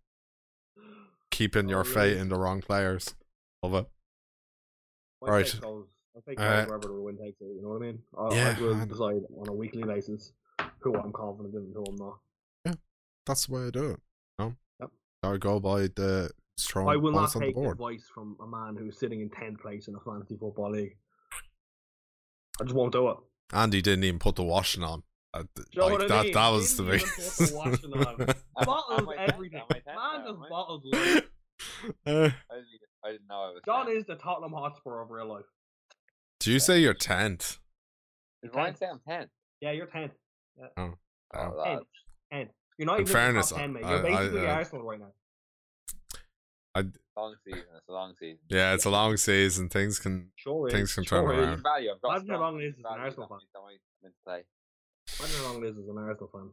Keeping 1.30 1.66
Oh, 1.66 1.70
your 1.72 1.80
really? 1.84 1.94
fate 1.94 2.18
in 2.20 2.30
the 2.30 2.38
wrong 2.38 2.62
players. 2.62 3.16
Love 3.62 3.74
it. 3.74 3.86
My 5.22 5.28
Right. 5.30 5.54
I 5.56 6.22
think 6.26 6.40
Uh, 6.40 6.66
wherever 6.66 6.88
the 6.88 6.94
win 7.02 7.18
takes 7.18 7.42
it. 7.42 7.48
You 7.58 7.62
know 7.62 7.68
what 7.70 7.82
I 7.82 7.86
mean? 7.86 8.00
I, 8.18 8.34
yeah, 8.36 8.56
I 8.58 8.62
will 8.62 8.76
I- 8.82 8.86
decide 8.86 9.24
on 9.42 9.50
a 9.50 9.54
weekly 9.54 9.84
basis 9.84 10.32
who 10.80 10.96
I'm 10.96 11.12
confident 11.12 11.54
in 11.56 11.64
and 11.64 11.74
who 11.76 11.84
I'm 11.84 11.96
not. 11.98 12.20
Yeah, 12.66 12.74
That's 13.26 13.46
the 13.48 13.54
way 13.56 13.68
I 13.68 13.72
do 13.72 13.90
it. 13.92 14.00
No, 14.40 14.56
Yep. 14.80 14.90
I 15.24 15.36
go 15.36 15.60
by 15.60 15.82
the 15.82 16.32
strong 16.60 16.88
I 16.90 16.96
will 16.96 17.12
not 17.12 17.32
points 17.32 17.36
on 17.36 17.42
the 17.42 17.48
take 17.54 17.58
advice 17.72 18.04
from 18.14 18.36
a 18.42 18.48
man 18.48 18.76
who's 18.78 18.98
sitting 19.00 19.22
in 19.22 19.30
tenth 19.30 19.60
place 19.62 19.88
in 19.88 19.96
a 19.96 20.00
fantasy 20.00 20.38
football 20.38 20.72
league. 20.72 20.96
I 22.60 22.64
just 22.64 22.76
won't 22.76 22.92
do 22.92 23.10
it. 23.10 23.18
Andy 23.54 23.82
didn't 23.82 24.04
even 24.04 24.20
put 24.20 24.36
the 24.36 24.44
washing 24.44 24.84
on. 24.84 25.04
Uh, 25.34 25.40
th- 25.40 25.48
Do 25.56 25.64
you 25.72 25.80
know 25.82 25.86
like 25.88 25.94
what 25.94 26.02
I 26.04 26.08
that, 26.18 26.24
mean? 26.26 26.34
that 26.34 26.50
was 26.50 26.78
the 26.78 26.84
big. 26.84 27.02
even 27.02 27.10
put 27.10 27.50
the 27.50 27.56
washing 27.56 27.94
on. 27.94 28.22
Am- 28.58 28.66
bottles 28.66 29.08
I 29.18 29.24
everything. 29.26 29.60
Am 29.60 29.66
I 29.70 29.74
tenth 29.74 29.86
Man 29.86 30.26
just 30.28 30.50
bottles 30.50 30.84
life. 30.92 31.24
Uh, 32.06 32.10
I 32.10 32.14
didn't, 32.14 32.34
even- 32.52 32.90
I 33.06 33.12
didn't 33.12 33.28
know 33.30 33.36
I 33.36 33.50
was. 33.52 33.62
John 33.66 33.86
tenth. 33.86 33.98
is 33.98 34.06
the 34.06 34.16
Tottenham 34.16 34.52
Hotspur 34.54 35.02
of 35.02 35.10
real 35.12 35.28
life. 35.28 35.46
do 36.40 36.52
you 36.52 36.60
say 36.60 36.80
you're 36.80 36.94
tenth? 36.94 37.58
Did 38.44 38.56
Ryan 38.56 38.76
say 38.76 38.86
I'm 38.92 39.00
tenth? 39.08 39.30
Yeah, 39.62 39.72
you're 39.72 39.86
tenth. 39.88 40.12
Oh, 40.78 40.94
Oh, 41.36 41.64
Tenth. 41.64 41.84
Tenth. 42.34 42.50
You're 42.78 42.86
not 42.88 42.96
In 42.96 43.02
even 43.02 43.14
fairness, 43.14 43.52
in 43.52 43.58
the 43.58 43.60
top 43.60 43.62
ten, 43.62 43.74
mate. 43.74 43.84
You're 43.90 44.00
I- 44.18 44.18
basically 44.20 44.48
I- 44.48 44.54
Arsenal 44.56 44.84
right 44.86 45.00
now. 45.00 45.12
Long 46.76 47.36
season. 47.46 47.64
It's 47.76 47.88
a 47.90 47.92
long 47.92 48.14
season. 48.20 48.40
Yeah, 48.50 48.74
it's 48.74 48.86
a 48.86 48.90
long 48.90 49.18
season. 49.18 49.70
Things 49.70 50.00
can. 50.00 50.30
Sure 50.36 50.68
is. 50.68 50.74
Things 50.74 50.94
can 50.94 51.04
sure 51.04 51.22
turn 51.28 51.40
is. 51.40 51.48
around. 51.48 51.64
Value. 51.64 51.92
I've 51.92 52.02
got 52.02 52.10
Imagine 52.16 52.30
how 52.30 52.40
long 52.42 52.62
it 52.62 52.66
is 52.66 52.74
as 52.74 52.80
an 52.80 53.00
Arsenal 53.00 53.28
fan. 53.28 53.38
might- 53.38 53.48
that 53.54 53.62
might 53.62 53.80
come 54.02 54.06
into 54.08 54.18
play. 54.26 54.44
Imagine 55.20 55.38
how 55.44 55.52
long 55.54 55.64
it 55.64 55.68
is 55.70 55.78
as 55.78 55.88
an 55.88 55.98
Arsenal 55.98 56.30
fan. 56.32 56.50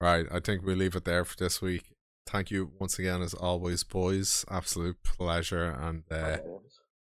Right, 0.00 0.26
I 0.30 0.40
think 0.40 0.62
we'll 0.64 0.76
leave 0.76 0.96
it 0.96 1.04
there 1.04 1.24
for 1.24 1.36
this 1.36 1.62
week. 1.62 1.92
Thank 2.26 2.50
you 2.50 2.72
once 2.78 2.98
again, 2.98 3.22
as 3.22 3.32
always, 3.34 3.84
boys. 3.84 4.44
Absolute 4.50 5.02
pleasure 5.02 5.70
and 5.70 6.02
uh, 6.10 6.38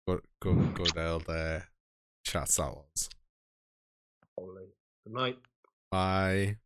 good, 0.07 0.21
good, 0.41 0.73
good 0.75 0.97
old 0.97 1.27
uh, 1.29 1.61
chats 2.23 2.57
that 2.57 2.71
was. 2.75 3.09
Holy. 4.37 4.65
Good 5.05 5.13
night. 5.13 5.37
Bye. 5.89 6.57